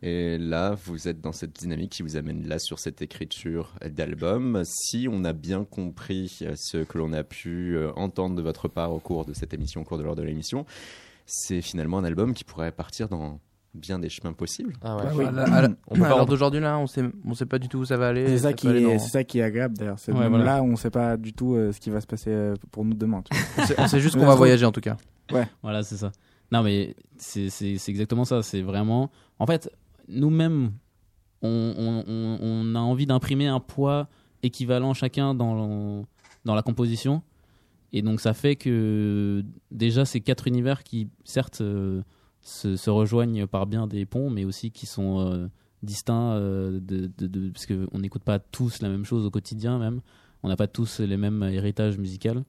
Et 0.06 0.36
là, 0.36 0.76
vous 0.84 1.08
êtes 1.08 1.22
dans 1.22 1.32
cette 1.32 1.52
dynamique 1.58 1.92
qui 1.92 2.02
vous 2.02 2.16
amène 2.18 2.46
là 2.46 2.58
sur 2.58 2.78
cette 2.78 3.00
écriture 3.00 3.72
d'album. 3.90 4.62
Si 4.66 5.08
on 5.10 5.24
a 5.24 5.32
bien 5.32 5.64
compris 5.64 6.40
euh, 6.42 6.52
ce 6.56 6.76
que 6.78 6.98
l'on 6.98 7.14
a 7.14 7.24
pu 7.24 7.74
euh, 7.74 7.90
entendre 7.96 8.36
de 8.36 8.42
votre 8.42 8.68
part 8.68 8.92
au 8.92 8.98
cours 8.98 9.24
de 9.24 9.32
cette 9.32 9.54
émission, 9.54 9.80
au 9.80 9.84
cours 9.84 9.96
de 9.96 10.02
l'heure 10.02 10.14
de 10.14 10.22
l'émission, 10.22 10.66
c'est 11.24 11.62
finalement 11.62 11.96
un 11.96 12.04
album 12.04 12.34
qui 12.34 12.44
pourrait 12.44 12.70
partir 12.70 13.08
dans 13.08 13.40
bien 13.72 13.98
des 13.98 14.10
chemins 14.10 14.34
possibles. 14.34 14.74
Ah 14.82 14.98
ouais. 14.98 15.02
Oui. 15.14 15.24
à 15.24 15.30
la- 15.30 15.42
à 15.44 15.62
la- 15.62 15.68
On 15.88 15.94
peut 15.94 16.00
pas 16.00 16.04
à 16.04 16.08
l'heure 16.10 16.18
rendre- 16.18 16.28
d'aujourd'hui, 16.28 16.60
là, 16.60 16.78
on 16.78 16.86
sait, 16.86 17.02
on 17.24 17.32
sait 17.32 17.46
pas 17.46 17.58
du 17.58 17.68
tout 17.68 17.78
où 17.78 17.84
ça 17.86 17.96
va 17.96 18.08
aller. 18.08 18.26
C'est 18.26 18.38
ça, 18.40 18.52
qui 18.52 18.68
est, 18.68 18.82
dans- 18.82 18.98
c'est 18.98 19.08
ça 19.08 19.24
qui 19.24 19.38
est 19.38 19.42
agréable 19.42 19.78
d'ailleurs. 19.78 19.98
C'est 19.98 20.12
Ouais, 20.12 20.20
même 20.20 20.28
voilà. 20.28 20.44
là 20.44 20.62
on 20.62 20.76
sait 20.76 20.90
pas 20.90 21.16
du 21.16 21.32
tout 21.32 21.54
euh, 21.54 21.72
ce 21.72 21.80
qui 21.80 21.88
va 21.88 22.02
se 22.02 22.06
passer 22.06 22.28
euh, 22.30 22.54
pour 22.72 22.84
nous 22.84 22.94
demain. 22.94 23.22
tu 23.22 23.34
vois. 23.34 23.64
On 23.64 23.66
sait, 23.66 23.74
on 23.78 23.88
sait 23.88 24.00
juste 24.00 24.16
qu'on 24.18 24.26
va 24.26 24.34
voyager 24.34 24.66
en 24.66 24.70
tout 24.72 24.82
cas. 24.82 24.98
Ouais. 25.32 25.48
Voilà, 25.62 25.82
c'est 25.82 25.96
ça. 25.96 26.12
Non, 26.52 26.62
mais 26.62 26.94
c'est 27.16 27.48
c'est- 27.48 27.78
c'est 27.78 27.90
exactement 27.90 28.26
ça. 28.26 28.42
C'est 28.42 28.60
vraiment. 28.60 29.10
En 29.40 29.46
fait, 29.46 29.70
nous-mêmes, 30.08 30.72
on, 31.42 31.48
on- 31.76 32.04
on- 32.10 32.38
on 32.42 32.74
a 32.74 32.78
envie 32.80 33.06
d'imprimer 33.06 33.46
un 33.46 33.60
poids 33.60 34.08
équivalent 34.42 34.94
chacun 34.94 35.34
dans, 35.34 36.06
dans 36.44 36.54
la 36.54 36.62
composition. 36.62 37.22
Et 37.92 38.02
donc, 38.02 38.20
ça 38.20 38.32
fait 38.34 38.56
que 38.56 39.44
déjà, 39.70 40.04
ces 40.04 40.20
quatre 40.20 40.46
univers 40.48 40.82
qui, 40.82 41.08
certes, 41.24 41.60
euh, 41.60 42.02
se, 42.40 42.76
se 42.76 42.90
rejoignent 42.90 43.46
par 43.46 43.66
bien 43.66 43.86
des 43.86 44.04
ponts, 44.04 44.30
mais 44.30 44.44
aussi 44.44 44.70
qui 44.70 44.86
sont 44.86 45.20
euh, 45.20 45.46
distincts, 45.82 46.32
euh, 46.32 46.80
de, 46.80 47.10
de- 47.18 47.26
de- 47.26 47.50
parce 47.50 47.66
qu'on 47.66 47.98
n'écoute 47.98 48.22
pas 48.24 48.38
tous 48.38 48.82
la 48.82 48.88
même 48.88 49.04
chose 49.04 49.24
au 49.24 49.30
quotidien, 49.30 49.78
même. 49.78 50.00
on 50.42 50.48
n'a 50.48 50.56
pas 50.56 50.66
tous 50.66 50.98
les 51.00 51.16
mêmes 51.16 51.42
héritages 51.44 51.96
musicaux. 51.98 52.42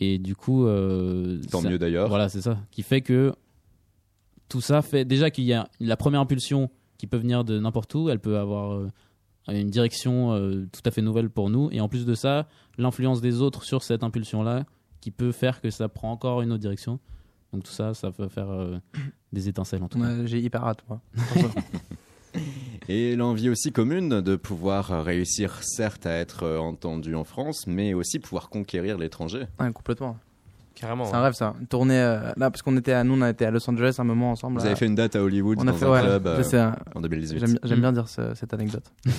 Et 0.00 0.18
du 0.18 0.36
coup. 0.36 0.66
euh, 0.66 1.40
Tant 1.50 1.60
ça- 1.62 1.68
mieux 1.70 1.78
d'ailleurs. 1.78 2.08
Voilà, 2.08 2.28
c'est 2.28 2.42
ça. 2.42 2.58
Qui 2.70 2.82
fait 2.82 3.00
que 3.00 3.32
tout 4.48 4.60
ça 4.60 4.82
fait 4.82 5.04
déjà 5.04 5.30
qu'il 5.30 5.44
y 5.44 5.52
a 5.52 5.68
la 5.80 5.96
première 5.96 6.20
impulsion 6.20 6.70
qui 6.96 7.06
peut 7.06 7.16
venir 7.16 7.44
de 7.44 7.58
n'importe 7.58 7.94
où, 7.94 8.10
elle 8.10 8.18
peut 8.18 8.38
avoir 8.38 8.72
euh, 8.72 8.88
une 9.48 9.70
direction 9.70 10.32
euh, 10.32 10.66
tout 10.72 10.82
à 10.84 10.90
fait 10.90 11.02
nouvelle 11.02 11.30
pour 11.30 11.48
nous. 11.48 11.70
Et 11.70 11.80
en 11.80 11.88
plus 11.88 12.04
de 12.04 12.14
ça, 12.14 12.48
l'influence 12.76 13.20
des 13.20 13.40
autres 13.40 13.64
sur 13.64 13.82
cette 13.82 14.02
impulsion-là 14.02 14.64
qui 15.00 15.10
peut 15.10 15.32
faire 15.32 15.60
que 15.60 15.70
ça 15.70 15.88
prend 15.88 16.10
encore 16.10 16.42
une 16.42 16.52
autre 16.52 16.60
direction. 16.60 16.98
Donc 17.52 17.64
tout 17.64 17.72
ça, 17.72 17.94
ça 17.94 18.10
peut 18.10 18.28
faire 18.28 18.50
euh, 18.50 18.78
des 19.32 19.48
étincelles 19.48 19.82
en 19.82 19.88
tout 19.88 19.98
cas. 20.00 20.06
Ouais, 20.06 20.26
J'ai 20.26 20.40
hyper 20.40 20.64
hâte, 20.64 20.84
moi. 20.88 21.00
Et 22.88 23.16
l'envie 23.16 23.48
aussi 23.48 23.72
commune 23.72 24.20
de 24.20 24.36
pouvoir 24.36 25.04
réussir, 25.04 25.62
certes, 25.62 26.06
à 26.06 26.12
être 26.12 26.46
entendu 26.58 27.14
en 27.14 27.24
France, 27.24 27.66
mais 27.66 27.94
aussi 27.94 28.18
pouvoir 28.18 28.48
conquérir 28.48 28.98
l'étranger. 28.98 29.46
Ouais, 29.60 29.72
complètement. 29.72 30.16
Carrément. 30.80 31.04
C'est 31.06 31.14
un 31.16 31.22
rêve 31.22 31.32
ça. 31.32 31.54
Une 31.60 31.66
tournée 31.66 31.98
euh, 31.98 32.20
là 32.36 32.50
parce 32.50 32.62
qu'on 32.62 32.76
était 32.76 32.92
à 32.92 33.02
nous 33.04 33.14
on 33.14 33.22
a 33.22 33.30
été 33.30 33.44
à 33.44 33.50
Los 33.50 33.68
Angeles 33.68 33.96
un 33.98 34.04
moment 34.04 34.30
ensemble. 34.32 34.54
Vous 34.58 34.64
là. 34.64 34.70
avez 34.70 34.76
fait 34.76 34.86
une 34.86 34.94
date 34.94 35.16
à 35.16 35.22
Hollywood 35.22 35.58
On 35.60 35.62
a 35.66 35.72
dans 35.72 35.76
fait, 35.76 35.84
un 35.86 35.90
ouais, 35.90 36.00
club 36.00 36.22
je 36.24 36.28
euh, 36.40 36.42
sais, 36.42 36.58
hein. 36.58 36.76
en 36.94 37.00
2018. 37.00 37.38
J'aime 37.40 37.58
j'aime 37.64 37.80
bien 37.80 37.92
dire 37.92 38.08
ce- 38.08 38.34
cette 38.34 38.54
anecdote. 38.54 38.84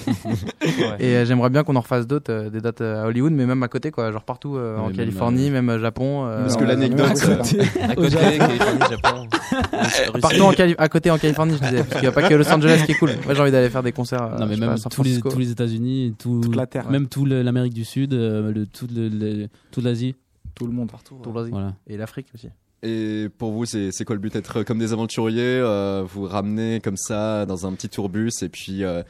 Ouais. 0.63 0.95
Et 0.99 1.15
euh, 1.15 1.25
j'aimerais 1.25 1.49
bien 1.49 1.63
qu'on 1.63 1.75
en 1.75 1.81
refasse 1.81 2.05
d'autres, 2.07 2.31
euh, 2.31 2.49
des 2.49 2.61
dates 2.61 2.81
euh, 2.81 3.03
à 3.03 3.07
Hollywood, 3.07 3.33
mais 3.33 3.45
même 3.45 3.63
à 3.63 3.67
côté, 3.67 3.91
quoi, 3.91 4.11
genre 4.11 4.23
partout, 4.23 4.55
euh, 4.55 4.77
en 4.77 4.87
même, 4.87 4.95
Californie, 4.95 5.49
même 5.49 5.69
euh, 5.69 5.79
Japon. 5.79 6.25
euh, 6.25 6.41
Parce 6.43 6.57
que 6.57 6.63
l'anecdote, 6.63 7.07
à 7.09 7.35
côté. 7.37 7.59
À 7.81 7.95
côté, 7.95 8.15
Californie, 8.15 8.79
Japon. 8.89 9.27
Partout 10.21 10.41
en 10.43 10.51
Cali- 10.53 10.75
à 10.77 10.87
côté 10.89 11.11
en 11.11 11.17
Californie, 11.17 11.55
je 11.55 11.59
disais, 11.67 11.77
parce 11.83 11.91
qu'il 11.93 12.01
n'y 12.01 12.07
a 12.07 12.11
pas 12.11 12.27
que 12.27 12.33
Los 12.33 12.49
Angeles 12.51 12.83
qui 12.85 12.91
est 12.93 12.95
cool. 12.95 13.11
Moi, 13.25 13.33
j'ai 13.33 13.41
envie 13.41 13.51
d'aller 13.51 13.69
faire 13.69 13.83
des 13.83 13.91
concerts. 13.91 14.29
Non, 14.39 14.45
mais 14.45 14.57
même 14.57 14.75
pas, 14.75 14.89
tous 14.89 15.03
les, 15.03 15.19
tous 15.19 15.39
les 15.39 15.51
États-Unis, 15.51 16.15
tout, 16.17 16.41
Toute 16.41 16.55
la 16.55 16.67
Terre, 16.67 16.85
ouais. 16.85 16.91
même 16.91 17.07
tout 17.07 17.25
l'Amérique 17.25 17.73
du 17.73 17.83
Sud, 17.85 18.13
euh, 18.13 18.51
le, 18.53 18.65
tout 18.65 18.87
le- 18.93 19.09
le- 19.09 19.47
toute 19.71 19.83
l'Asie. 19.83 20.15
Tout 20.59 20.67
le 20.67 20.73
monde. 20.73 20.91
Partout, 20.91 21.19
tout. 21.23 21.31
Voilà. 21.31 21.75
Et 21.87 21.97
l'Afrique 21.97 22.27
aussi. 22.35 22.49
Et 22.83 23.27
pour 23.37 23.51
vous, 23.51 23.65
c'est 23.65 24.05
quoi 24.05 24.15
le 24.15 24.21
but? 24.21 24.35
Être 24.35 24.61
comme 24.63 24.77
des 24.79 24.93
aventuriers, 24.93 25.41
euh, 25.41 26.03
vous 26.07 26.23
ramener 26.25 26.79
comme 26.79 26.95
ça 26.97 27.45
dans 27.47 27.65
un 27.65 27.73
petit 27.73 27.89
tourbus 27.89 28.31
et 28.43 28.49
puis 28.49 28.83
euh, 28.83 29.03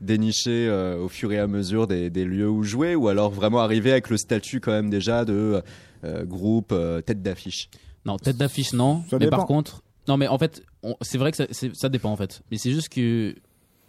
dénicher 0.00 0.66
euh, 0.68 0.98
au 0.98 1.08
fur 1.08 1.32
et 1.32 1.38
à 1.38 1.46
mesure 1.46 1.86
des, 1.86 2.10
des 2.10 2.24
lieux 2.24 2.50
où 2.50 2.62
jouer 2.62 2.94
ou 2.94 3.08
alors 3.08 3.30
vraiment 3.30 3.60
arriver 3.60 3.92
avec 3.92 4.10
le 4.10 4.16
statut 4.18 4.60
quand 4.60 4.72
même 4.72 4.90
déjà 4.90 5.24
de 5.24 5.62
euh, 6.04 6.24
groupe 6.24 6.72
euh, 6.72 7.00
tête 7.00 7.22
d'affiche? 7.22 7.70
Non, 8.04 8.18
tête 8.18 8.36
d'affiche, 8.36 8.72
non. 8.74 9.02
Ça 9.08 9.16
mais 9.18 9.26
dépend. 9.26 9.38
par 9.38 9.46
contre, 9.46 9.82
non, 10.08 10.18
mais 10.18 10.28
en 10.28 10.36
fait, 10.36 10.62
on- 10.82 10.96
c'est 11.00 11.16
vrai 11.16 11.32
que 11.32 11.38
ça 11.72 11.88
dépend 11.88 12.10
en 12.12 12.16
fait. 12.16 12.42
Mais 12.50 12.58
c'est 12.58 12.72
juste 12.72 12.90
que, 12.90 13.34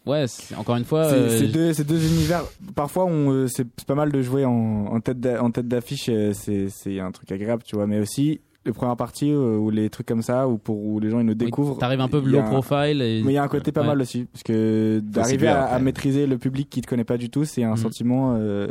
ouais, 0.06 0.26
encore 0.58 0.76
une 0.76 0.86
fois, 0.86 1.10
C'est 1.10 1.16
euh, 1.16 1.74
c'est 1.74 1.84
deux, 1.84 2.06
univers. 2.06 2.44
Parfois, 2.76 3.06
on, 3.06 3.32
euh, 3.32 3.48
c'est 3.48 3.66
pas 3.86 3.96
mal 3.96 4.12
de 4.12 4.22
jouer 4.22 4.46
en, 4.46 4.52
en 4.88 5.00
tête 5.00 5.20
d'a- 5.20 5.44
en 5.44 5.52
tête 5.52 5.68
d'affiche. 5.68 6.08
euh, 6.10 6.32
C'est 6.34 6.70
c'est 6.70 7.00
un 7.00 7.12
truc 7.12 7.32
agréable, 7.32 7.64
tu 7.64 7.76
vois. 7.76 7.88
Mais 7.88 8.00
aussi 8.00 8.42
les 8.66 8.72
premières 8.74 8.98
parties 8.98 9.30
euh, 9.32 9.58
ou 9.58 9.70
les 9.70 9.92
trucs 9.92 10.08
comme 10.08 10.24
ça, 10.24 10.48
ou 10.48 10.58
pour 10.58 10.84
où 10.84 11.00
les 11.00 11.12
gens 11.12 11.20
ils 11.20 11.26
nous 11.26 11.34
oui, 11.34 11.38
découvrent. 11.38 11.78
T'arrives 11.78 12.02
un 12.02 12.08
peu 12.08 12.20
low 12.20 12.40
un- 12.40 12.44
profile. 12.44 13.00
Et... 13.02 13.22
Mais 13.24 13.34
il 13.34 13.36
y 13.36 13.38
a 13.38 13.44
un 13.44 13.48
côté 13.48 13.72
pas 13.72 13.82
Ouais. 13.82 13.88
mal 13.88 14.02
aussi, 14.02 14.26
parce 14.26 14.42
que 14.42 15.00
d'arriver 15.04 15.48
à, 15.48 15.78
maîtriser 15.78 16.26
le 16.26 16.40
public 16.40 16.68
qui 16.70 16.82
te 16.82 16.88
connaît 16.88 17.04
pas 17.04 17.18
du 17.18 17.30
tout, 17.30 17.46
c'est 17.46 17.64
un 17.64 17.72
Mhm. 17.72 17.78
sentiment 17.78 18.36
euh, 18.40 18.68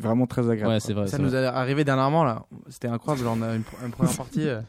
vraiment 0.00 0.26
très 0.26 0.50
agréable. 0.50 0.72
Ouais, 0.72 0.80
c'est 0.80 0.92
vrai. 0.92 1.06
Ça 1.06 1.18
nous 1.18 1.28
vrai. 1.28 1.42
est 1.44 1.46
arrivé 1.46 1.84
dernièrement, 1.84 2.24
là. 2.24 2.46
C'était 2.68 2.88
incroyable. 2.88 3.24
Genre, 3.24 3.36
on 3.38 3.42
a 3.42 3.54
une, 3.54 3.62
une 3.84 3.92
première 3.92 4.16
partie. 4.16 4.48
euh, 4.48 4.60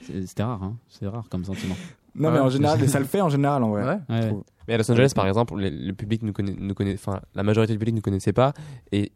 C'était 0.00 0.42
rare, 0.42 0.62
hein. 0.62 0.76
C'est 0.88 1.06
rare 1.08 1.26
comme 1.30 1.44
sentiment. 1.44 1.76
Non, 2.18 2.30
mais 2.30 2.38
en 2.38 2.48
général, 2.48 2.88
ça 2.88 2.98
le 2.98 3.04
fait 3.04 3.20
en 3.20 3.28
général 3.28 3.62
en 3.62 3.70
vrai. 3.70 3.98
Ouais. 4.08 4.28
Trouve. 4.28 4.44
Mais 4.68 4.74
à 4.74 4.78
Los 4.78 4.90
Angeles, 4.90 5.12
par 5.14 5.26
exemple, 5.28 5.54
le, 5.56 5.68
le 5.68 5.92
public 5.92 6.22
nous 6.22 6.32
connaît, 6.32 6.54
nous 6.58 6.74
connaît, 6.74 6.94
enfin, 6.94 7.20
la 7.34 7.42
majorité 7.42 7.72
du 7.72 7.78
public 7.78 7.94
ne 7.94 8.00
connaissait 8.00 8.32
pas. 8.32 8.52
Et 8.90 9.12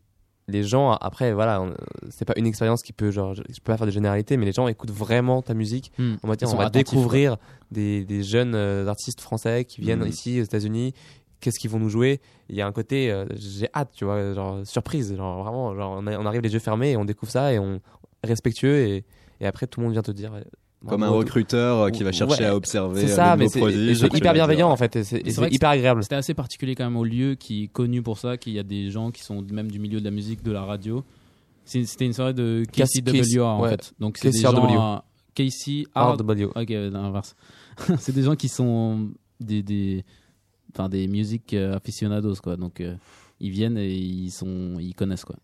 les 0.48 0.62
gens, 0.62 0.92
après, 0.92 1.32
voilà, 1.32 1.60
on- 1.62 1.74
c'est 2.08 2.24
pas 2.24 2.34
une 2.36 2.46
expérience 2.46 2.82
qui 2.82 2.92
peut, 2.92 3.10
genre, 3.10 3.34
je 3.34 3.42
je 3.48 3.54
peux 3.60 3.72
pas 3.72 3.76
faire 3.76 3.86
de 3.86 3.92
généralité, 3.92 4.36
mais 4.36 4.46
les 4.46 4.52
gens 4.52 4.68
écoutent 4.68 4.90
vraiment 4.92 5.42
ta 5.42 5.54
musique. 5.54 5.92
Hmm. 5.98 6.14
On 6.22 6.28
va, 6.28 6.36
dire, 6.36 6.46
Ils 6.46 6.50
on 6.50 6.52
sont 6.52 6.56
va 6.58 6.64
attentifs, 6.66 6.90
découvrir 6.90 7.36
des, 7.70 8.04
des 8.04 8.22
jeunes 8.22 8.54
euh, 8.54 8.86
artistes 8.86 9.20
français 9.20 9.64
qui 9.64 9.80
viennent 9.80 10.00
Mhm. 10.00 10.08
ici 10.08 10.40
aux 10.40 10.44
États-Unis. 10.44 10.92
Qu'est-ce 11.40 11.58
qu'ils 11.58 11.70
vont 11.70 11.78
nous 11.78 11.88
jouer? 11.88 12.20
Il 12.48 12.54
y 12.56 12.60
a 12.60 12.66
un 12.66 12.72
côté, 12.72 13.10
euh, 13.10 13.24
j'ai 13.34 13.68
hâte, 13.74 13.90
tu 13.94 14.04
vois, 14.04 14.34
genre 14.34 14.60
surprise, 14.66 15.16
genre 15.16 15.42
vraiment, 15.42 15.74
genre 15.74 15.96
on, 15.98 16.06
a- 16.06 16.18
on 16.18 16.26
arrive 16.26 16.42
les 16.42 16.52
yeux 16.52 16.58
fermés 16.58 16.90
et 16.92 16.96
on 16.96 17.04
découvre 17.06 17.32
ça 17.32 17.52
et 17.52 17.58
on 17.58 17.80
respectueux 18.22 18.76
et, 18.86 19.04
et 19.40 19.46
après 19.46 19.66
tout 19.66 19.80
le 19.80 19.84
monde 19.86 19.94
vient 19.94 20.02
te 20.02 20.10
dire. 20.10 20.32
Euh, 20.84 20.88
comme 20.88 21.02
un 21.02 21.08
recruteur 21.08 21.78
euh, 21.78 21.90
qui 21.90 22.02
va 22.04 22.12
chercher 22.12 22.42
Ouais, 22.44 22.48
à 22.48 22.56
observer 22.56 23.06
C'est 23.06 23.12
euh, 23.12 23.16
ça, 23.16 23.32
le 23.36 23.38
mais 23.40 23.48
c'est 23.48 23.58
produit, 23.60 23.92
hyper 23.92 24.20
dire. 24.20 24.32
bienveillant 24.32 24.70
en 24.70 24.76
fait. 24.76 25.02
C'est 25.02 25.22
hyper 25.52 25.70
agréable. 25.70 26.02
C'était 26.02 26.14
assez 26.16 26.34
particulier 26.34 26.74
quand 26.74 26.84
même 26.84 26.96
au 26.96 27.04
lieu 27.04 27.34
qui 27.34 27.64
est 27.64 27.68
connu 27.68 28.02
pour 28.02 28.18
ça, 28.18 28.36
qu'il 28.36 28.52
y 28.54 28.58
a 28.58 28.62
des 28.62 28.90
gens 28.90 29.10
qui 29.10 29.22
sont 29.22 29.42
même 29.50 29.70
du 29.70 29.78
milieu 29.78 30.00
de 30.00 30.04
la 30.04 30.10
musique, 30.10 30.42
de 30.42 30.52
la 30.52 30.62
radio. 30.62 31.04
C'était 31.64 32.06
une 32.06 32.12
soirée 32.12 32.34
de 32.34 32.64
Casey- 32.72 33.02
KCWR 33.02 33.44
en 33.46 33.60
ouais. 33.62 33.70
fait. 33.70 33.92
Donc 34.00 34.16
c'est 34.18 34.30
des 34.30 34.38
KCRW. 34.40 34.54
gens. 34.72 34.94
euh, 34.94 34.98
Casey 35.34 35.84
R- 35.94 36.16
RW. 36.20 36.44
Ok, 36.56 36.68
l'inverse. 36.70 37.36
c'est 37.98 38.12
des 38.14 38.22
gens 38.22 38.34
qui 38.34 38.48
sont 38.48 39.10
des 39.40 39.62
des 39.62 40.04
enfin 40.74 40.88
des 40.88 41.06
musiques 41.08 41.54
euh, 41.54 41.76
aficionados 41.76 42.34
quoi. 42.42 42.56
Donc 42.56 42.80
euh, 42.80 42.94
ils 43.38 43.50
viennent 43.50 43.78
et 43.78 43.92
ils 43.94 44.30
sont 44.30 44.76
ils 44.80 44.94
connaissent 44.94 45.24
quoi. 45.24 45.36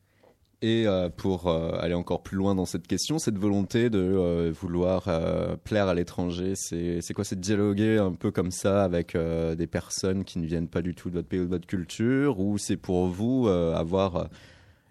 Et 0.62 0.86
euh, 0.86 1.10
pour 1.10 1.48
euh, 1.48 1.72
aller 1.78 1.92
encore 1.94 2.22
plus 2.22 2.36
loin 2.38 2.54
dans 2.54 2.64
cette 2.64 2.86
question, 2.86 3.18
cette 3.18 3.36
volonté 3.36 3.90
de 3.90 3.98
euh, 3.98 4.50
vouloir 4.58 5.04
euh, 5.08 5.54
plaire 5.62 5.86
à 5.88 5.94
l'étranger, 5.94 6.54
c'est 6.56 7.12
quoi 7.14 7.24
C'est 7.24 7.36
de 7.36 7.42
dialoguer 7.42 7.98
un 7.98 8.12
peu 8.12 8.30
comme 8.30 8.50
ça 8.50 8.82
avec 8.82 9.14
euh, 9.14 9.54
des 9.54 9.66
personnes 9.66 10.24
qui 10.24 10.38
ne 10.38 10.46
viennent 10.46 10.68
pas 10.68 10.80
du 10.80 10.94
tout 10.94 11.10
de 11.10 11.14
votre 11.16 11.28
pays 11.28 11.40
ou 11.40 11.44
de 11.44 11.50
votre 11.50 11.66
culture 11.66 12.40
Ou 12.40 12.56
c'est 12.56 12.78
pour 12.78 13.06
vous 13.08 13.46
euh, 13.48 13.74
avoir... 13.74 14.28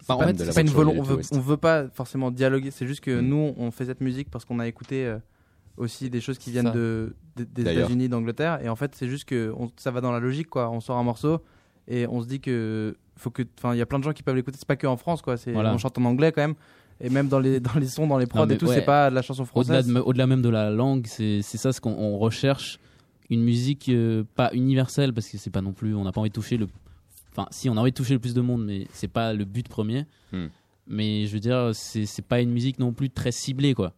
Bah, 0.08 0.16
en 0.18 0.20
fait, 0.20 0.38
C'est 0.38 0.54
pas 0.54 0.62
une 0.62 0.68
voiture 0.68 0.94
volo- 0.94 0.94
et 0.94 1.00
on 1.00 1.04
veut, 1.04 1.22
on 1.32 1.40
veut 1.40 1.58
pas 1.58 1.88
forcément 1.90 2.30
dialoguer. 2.30 2.70
C'est 2.70 2.86
juste 2.86 3.02
que 3.02 3.20
Mm. 3.20 3.28
nous, 3.28 3.54
on 3.58 3.72
fait 3.72 3.86
cette 3.86 4.02
musique 4.02 4.30
parce 4.30 4.46
qu'on 4.46 4.60
a 4.60 4.68
écouté 4.68 5.08
euh, 5.08 5.18
aussi 5.78 6.12
des 6.12 6.22
choses 6.22 6.38
qui 6.38 6.52
viennent 6.52 6.68
Ça. 6.68 6.72
de, 6.74 7.16
de- 7.38 7.44
des. 7.44 7.64
États-Unis, 7.64 8.08
d'Angleterre. 8.08 8.60
Et 8.64 8.70
en 8.70 8.76
fait, 8.76 8.94
c'est 8.94 9.08
juste 9.08 9.26
que 9.26 9.52
on- 9.58 9.72
ça 9.78 9.90
va 9.90 10.02
dans 10.02 10.12
la 10.12 10.20
logique, 10.20 10.48
quoi. 10.48 10.70
On 10.70 10.80
sort 10.80 10.98
un 10.98 11.04
morceau 11.04 11.40
et 11.88 12.06
on 12.06 12.22
se 12.22 12.28
dit 12.28 12.40
que 12.40 12.96
faut 13.18 13.30
que, 13.32 13.44
enfin, 13.58 13.74
il 13.74 13.78
y 13.78 13.82
a 13.82 13.86
plein 13.86 14.00
de 14.00 14.04
gens 14.04 14.14
qui 14.14 14.24
peuvent 14.24 14.36
l'écouter. 14.36 14.58
C'est 14.60 14.68
pas 14.68 14.76
que 14.76 14.88
en 14.88 14.98
France, 14.98 15.22
quoi. 15.22 15.38
C'est, 15.38 15.52
Voilà. 15.52 15.74
on 15.74 15.78
chante 15.78 15.98
en 15.98 16.06
anglais 16.06 16.32
quand 16.32 16.42
même. 16.42 16.56
Et 17.02 17.10
même 17.10 17.28
dans 17.28 17.40
les 17.40 17.60
dans 17.60 17.74
les 17.78 17.88
sons, 17.88 18.08
dans 18.08 18.18
les 18.18 18.26
prods 18.26 18.48
et 18.48 18.58
tout, 18.58 18.68
ouais. 18.68 18.76
c'est 18.76 18.82
pas 18.86 19.10
de 19.10 19.16
la 19.16 19.22
chanson 19.22 19.44
Au-delà 19.54 19.82
française. 19.82 19.94
de- 19.94 20.00
au-delà 20.00 20.28
même 20.28 20.42
de 20.42 20.50
la 20.50 20.70
langue, 20.70 21.06
c'est 21.08 21.42
c'est 21.42 21.58
ça 21.58 21.74
ce 21.74 21.82
qu'on 21.82 21.92
on 21.92 22.18
recherche 22.18 22.80
une 23.30 23.42
musique 23.44 23.90
euh, 23.90 24.24
pas 24.36 24.50
universelle 24.54 25.12
parce 25.14 25.28
que 25.28 25.38
c'est 25.38 25.50
pas 25.50 25.62
non 25.62 25.74
plus 25.74 25.94
on 25.96 26.04
n'a 26.06 26.12
pas 26.14 26.22
envie 26.22 26.30
de 26.30 26.34
toucher 26.36 26.56
le 26.58 26.68
enfin 27.32 27.48
si 27.52 27.70
on 27.70 27.76
a 27.76 27.82
envie 27.82 27.92
de 27.92 27.96
toucher 27.96 28.14
le 28.14 28.20
plus 28.20 28.34
de 28.34 28.40
monde 28.42 28.64
mais 28.66 28.88
c'est 28.94 29.08
pas 29.10 29.34
le 29.34 29.44
but 29.46 29.68
premier. 29.68 30.06
Hmm. 30.32 30.46
Mais 30.88 31.26
je 31.26 31.34
veux 31.34 31.40
dire 31.42 31.72
c'est 31.74 32.06
c'est 32.06 32.22
pas 32.22 32.40
une 32.40 32.52
musique 32.52 32.80
non 32.80 32.94
plus 32.94 33.10
très 33.10 33.32
ciblée 33.34 33.74
quoi. 33.74 33.94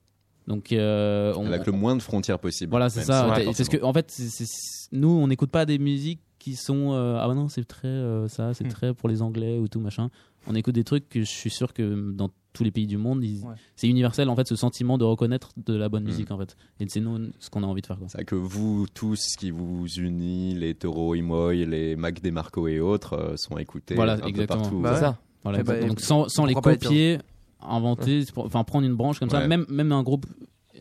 Donc 0.48 0.72
euh, 0.72 1.34
on, 1.36 1.46
Avec 1.48 1.66
le 1.66 1.74
moins 1.74 1.96
de 1.96 2.02
frontières 2.02 2.40
possible. 2.40 2.70
voilà, 2.72 2.90
c'est 2.90 3.04
ça. 3.04 3.28
Ouais, 3.30 3.46
parce 3.46 3.68
que 3.70 3.84
en 3.84 3.92
fait, 3.94 4.10
c'est- 4.12 4.30
c'est- 4.30 4.90
nous, 4.94 5.10
on 5.10 5.28
n'écoute 5.28 5.52
pas 5.52 5.66
des 5.66 5.78
musiques 5.78 6.22
qui 6.40 6.56
sont 6.56 6.94
euh, 6.94 7.18
ah 7.20 7.28
non, 7.34 7.50
c'est 7.50 7.66
très 7.66 7.88
euh, 7.90 8.28
ça, 8.30 8.54
c'est 8.54 8.64
Hmm. 8.66 8.70
très 8.70 8.94
pour 8.94 9.10
les 9.10 9.22
Anglais 9.22 9.58
ou 9.60 9.68
tout 9.68 9.82
machin. 9.82 10.10
On 10.48 10.56
écoute 10.56 10.76
des 10.76 10.86
trucs 10.86 11.10
que 11.10 11.20
je 11.20 11.26
suis 11.30 11.50
sûr 11.50 11.74
que 11.74 12.12
dans 12.14 12.30
tous 12.54 12.64
les 12.64 12.72
pays 12.72 12.88
du 12.88 12.96
monde, 12.98 13.22
ils- 13.26 13.44
Ouais. 13.46 13.54
c'est 13.76 13.90
universel 13.90 14.30
en 14.30 14.36
fait, 14.38 14.48
ce 14.48 14.56
sentiment 14.56 14.98
de 14.98 15.04
reconnaître 15.04 15.50
de 15.58 15.76
la 15.76 15.90
bonne 15.90 16.04
Hmm. 16.04 16.08
musique 16.08 16.32
en 16.32 16.38
fait. 16.38 16.56
Et 16.80 16.86
c'est 16.88 17.02
nous 17.02 17.30
ce 17.40 17.50
qu'on 17.50 17.64
a 17.64 17.68
envie 17.68 17.82
de 17.82 17.88
faire. 17.88 17.98
C'est 18.08 18.24
que 18.24 18.36
vous 18.36 18.86
tous, 18.94 19.18
ce 19.18 19.38
qui 19.38 19.52
vous 19.52 19.86
unit, 19.98 20.56
les 20.56 20.74
Taureau 20.76 21.14
Imoy, 21.16 21.66
les 21.66 21.98
Mac 21.98 22.22
DeMarco 22.22 22.70
et 22.70 22.80
autres, 22.80 23.14
euh, 23.14 23.36
sont 23.36 23.58
écoutés 23.58 23.96
Voilà, 23.96 24.14
un 24.14 24.20
peu 24.20 24.28
exactement. 24.30 24.62
partout. 24.62 24.80
Bah 24.80 24.92
C'est 24.96 25.02
ça. 25.02 25.18
Voilà, 25.44 25.60
Eh 25.60 25.64
ben, 25.64 25.88
donc 25.88 26.00
sans, 26.00 26.30
sans 26.30 26.46
les 26.46 26.54
copier, 26.56 27.20
inventer, 27.62 28.24
enfin 28.38 28.64
prendre 28.64 28.86
une 28.88 28.96
branche 28.96 29.20
comme 29.20 29.30
ça, 29.30 29.48
même 29.48 29.66
même 29.70 29.92
un 29.92 30.04
groupe. 30.04 30.26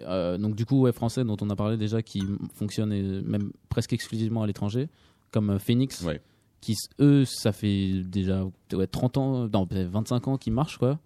euh, 0.07 0.37
donc 0.39 0.55
du 0.57 0.67
coup 0.67 0.81
ouais, 0.83 0.93
français 0.93 1.25
dont 1.25 1.37
on 1.41 1.49
a 1.51 1.57
parlé 1.57 1.77
déjà 1.77 2.03
qui 2.03 2.23
fonctionne 2.53 2.93
euh, 2.93 3.23
même 3.25 3.51
presque 3.69 3.93
exclusivement 3.93 4.43
à 4.43 4.47
l'étranger 4.47 4.89
comme 5.33 5.51
euh, 5.51 5.59
Phoenix 5.59 6.03
Ouais. 6.03 6.21
qui 6.61 6.75
eux 7.01 7.25
ça 7.25 7.53
fait 7.53 8.03
déjà 8.05 8.45
ouais, 8.75 8.87
30 8.87 9.17
ans 9.17 9.49
non 9.49 9.67
peut-être 9.67 9.89
25 9.89 10.29
ans 10.29 10.37
qu'ils 10.37 10.53
marchent 10.53 10.77
quoi 10.79 10.99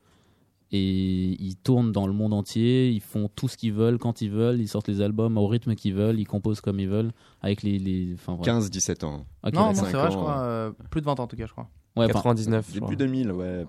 et 0.73 1.37
ils 1.43 1.57
tournent 1.57 1.91
dans 1.93 2.07
le 2.07 2.12
monde 2.12 2.33
entier 2.33 2.91
ils 2.91 3.01
font 3.01 3.29
tout 3.35 3.49
ce 3.49 3.57
qu'ils 3.57 3.73
veulent 3.73 3.99
quand 3.99 4.23
ils 4.23 4.31
veulent 4.31 4.61
ils 4.61 4.68
sortent 4.68 4.89
les 4.89 5.01
albums 5.01 5.37
au 5.39 5.47
rythme 5.49 5.75
qu'ils 5.75 5.95
veulent 5.95 6.18
ils 6.21 6.27
composent 6.27 6.61
comme 6.61 6.79
ils 6.81 6.89
veulent 6.89 7.12
avec 7.43 7.62
les, 7.62 7.79
les 7.79 8.14
enfin 8.14 8.35
voilà. 8.35 8.61
15-17 8.61 9.05
ans. 9.05 9.25
Ok, 9.45 9.53
non, 9.55 9.73
c'est 9.75 9.91
vrai, 9.91 10.11
je 10.11 10.16
crois. 10.16 10.41
euh, 10.41 10.73
plus 10.91 11.01
de 11.01 11.07
20 11.07 11.18
ans 11.18 11.23
en 11.25 11.27
tout 11.27 11.37
cas, 11.37 11.47
je 11.47 11.53
crois. 11.53 11.68
ouais, 11.97 12.05
enfin, 12.07 12.12
99. 12.14 12.66
je 12.68 12.73
Début 12.75 12.85
crois. 12.87 12.97
2000, 12.97 13.33
ouais. 13.33 13.64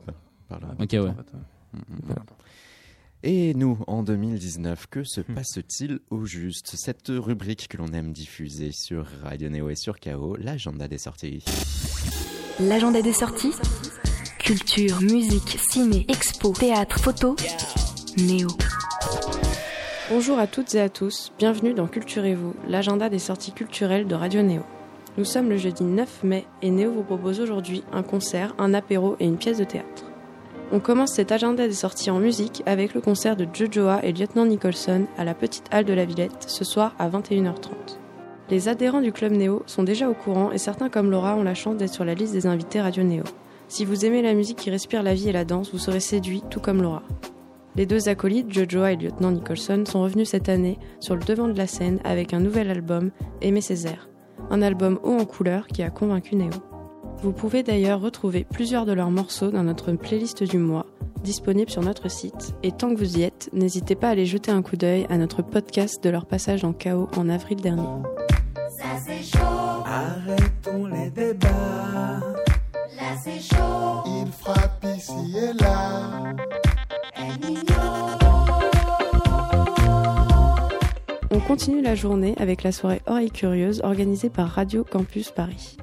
par 0.48 0.60
là. 0.60 0.68
ok 0.80 0.90
ouais 0.92 1.00
En 1.00 1.14
fait, 1.16 1.32
Et 3.24 3.54
nous, 3.54 3.78
en 3.88 4.02
2019, 4.02 4.88
que 4.88 5.04
se 5.04 5.22
Hmm. 5.22 5.36
passe-t-il 5.36 6.00
au 6.10 6.26
juste? 6.26 6.74
Cette 6.76 7.08
rubrique 7.10 7.68
que 7.68 7.78
l'on 7.78 7.94
aime 7.94 8.14
diffuser 8.14 8.72
sur 8.72 9.06
Radio 9.24 9.50
Néo 9.50 9.70
et 9.70 9.76
sur 9.76 10.00
KO, 10.00 10.36
l'agenda 10.38 10.88
des 10.88 10.98
sorties. 10.98 11.44
L'agenda 12.60 13.02
des 13.02 13.14
sorties? 13.14 13.54
Culture, 14.40 15.00
musique, 15.02 15.60
ciné, 15.70 16.06
expo, 16.10 16.52
théâtre, 16.54 17.00
photo? 17.00 17.36
Néo. 18.18 18.48
Bonjour 20.10 20.40
à 20.40 20.48
toutes 20.48 20.74
et 20.76 20.82
à 20.82 20.90
tous, 20.90 21.32
bienvenue 21.38 21.74
dans 21.76 21.88
Culturez-vous, 21.88 22.56
l'agenda 22.68 23.08
des 23.08 23.20
sorties 23.20 23.54
culturelles 23.54 24.08
de 24.08 24.16
Radio 24.16 24.42
Néo. 24.42 24.64
Nous 25.18 25.26
sommes 25.26 25.48
le 25.50 25.58
jeudi 25.58 25.84
9 25.84 26.24
mai 26.24 26.46
et 26.62 26.72
Néo 26.72 26.92
vous 26.92 27.04
propose 27.04 27.40
aujourd'hui 27.40 27.84
un 27.94 28.02
concert, 28.04 28.56
un 28.58 28.74
apéro 28.74 29.16
et 29.20 29.26
une 29.26 29.38
pièce 29.38 29.60
de 29.60 29.64
théâtre. 29.64 30.01
On 30.74 30.80
commence 30.80 31.12
cet 31.12 31.34
agenda 31.34 31.68
des 31.68 31.74
sorties 31.74 32.12
en 32.12 32.20
musique 32.20 32.64
avec 32.66 32.94
le 32.94 33.02
concert 33.02 33.36
de 33.36 33.46
Jojoa 33.52 34.06
et 34.06 34.14
Lieutenant 34.14 34.46
Nicholson 34.46 35.06
à 35.18 35.26
la 35.26 35.34
petite 35.34 35.66
halle 35.70 35.84
de 35.84 35.92
la 35.92 36.06
Villette 36.06 36.46
ce 36.48 36.64
soir 36.64 36.96
à 36.98 37.10
21h30. 37.10 37.72
Les 38.50 38.70
adhérents 38.70 39.02
du 39.02 39.12
club 39.12 39.34
Néo 39.34 39.64
sont 39.66 39.84
déjà 39.84 40.10
au 40.10 40.14
courant 40.14 40.54
et 40.54 40.58
certains 40.58 40.88
comme 40.88 41.12
Laura 41.12 41.36
ont 41.36 41.44
la 41.44 41.56
chance 41.56 41.76
d'être 41.76 41.94
sur 41.94 42.06
la 42.06 42.14
liste 42.14 42.32
des 42.32 42.48
invités 42.48 42.80
Radio 42.80 43.04
Néo. 43.04 43.24
Si 43.68 43.84
vous 43.84 44.06
aimez 44.06 44.22
la 44.22 44.34
musique 44.34 44.60
qui 44.60 44.70
respire 44.70 45.04
la 45.04 45.14
vie 45.14 45.28
et 45.28 45.34
la 45.34 45.44
danse, 45.44 45.74
vous 45.74 45.78
serez 45.78 46.00
séduit 46.00 46.42
tout 46.50 46.62
comme 46.62 46.82
Laura. 46.82 47.04
Les 47.76 47.86
deux 47.86 48.08
acolytes, 48.08 48.54
Jojoa 48.54 48.94
et 48.94 48.98
Lieutenant 48.98 49.32
Nicholson, 49.32 49.84
sont 49.86 50.02
revenus 50.04 50.30
cette 50.30 50.48
année 50.48 50.80
sur 51.02 51.16
le 51.16 51.24
devant 51.24 51.50
de 51.50 51.58
la 51.58 51.68
scène 51.68 52.00
avec 52.06 52.34
un 52.34 52.40
nouvel 52.40 52.70
album, 52.70 53.12
Aimer 53.42 53.62
Césaire. 53.62 54.08
Un 54.50 54.62
album 54.62 55.00
haut 55.04 55.18
en 55.18 55.26
couleur 55.26 55.68
qui 55.68 55.84
a 55.84 55.90
convaincu 55.90 56.38
Néo. 56.38 56.52
Vous 57.22 57.34
pouvez 57.34 57.62
d'ailleurs 57.62 58.02
retrouver 58.02 58.44
plusieurs 58.44 58.88
de 58.88 58.94
leurs 58.94 59.12
morceaux 59.12 59.52
dans 59.52 59.64
notre 59.64 59.92
playlist 59.92 60.42
du 60.42 60.58
mois, 60.58 60.88
disponible 61.24 61.70
sur 61.70 61.84
notre 61.84 62.10
site. 62.10 62.56
Et 62.64 62.72
tant 62.72 62.90
que 62.90 62.98
vous 62.98 63.20
y 63.20 63.22
êtes, 63.22 63.48
n'hésitez 63.54 63.94
pas 63.94 64.08
à 64.08 64.12
aller 64.12 64.26
jeter 64.26 64.50
un 64.50 64.64
coup 64.64 64.76
d'œil 64.76 65.06
à 65.08 65.18
notre 65.18 65.44
podcast 65.44 66.04
de 66.04 66.10
leur 66.10 66.26
passage 66.26 66.64
en 66.64 66.74
chaos 66.74 67.10
en 67.16 67.30
avril 67.30 67.62
dernier. 67.62 67.88
Ça 68.76 68.98
c'est 69.06 69.22
chaud. 69.22 69.84
Arrêtons 69.86 70.88
les 70.88 71.12
débats. 71.12 72.22
Là 72.98 73.16
c'est 73.24 73.40
chaud. 73.40 74.02
Il 74.08 74.32
frappe 74.32 74.84
ici 74.98 75.38
et 75.38 75.54
là. 75.62 76.34
On 81.30 81.40
continue 81.40 81.84
la 81.84 81.94
journée 81.94 82.34
avec 82.40 82.64
la 82.64 82.72
soirée 82.72 83.02
Oreille 83.06 83.30
Curieuse 83.30 83.82
organisée 83.84 84.32
par 84.32 84.50
Radio 84.50 84.84
Campus 84.84 85.30
Paris. 85.30 85.78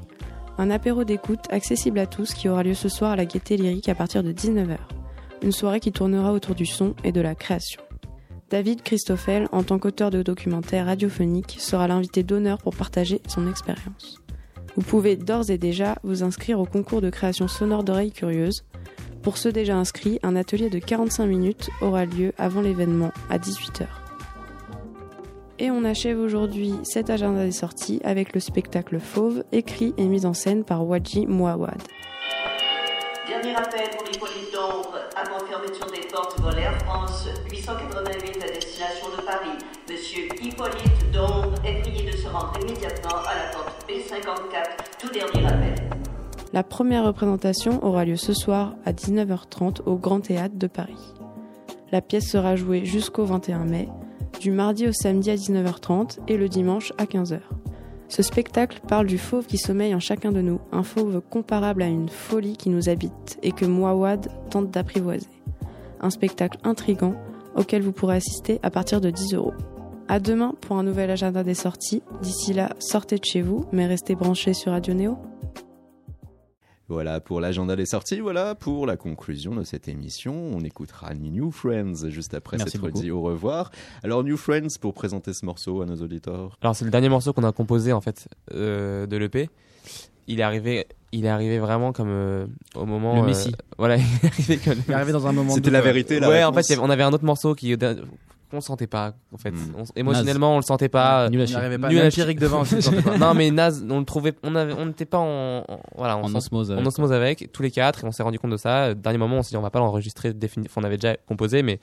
Un 0.61 0.71
apéro 0.71 1.05
d'écoute 1.05 1.45
accessible 1.51 2.01
à 2.01 2.07
tous 2.07 2.35
qui 2.35 2.49
aura 2.49 2.65
lieu 2.65 2.75
ce 2.75 2.89
soir 2.89 3.13
à 3.13 3.17
la 3.17 3.27
Gaieté 3.27 3.57
Lyrique 3.57 3.89
à 3.89 3.95
partir 3.95 4.25
de 4.25 4.33
19h. 4.33 4.77
Une 5.43 5.53
soirée 5.53 5.79
qui 5.79 5.93
tournera 5.93 6.33
autour 6.33 6.57
du 6.57 6.67
son 6.67 6.97
et 7.05 7.13
de 7.13 7.21
la 7.21 7.37
création. 7.37 7.81
David 8.51 8.83
Christoffel, 8.83 9.47
en 9.53 9.63
tant 9.63 9.79
qu'auteur 9.79 10.11
de 10.11 10.21
documentaires 10.21 10.87
radiophoniques, 10.87 11.59
sera 11.61 11.87
l'invité 11.87 12.25
d'honneur 12.25 12.59
pour 12.59 12.75
partager 12.75 13.23
son 13.29 13.49
expérience. 13.49 14.21
Vous 14.75 14.83
pouvez 14.83 15.17
d'ores 15.17 15.51
et 15.51 15.59
déjà 15.59 15.97
vous 16.03 16.25
inscrire 16.25 16.59
au 16.59 16.65
concours 16.65 17.03
de 17.03 17.11
création 17.11 17.47
sonore 17.47 17.85
d'oreilles 17.85 18.11
curieuses. 18.11 18.65
Pour 19.23 19.39
ceux 19.39 19.53
déjà 19.53 19.77
inscrits, 19.77 20.19
un 20.25 20.35
atelier 20.35 20.71
de 20.71 20.81
45 20.81 21.27
minutes 21.27 21.71
aura 21.81 22.05
lieu 22.05 22.33
avant 22.37 22.63
l'événement 22.63 23.13
à 23.31 23.39
18h. 23.39 23.87
Et 25.61 25.73
on 25.73 25.83
achève 25.85 26.21
aujourd'hui 26.21 26.73
cet 26.85 27.11
agenda 27.11 27.45
des 27.45 27.51
sorties 27.51 28.01
avec 28.05 28.33
le 28.33 28.39
spectacle 28.39 29.01
Fauve, 29.01 29.43
écrit 29.51 29.93
et 29.97 30.05
mis 30.05 30.25
en 30.25 30.33
scène 30.33 30.63
par 30.63 30.87
Wadji 30.87 31.27
Mouawad. 31.27 31.83
Dernier 33.27 33.57
appel 33.57 33.91
pour 33.91 34.09
Hippolyte 34.09 34.53
d'Ombre 34.55 34.95
avant 35.17 35.45
fermeture 35.47 35.91
des 35.91 36.07
portes 36.07 36.39
vol 36.41 36.57
Air 36.57 36.79
France 36.83 37.29
888 37.51 38.43
à 38.43 38.55
destination 38.55 39.09
de 39.17 39.23
Paris. 39.25 39.59
Monsieur 39.91 40.29
Hippolyte 40.41 41.11
d'Ombre 41.13 41.55
est 41.65 41.81
prié 41.83 42.09
de 42.09 42.17
se 42.17 42.29
rendre 42.29 42.53
immédiatement 42.61 43.19
à 43.27 43.35
la 43.35 43.51
porte 43.53 43.85
B54. 43.89 45.01
Tout 45.01 45.11
dernier 45.11 45.45
appel. 45.45 45.75
La 46.53 46.63
première 46.63 47.05
représentation 47.05 47.85
aura 47.85 48.05
lieu 48.05 48.17
ce 48.17 48.33
soir 48.33 48.77
à 48.85 48.93
19h30 48.93 49.83
au 49.87 49.97
Grand 49.97 50.21
Théâtre 50.21 50.55
de 50.57 50.69
Paris. 50.69 51.15
La 51.91 52.01
pièce 52.01 52.31
sera 52.31 52.55
jouée 52.55 52.85
jusqu'au 52.85 53.25
21 53.25 53.65
mai, 53.65 53.89
du 54.39 54.51
mardi 54.51 54.87
au 54.87 54.93
samedi 54.93 55.31
à 55.31 55.37
19h30 55.37 56.19
et 56.29 56.37
le 56.37 56.49
dimanche 56.49 56.93
à 56.99 57.05
15h. 57.05 57.41
Ce 58.09 58.23
spectacle 58.23 58.81
parle 58.87 59.07
du 59.07 59.19
fauve 59.19 59.47
qui 59.47 59.59
sommeille 59.59 59.95
en 59.95 60.01
chacun 60.01 60.33
de 60.33 60.41
nous, 60.41 60.61
un 60.73 60.83
fauve 60.83 61.21
comparable 61.21 61.83
à 61.83 61.87
une 61.87 62.09
folie 62.09 62.57
qui 62.57 62.71
nous 62.71 62.89
habite 62.89 63.39
et 63.43 63.53
que 63.53 63.67
Mouawad 63.67 64.29
tente 64.51 64.71
d'apprivoiser. 64.71 65.29
Un 66.01 66.11
spectacle 66.11 66.59
intrigant 66.65 67.15
auquel 67.55 67.83
vous 67.83 67.93
pourrez 67.93 68.17
assister 68.17 68.61
à 68.63 68.71
partir 68.71 69.01
de 69.01 69.11
10 69.11 69.35
euros. 69.35 69.55
À 70.09 70.21
demain 70.21 70.55
pour 70.61 70.79
un 70.79 70.85
nouvel 70.85 71.11
agenda 71.11 71.45
des 71.45 71.55
sorties. 71.55 72.03
D'ici 72.23 72.55
là, 72.55 72.71
sortez 72.79 73.19
de 73.19 73.25
chez 73.25 73.43
vous, 73.43 73.67
mais 73.73 73.87
restez 73.87 74.15
branchés 74.15 74.55
sur 74.55 74.73
Radio 74.73 74.95
Néo. 74.95 75.19
Voilà 76.91 77.21
pour 77.21 77.41
l'agenda 77.41 77.77
des 77.77 77.85
sorties, 77.85 78.21
voilà 78.21 78.55
pour 78.55 78.87
la 78.87 78.97
conclusion 78.97 79.55
de 79.55 79.63
cette 79.63 79.89
émission. 79.89 80.51
On 80.55 80.61
écoutera 80.61 81.13
New 81.15 81.51
Friends 81.51 82.09
juste 82.09 82.33
après 82.33 82.57
Merci 82.57 82.79
s'être 82.79 82.91
dit 82.93 83.11
au 83.11 83.21
revoir. 83.21 83.71
Alors 84.03 84.25
New 84.25 84.39
Friends 84.39 84.79
pour 84.81 84.95
présenter 84.95 85.35
ce 85.35 85.45
morceau 85.45 85.83
à 85.83 85.87
nos 85.87 85.97
auditeurs. 85.97 86.57
Alors 86.63 86.75
c'est 86.75 86.87
le 86.87 86.91
dernier 86.91 87.11
morceau 87.11 87.35
qu'on 87.35 87.45
a 87.45 87.53
composé 87.53 87.93
en 87.93 88.01
fait 88.01 88.27
euh, 88.55 89.07
de 89.07 89.19
l'EP. 89.19 89.51
Il 90.29 90.41
est 90.41 90.43
arrivé, 90.43 90.87
il 91.13 91.27
est 91.27 91.29
arrivé 91.29 91.59
vraiment 91.59 91.93
comme 91.93 92.09
euh, 92.09 92.47
au 92.75 92.87
moment. 92.87 93.17
Le 93.17 93.23
euh, 93.23 93.27
Messie. 93.27 93.55
voilà, 93.77 93.97
il 93.99 94.03
est 94.03 94.27
arrivé 94.27 94.57
comme. 94.57 94.79
Il 94.87 94.91
est 94.91 94.95
arrivé 94.95 95.13
dans 95.13 95.27
un 95.27 95.33
moment 95.33 95.55
C'était 95.55 95.71
la 95.71 95.83
vérité, 95.83 96.21
la 96.21 96.29
Ouais, 96.31 96.43
en 96.43 96.55
fait, 96.55 96.79
on 96.79 96.89
avait 96.89 97.03
un 97.03 97.13
autre 97.13 97.25
morceau 97.25 97.55
qui 97.55 97.77
qu'on 98.51 98.61
sentait 98.61 98.87
pas 98.87 99.15
en 99.33 99.39
fait. 99.39 99.51
Hmm. 99.51 99.75
On- 99.79 99.85
émotionnellement, 99.97 100.55
on 100.55 100.57
le 100.57 100.63
sentait 100.63 100.89
pas. 100.89 101.29
Nul 101.31 101.41
à 101.41 101.45
Il 101.45 101.49
chier. 101.49 101.57
pas. 101.57 101.69
Nul 101.69 101.75
à 101.99 102.03
Même 102.03 102.11
chier. 102.11 102.11
Pierrick 102.11 102.39
devant 102.41 102.65
pas. 102.65 103.17
non 103.19 103.35
mais 103.35 103.51
naze, 103.51 103.85
on 103.89 103.99
le 104.01 104.05
trouvait, 104.05 104.35
on 104.43 104.55
avait, 104.55 104.73
on 104.73 104.87
n'était 104.87 105.05
pas 105.07 105.19
en, 105.19 105.65
en- 105.69 105.81
voilà, 105.97 106.17
on 106.19 106.25
En 106.25 106.35
osmose 106.35 106.71
avec. 106.73 106.85
en 106.85 106.87
osmose 106.89 107.13
avec 107.13 107.51
tous 107.53 107.63
les 107.63 107.71
quatre 107.71 108.05
et 108.05 108.07
on 108.07 108.13
s'est 108.13 108.23
rendu 108.23 108.39
compte 108.39 108.51
de 108.53 108.57
ça. 108.57 108.95
Dernier 108.95 109.19
moment, 109.19 109.37
on 109.37 109.43
s'est 109.43 109.51
dit 109.51 109.57
on 109.57 109.63
va 109.63 109.71
pas 109.71 109.79
l'enregistrer 109.81 110.33
défini- 110.33 110.67
enfin, 110.67 110.81
on 110.81 110.85
avait 110.85 110.97
déjà 110.97 111.17
composé, 111.27 111.63
mais 111.63 111.79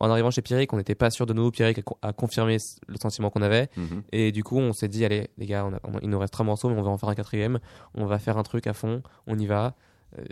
en 0.00 0.10
arrivant 0.10 0.30
chez 0.32 0.42
Pierrick, 0.42 0.72
on 0.72 0.78
n'était 0.78 0.96
pas 0.96 1.10
sûr 1.10 1.26
de 1.26 1.32
nous. 1.32 1.50
Pierrick 1.52 1.78
a, 1.78 1.82
co- 1.82 1.98
a 2.02 2.12
confirmé 2.12 2.56
le 2.88 2.96
sentiment 3.00 3.30
qu'on 3.30 3.42
avait 3.42 3.68
Mhm. 3.76 4.02
et 4.10 4.32
du 4.32 4.42
coup, 4.42 4.58
on 4.58 4.72
s'est 4.72 4.88
dit 4.88 5.04
allez 5.04 5.28
les 5.38 5.46
gars, 5.46 5.64
on 5.64 5.72
a- 5.74 5.80
on- 5.84 6.00
il 6.02 6.10
nous 6.10 6.18
reste 6.18 6.32
trois 6.32 6.44
morceaux, 6.44 6.68
mais 6.68 6.76
on 6.76 6.82
va 6.82 6.90
en 6.90 6.98
faire 6.98 7.08
un 7.08 7.14
quatrième. 7.14 7.60
On 7.94 8.06
va 8.06 8.18
faire 8.18 8.36
un 8.36 8.42
truc 8.42 8.66
à 8.66 8.72
fond, 8.72 9.02
on 9.28 9.38
y 9.38 9.46
va. 9.46 9.74
Euh, 10.18 10.24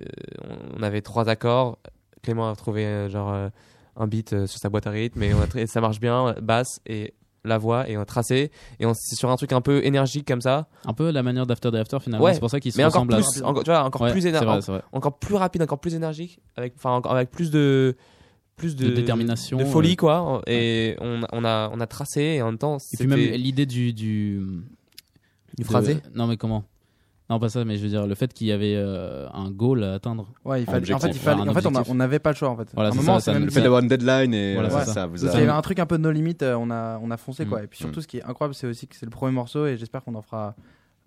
on- 0.43 0.79
on 0.81 0.83
avait 0.83 1.01
trois 1.03 1.29
accords. 1.29 1.79
Clément 2.23 2.51
a 2.51 2.57
trouvé 2.57 2.85
euh, 2.85 3.09
genre 3.09 3.33
euh, 3.33 3.49
un 3.97 4.07
beat 4.07 4.33
euh, 4.33 4.47
sur 4.47 4.59
sa 4.61 4.69
boîte 4.69 4.87
à 4.87 4.91
rythme 4.91 5.23
et 5.23 5.35
on 5.35 5.41
a 5.41 5.47
tra- 5.47 5.67
ça 5.67 5.81
marche 5.81 6.01
bien, 6.01 6.35
basse 6.43 6.81
et 6.87 7.15
la 7.45 7.57
voix 7.57 7.89
et 7.89 7.97
on 7.97 8.03
a 8.03 8.05
tracé 8.05 8.51
et 8.81 8.85
on 8.87 8.93
c'est 8.95 9.17
sur 9.17 9.31
un 9.31 9.37
truc 9.37 9.53
un 9.53 9.63
peu 9.63 9.83
énergique 9.85 10.27
comme 10.29 10.43
ça 10.43 10.69
Un 10.85 10.93
peu 10.93 11.11
la 11.11 11.23
manière 11.23 11.47
d'After 11.47 11.71
Day 11.71 11.79
After 11.79 11.99
finalement. 12.01 12.23
Ouais, 12.25 12.35
c'est 12.35 12.41
pour 12.41 12.51
ça 12.51 12.61
qu'ils 12.61 12.73
se 12.73 12.77
mais 12.79 12.85
encore 12.85 13.03
ressemblent 13.03 13.15
à- 13.15 13.17
plus 13.19 13.43
encore, 13.43 13.65
tu 13.65 13.71
vois, 13.71 13.83
encore 13.85 14.03
Ouais, 14.03 14.13
plus 14.13 14.21
c'est 14.23 14.29
éner- 14.29 14.45
vrai, 14.45 14.61
c'est 14.61 14.73
vrai. 14.73 14.83
encore 14.93 15.19
plus 15.19 15.35
rapide 15.37 15.63
encore 15.63 15.79
plus 15.81 15.95
énergique 15.95 16.39
avec 16.57 16.75
enfin 16.77 17.01
avec 17.09 17.31
plus 17.31 17.51
de 17.51 17.97
plus 18.57 18.77
de, 18.77 18.91
De 18.91 18.95
détermination, 18.95 19.57
de 19.57 19.65
folie 19.65 19.97
quoi 19.97 20.43
et 20.47 20.95
on, 21.01 21.23
on 21.33 21.45
a 21.47 21.71
on 21.73 21.81
a 21.81 21.87
tracé 21.87 22.21
et 22.21 22.43
en 22.43 22.47
même 22.47 22.59
temps 22.59 22.77
Et 22.93 22.97
puis 22.99 23.07
même 23.07 23.19
l'idée 23.19 23.65
du 23.65 23.95
du 23.95 24.39
Du 25.57 25.63
de- 25.63 25.65
phrasé 25.65 25.97
Non 26.15 26.27
mais 26.27 26.37
comment? 26.37 26.65
Non 27.31 27.39
pas 27.39 27.49
ça, 27.49 27.65
mais 27.65 27.77
je 27.77 27.83
veux 27.83 27.89
dire 27.89 28.07
le 28.07 28.15
fait 28.17 28.33
qu'il 28.35 28.49
y 28.49 28.53
avait 28.53 28.75
euh, 28.77 29.29
un 29.33 29.51
goal 29.51 29.85
à 29.85 29.95
atteindre. 29.95 30.27
Ouais, 30.45 30.63
il 30.63 30.67
fallait, 30.67 30.93
en 30.93 30.99
fait, 30.99 31.09
il 31.09 31.15
fallait, 31.15 31.49
en 31.49 31.55
fait, 31.55 31.65
on 31.89 31.95
n'avait 31.95 32.19
pas 32.19 32.31
le 32.31 32.37
choix 32.37 32.49
en 32.51 32.57
fait. 32.57 32.69
Voilà, 32.75 32.89
à 32.89 32.93
un 32.93 32.95
c'est 32.95 32.99
moment, 32.99 33.21
ça, 33.21 33.33
même 33.33 33.45
Le 33.45 33.51
fait 33.51 33.63
d'avoir 33.63 33.81
une 33.83 33.89
deadline 33.89 34.35
et 34.35 34.55
Voilà, 34.55 34.69
euh, 34.69 34.79
c'est 34.81 34.87
ça, 34.87 34.93
ça. 34.95 35.07
vous 35.07 35.25
a... 35.25 35.31
qu'il 35.31 35.39
y 35.39 35.43
avait 35.45 35.53
un 35.53 35.63
truc 35.63 35.79
un 35.79 35.87
peu 35.87 35.97
no 35.97 36.11
limit, 36.11 36.37
euh, 36.43 36.57
on 36.59 36.71
a, 36.71 36.99
on 37.01 37.11
a 37.11 37.17
foncé 37.17 37.47
quoi. 37.47 37.63
Et 37.63 37.67
puis 37.69 37.79
surtout, 37.79 38.01
Mm. 38.01 38.03
ce 38.03 38.07
qui 38.09 38.19
est 38.19 38.25
incroyable, 38.25 38.55
c'est 38.55 38.67
aussi 38.67 38.89
que 38.89 38.97
c'est 38.97 39.07
le 39.07 39.11
premier 39.11 39.33
morceau 39.33 39.67
et 39.67 39.77
j'espère 39.77 40.03
qu'on 40.03 40.15
en 40.17 40.23
fera 40.23 40.55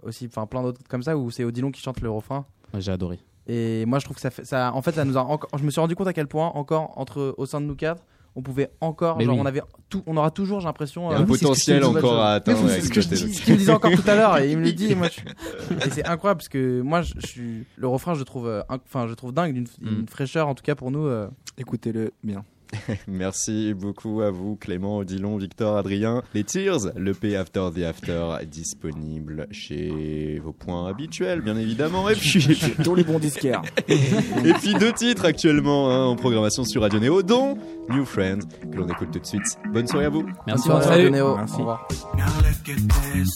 aussi, 0.01 0.25
enfin 0.25 0.45
plein 0.47 0.63
d'autres 0.63 0.79
comme 0.89 1.03
ça 1.03 1.17
où 1.17 1.29
c'est 1.29 1.43
Odilon 1.43 1.71
qui 1.71 1.81
chante 1.81 1.99
le 2.01 2.09
refrain. 2.09 2.45
Ouais, 2.73 2.79
J'ai 2.81 2.91
adoré. 2.93 3.19
Et 3.47 3.85
moi, 3.85 3.99
je 3.99 4.05
trouve 4.05 4.15
que 4.15 4.21
ça 4.21 4.29
fait, 4.31 4.45
ça, 4.45 4.71
en 4.73 4.81
fait, 4.81 4.93
ça 4.93 5.03
nous 5.03 5.17
a 5.17 5.21
encore, 5.21 5.49
je 5.59 5.63
me 5.65 5.69
suis 5.71 5.81
rendu 5.81 5.95
compte 5.95 6.07
à 6.07 6.13
quel 6.13 6.27
point 6.27 6.47
encore 6.55 6.93
entre 6.97 7.35
au 7.37 7.45
sein 7.45 7.59
de 7.59 7.65
nous 7.65 7.75
quatre, 7.75 8.01
on 8.35 8.41
pouvait 8.41 8.71
encore, 8.81 9.19
genre, 9.21 9.33
oui. 9.35 9.39
on 9.41 9.45
avait 9.45 9.61
tout, 9.89 10.01
on 10.07 10.17
aura 10.17 10.31
toujours, 10.31 10.59
j'ai 10.59 10.65
l'impression, 10.65 11.09
Il 11.09 11.13
y 11.13 11.15
a 11.15 11.19
euh, 11.19 11.21
un 11.23 11.25
potentiel 11.25 11.83
encore 11.83 12.19
à 12.19 12.33
atteindre 12.33 12.67
C'est 12.67 12.81
ce 12.81 12.89
que 12.89 13.01
je 13.01 13.07
dis, 13.09 13.33
ce 13.33 13.41
qu'il 13.43 13.53
me 13.53 13.59
disait 13.59 13.71
encore 13.71 13.91
tout 13.91 14.07
à 14.09 14.15
l'heure 14.15 14.37
et 14.39 14.51
il 14.51 14.57
me 14.57 14.63
le 14.63 14.71
dit. 14.73 14.91
Et 14.91 14.95
moi, 14.95 15.07
je- 15.09 15.75
et 15.85 15.89
c'est 15.91 16.05
incroyable 16.05 16.39
parce 16.39 16.49
que 16.49 16.81
moi, 16.81 17.01
je, 17.03 17.13
je 17.19 17.27
suis, 17.27 17.65
le 17.75 17.87
refrain, 17.87 18.13
je 18.15 18.19
le 18.19 18.25
trouve, 18.25 18.47
euh, 18.47 18.61
enfin, 18.69 19.07
je 19.07 19.13
trouve 19.13 19.33
dingue, 19.33 19.53
d'une 19.53 19.67
Mm. 19.81 19.99
une 20.01 20.07
fraîcheur 20.07 20.47
en 20.47 20.55
tout 20.55 20.63
cas 20.63 20.75
pour 20.75 20.89
nous. 20.91 21.05
euh, 21.05 21.27
Écoutez-le 21.57 22.11
bien. 22.23 22.43
Merci 23.07 23.73
beaucoup 23.73 24.21
à 24.21 24.31
vous, 24.31 24.55
Clément, 24.55 24.97
Odilon, 24.97 25.37
Victor, 25.37 25.77
Adrien. 25.77 26.23
Les 26.33 26.43
Tears, 26.43 26.91
l'EP 26.95 27.35
After 27.35 27.69
the 27.73 27.83
After, 27.83 28.45
disponible 28.45 29.47
chez 29.51 30.39
vos 30.43 30.53
points 30.53 30.87
habituels, 30.87 31.41
bien 31.41 31.57
évidemment. 31.57 32.09
Et 32.09 32.15
puis, 32.15 32.59
Tous 32.83 32.95
les 32.95 33.03
bons 33.03 33.19
disquaires. 33.19 33.61
et 33.87 34.53
puis 34.61 34.73
deux 34.73 34.93
titres 34.93 35.25
actuellement 35.25 35.89
hein, 35.91 36.05
en 36.05 36.15
programmation 36.15 36.63
sur 36.63 36.81
Radio 36.81 36.99
Néo, 36.99 37.23
dont 37.23 37.57
New 37.89 38.05
Friends, 38.05 38.47
que 38.71 38.77
l'on 38.77 38.87
écoute 38.87 39.11
tout 39.11 39.19
de 39.19 39.25
suite. 39.25 39.57
Bonne 39.71 39.87
soirée 39.87 40.05
à 40.05 40.09
vous. 40.09 40.23
Merci. 40.47 40.67
bonne 40.67 40.81
soirée, 40.81 40.97
Salut. 40.97 41.11
Néo. 41.11 41.35
Merci. 41.35 41.55
Au 41.55 41.57
revoir. 41.59 41.87
Now 42.15 42.25
look 42.37 42.69
at 42.69 43.13
this. 43.13 43.29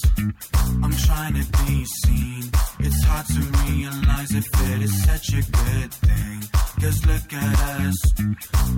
I'm 0.84 0.92
trying 0.92 1.34
to 1.34 1.46
be 1.66 1.86
seen. 2.04 2.52
It's 2.80 3.04
hard 3.06 3.26
to 3.28 3.42
realize 3.68 4.32
if 4.32 4.46
it 4.46 4.82
is 4.84 5.04
such 5.04 5.34
a 5.34 5.42
good 5.42 5.92
thing. 5.92 6.67
Cause 6.80 7.06
look 7.06 7.34
at 7.34 7.60
us. 7.82 7.96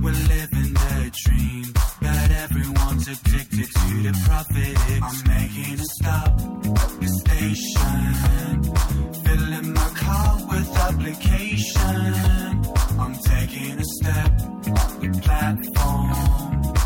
We're 0.01 0.11
living 0.11 0.73
the 0.73 1.11
dream. 1.25 1.65
But 2.01 2.31
everyone's 2.31 3.07
addicted 3.07 3.67
to 3.79 4.03
the 4.05 4.13
profit. 4.25 4.77
I'm 5.03 5.19
making 5.27 5.79
a 5.79 5.85
stop 5.97 6.31
at 6.79 6.91
the 7.01 7.09
station. 7.21 8.63
Filling 9.25 9.73
my 9.73 9.89
car 9.95 10.37
with 10.49 10.77
application. 10.87 12.03
I'm 12.99 13.15
taking 13.15 13.79
a 13.79 13.83
step 13.83 14.31
the 15.01 15.19
platform. 15.21 16.78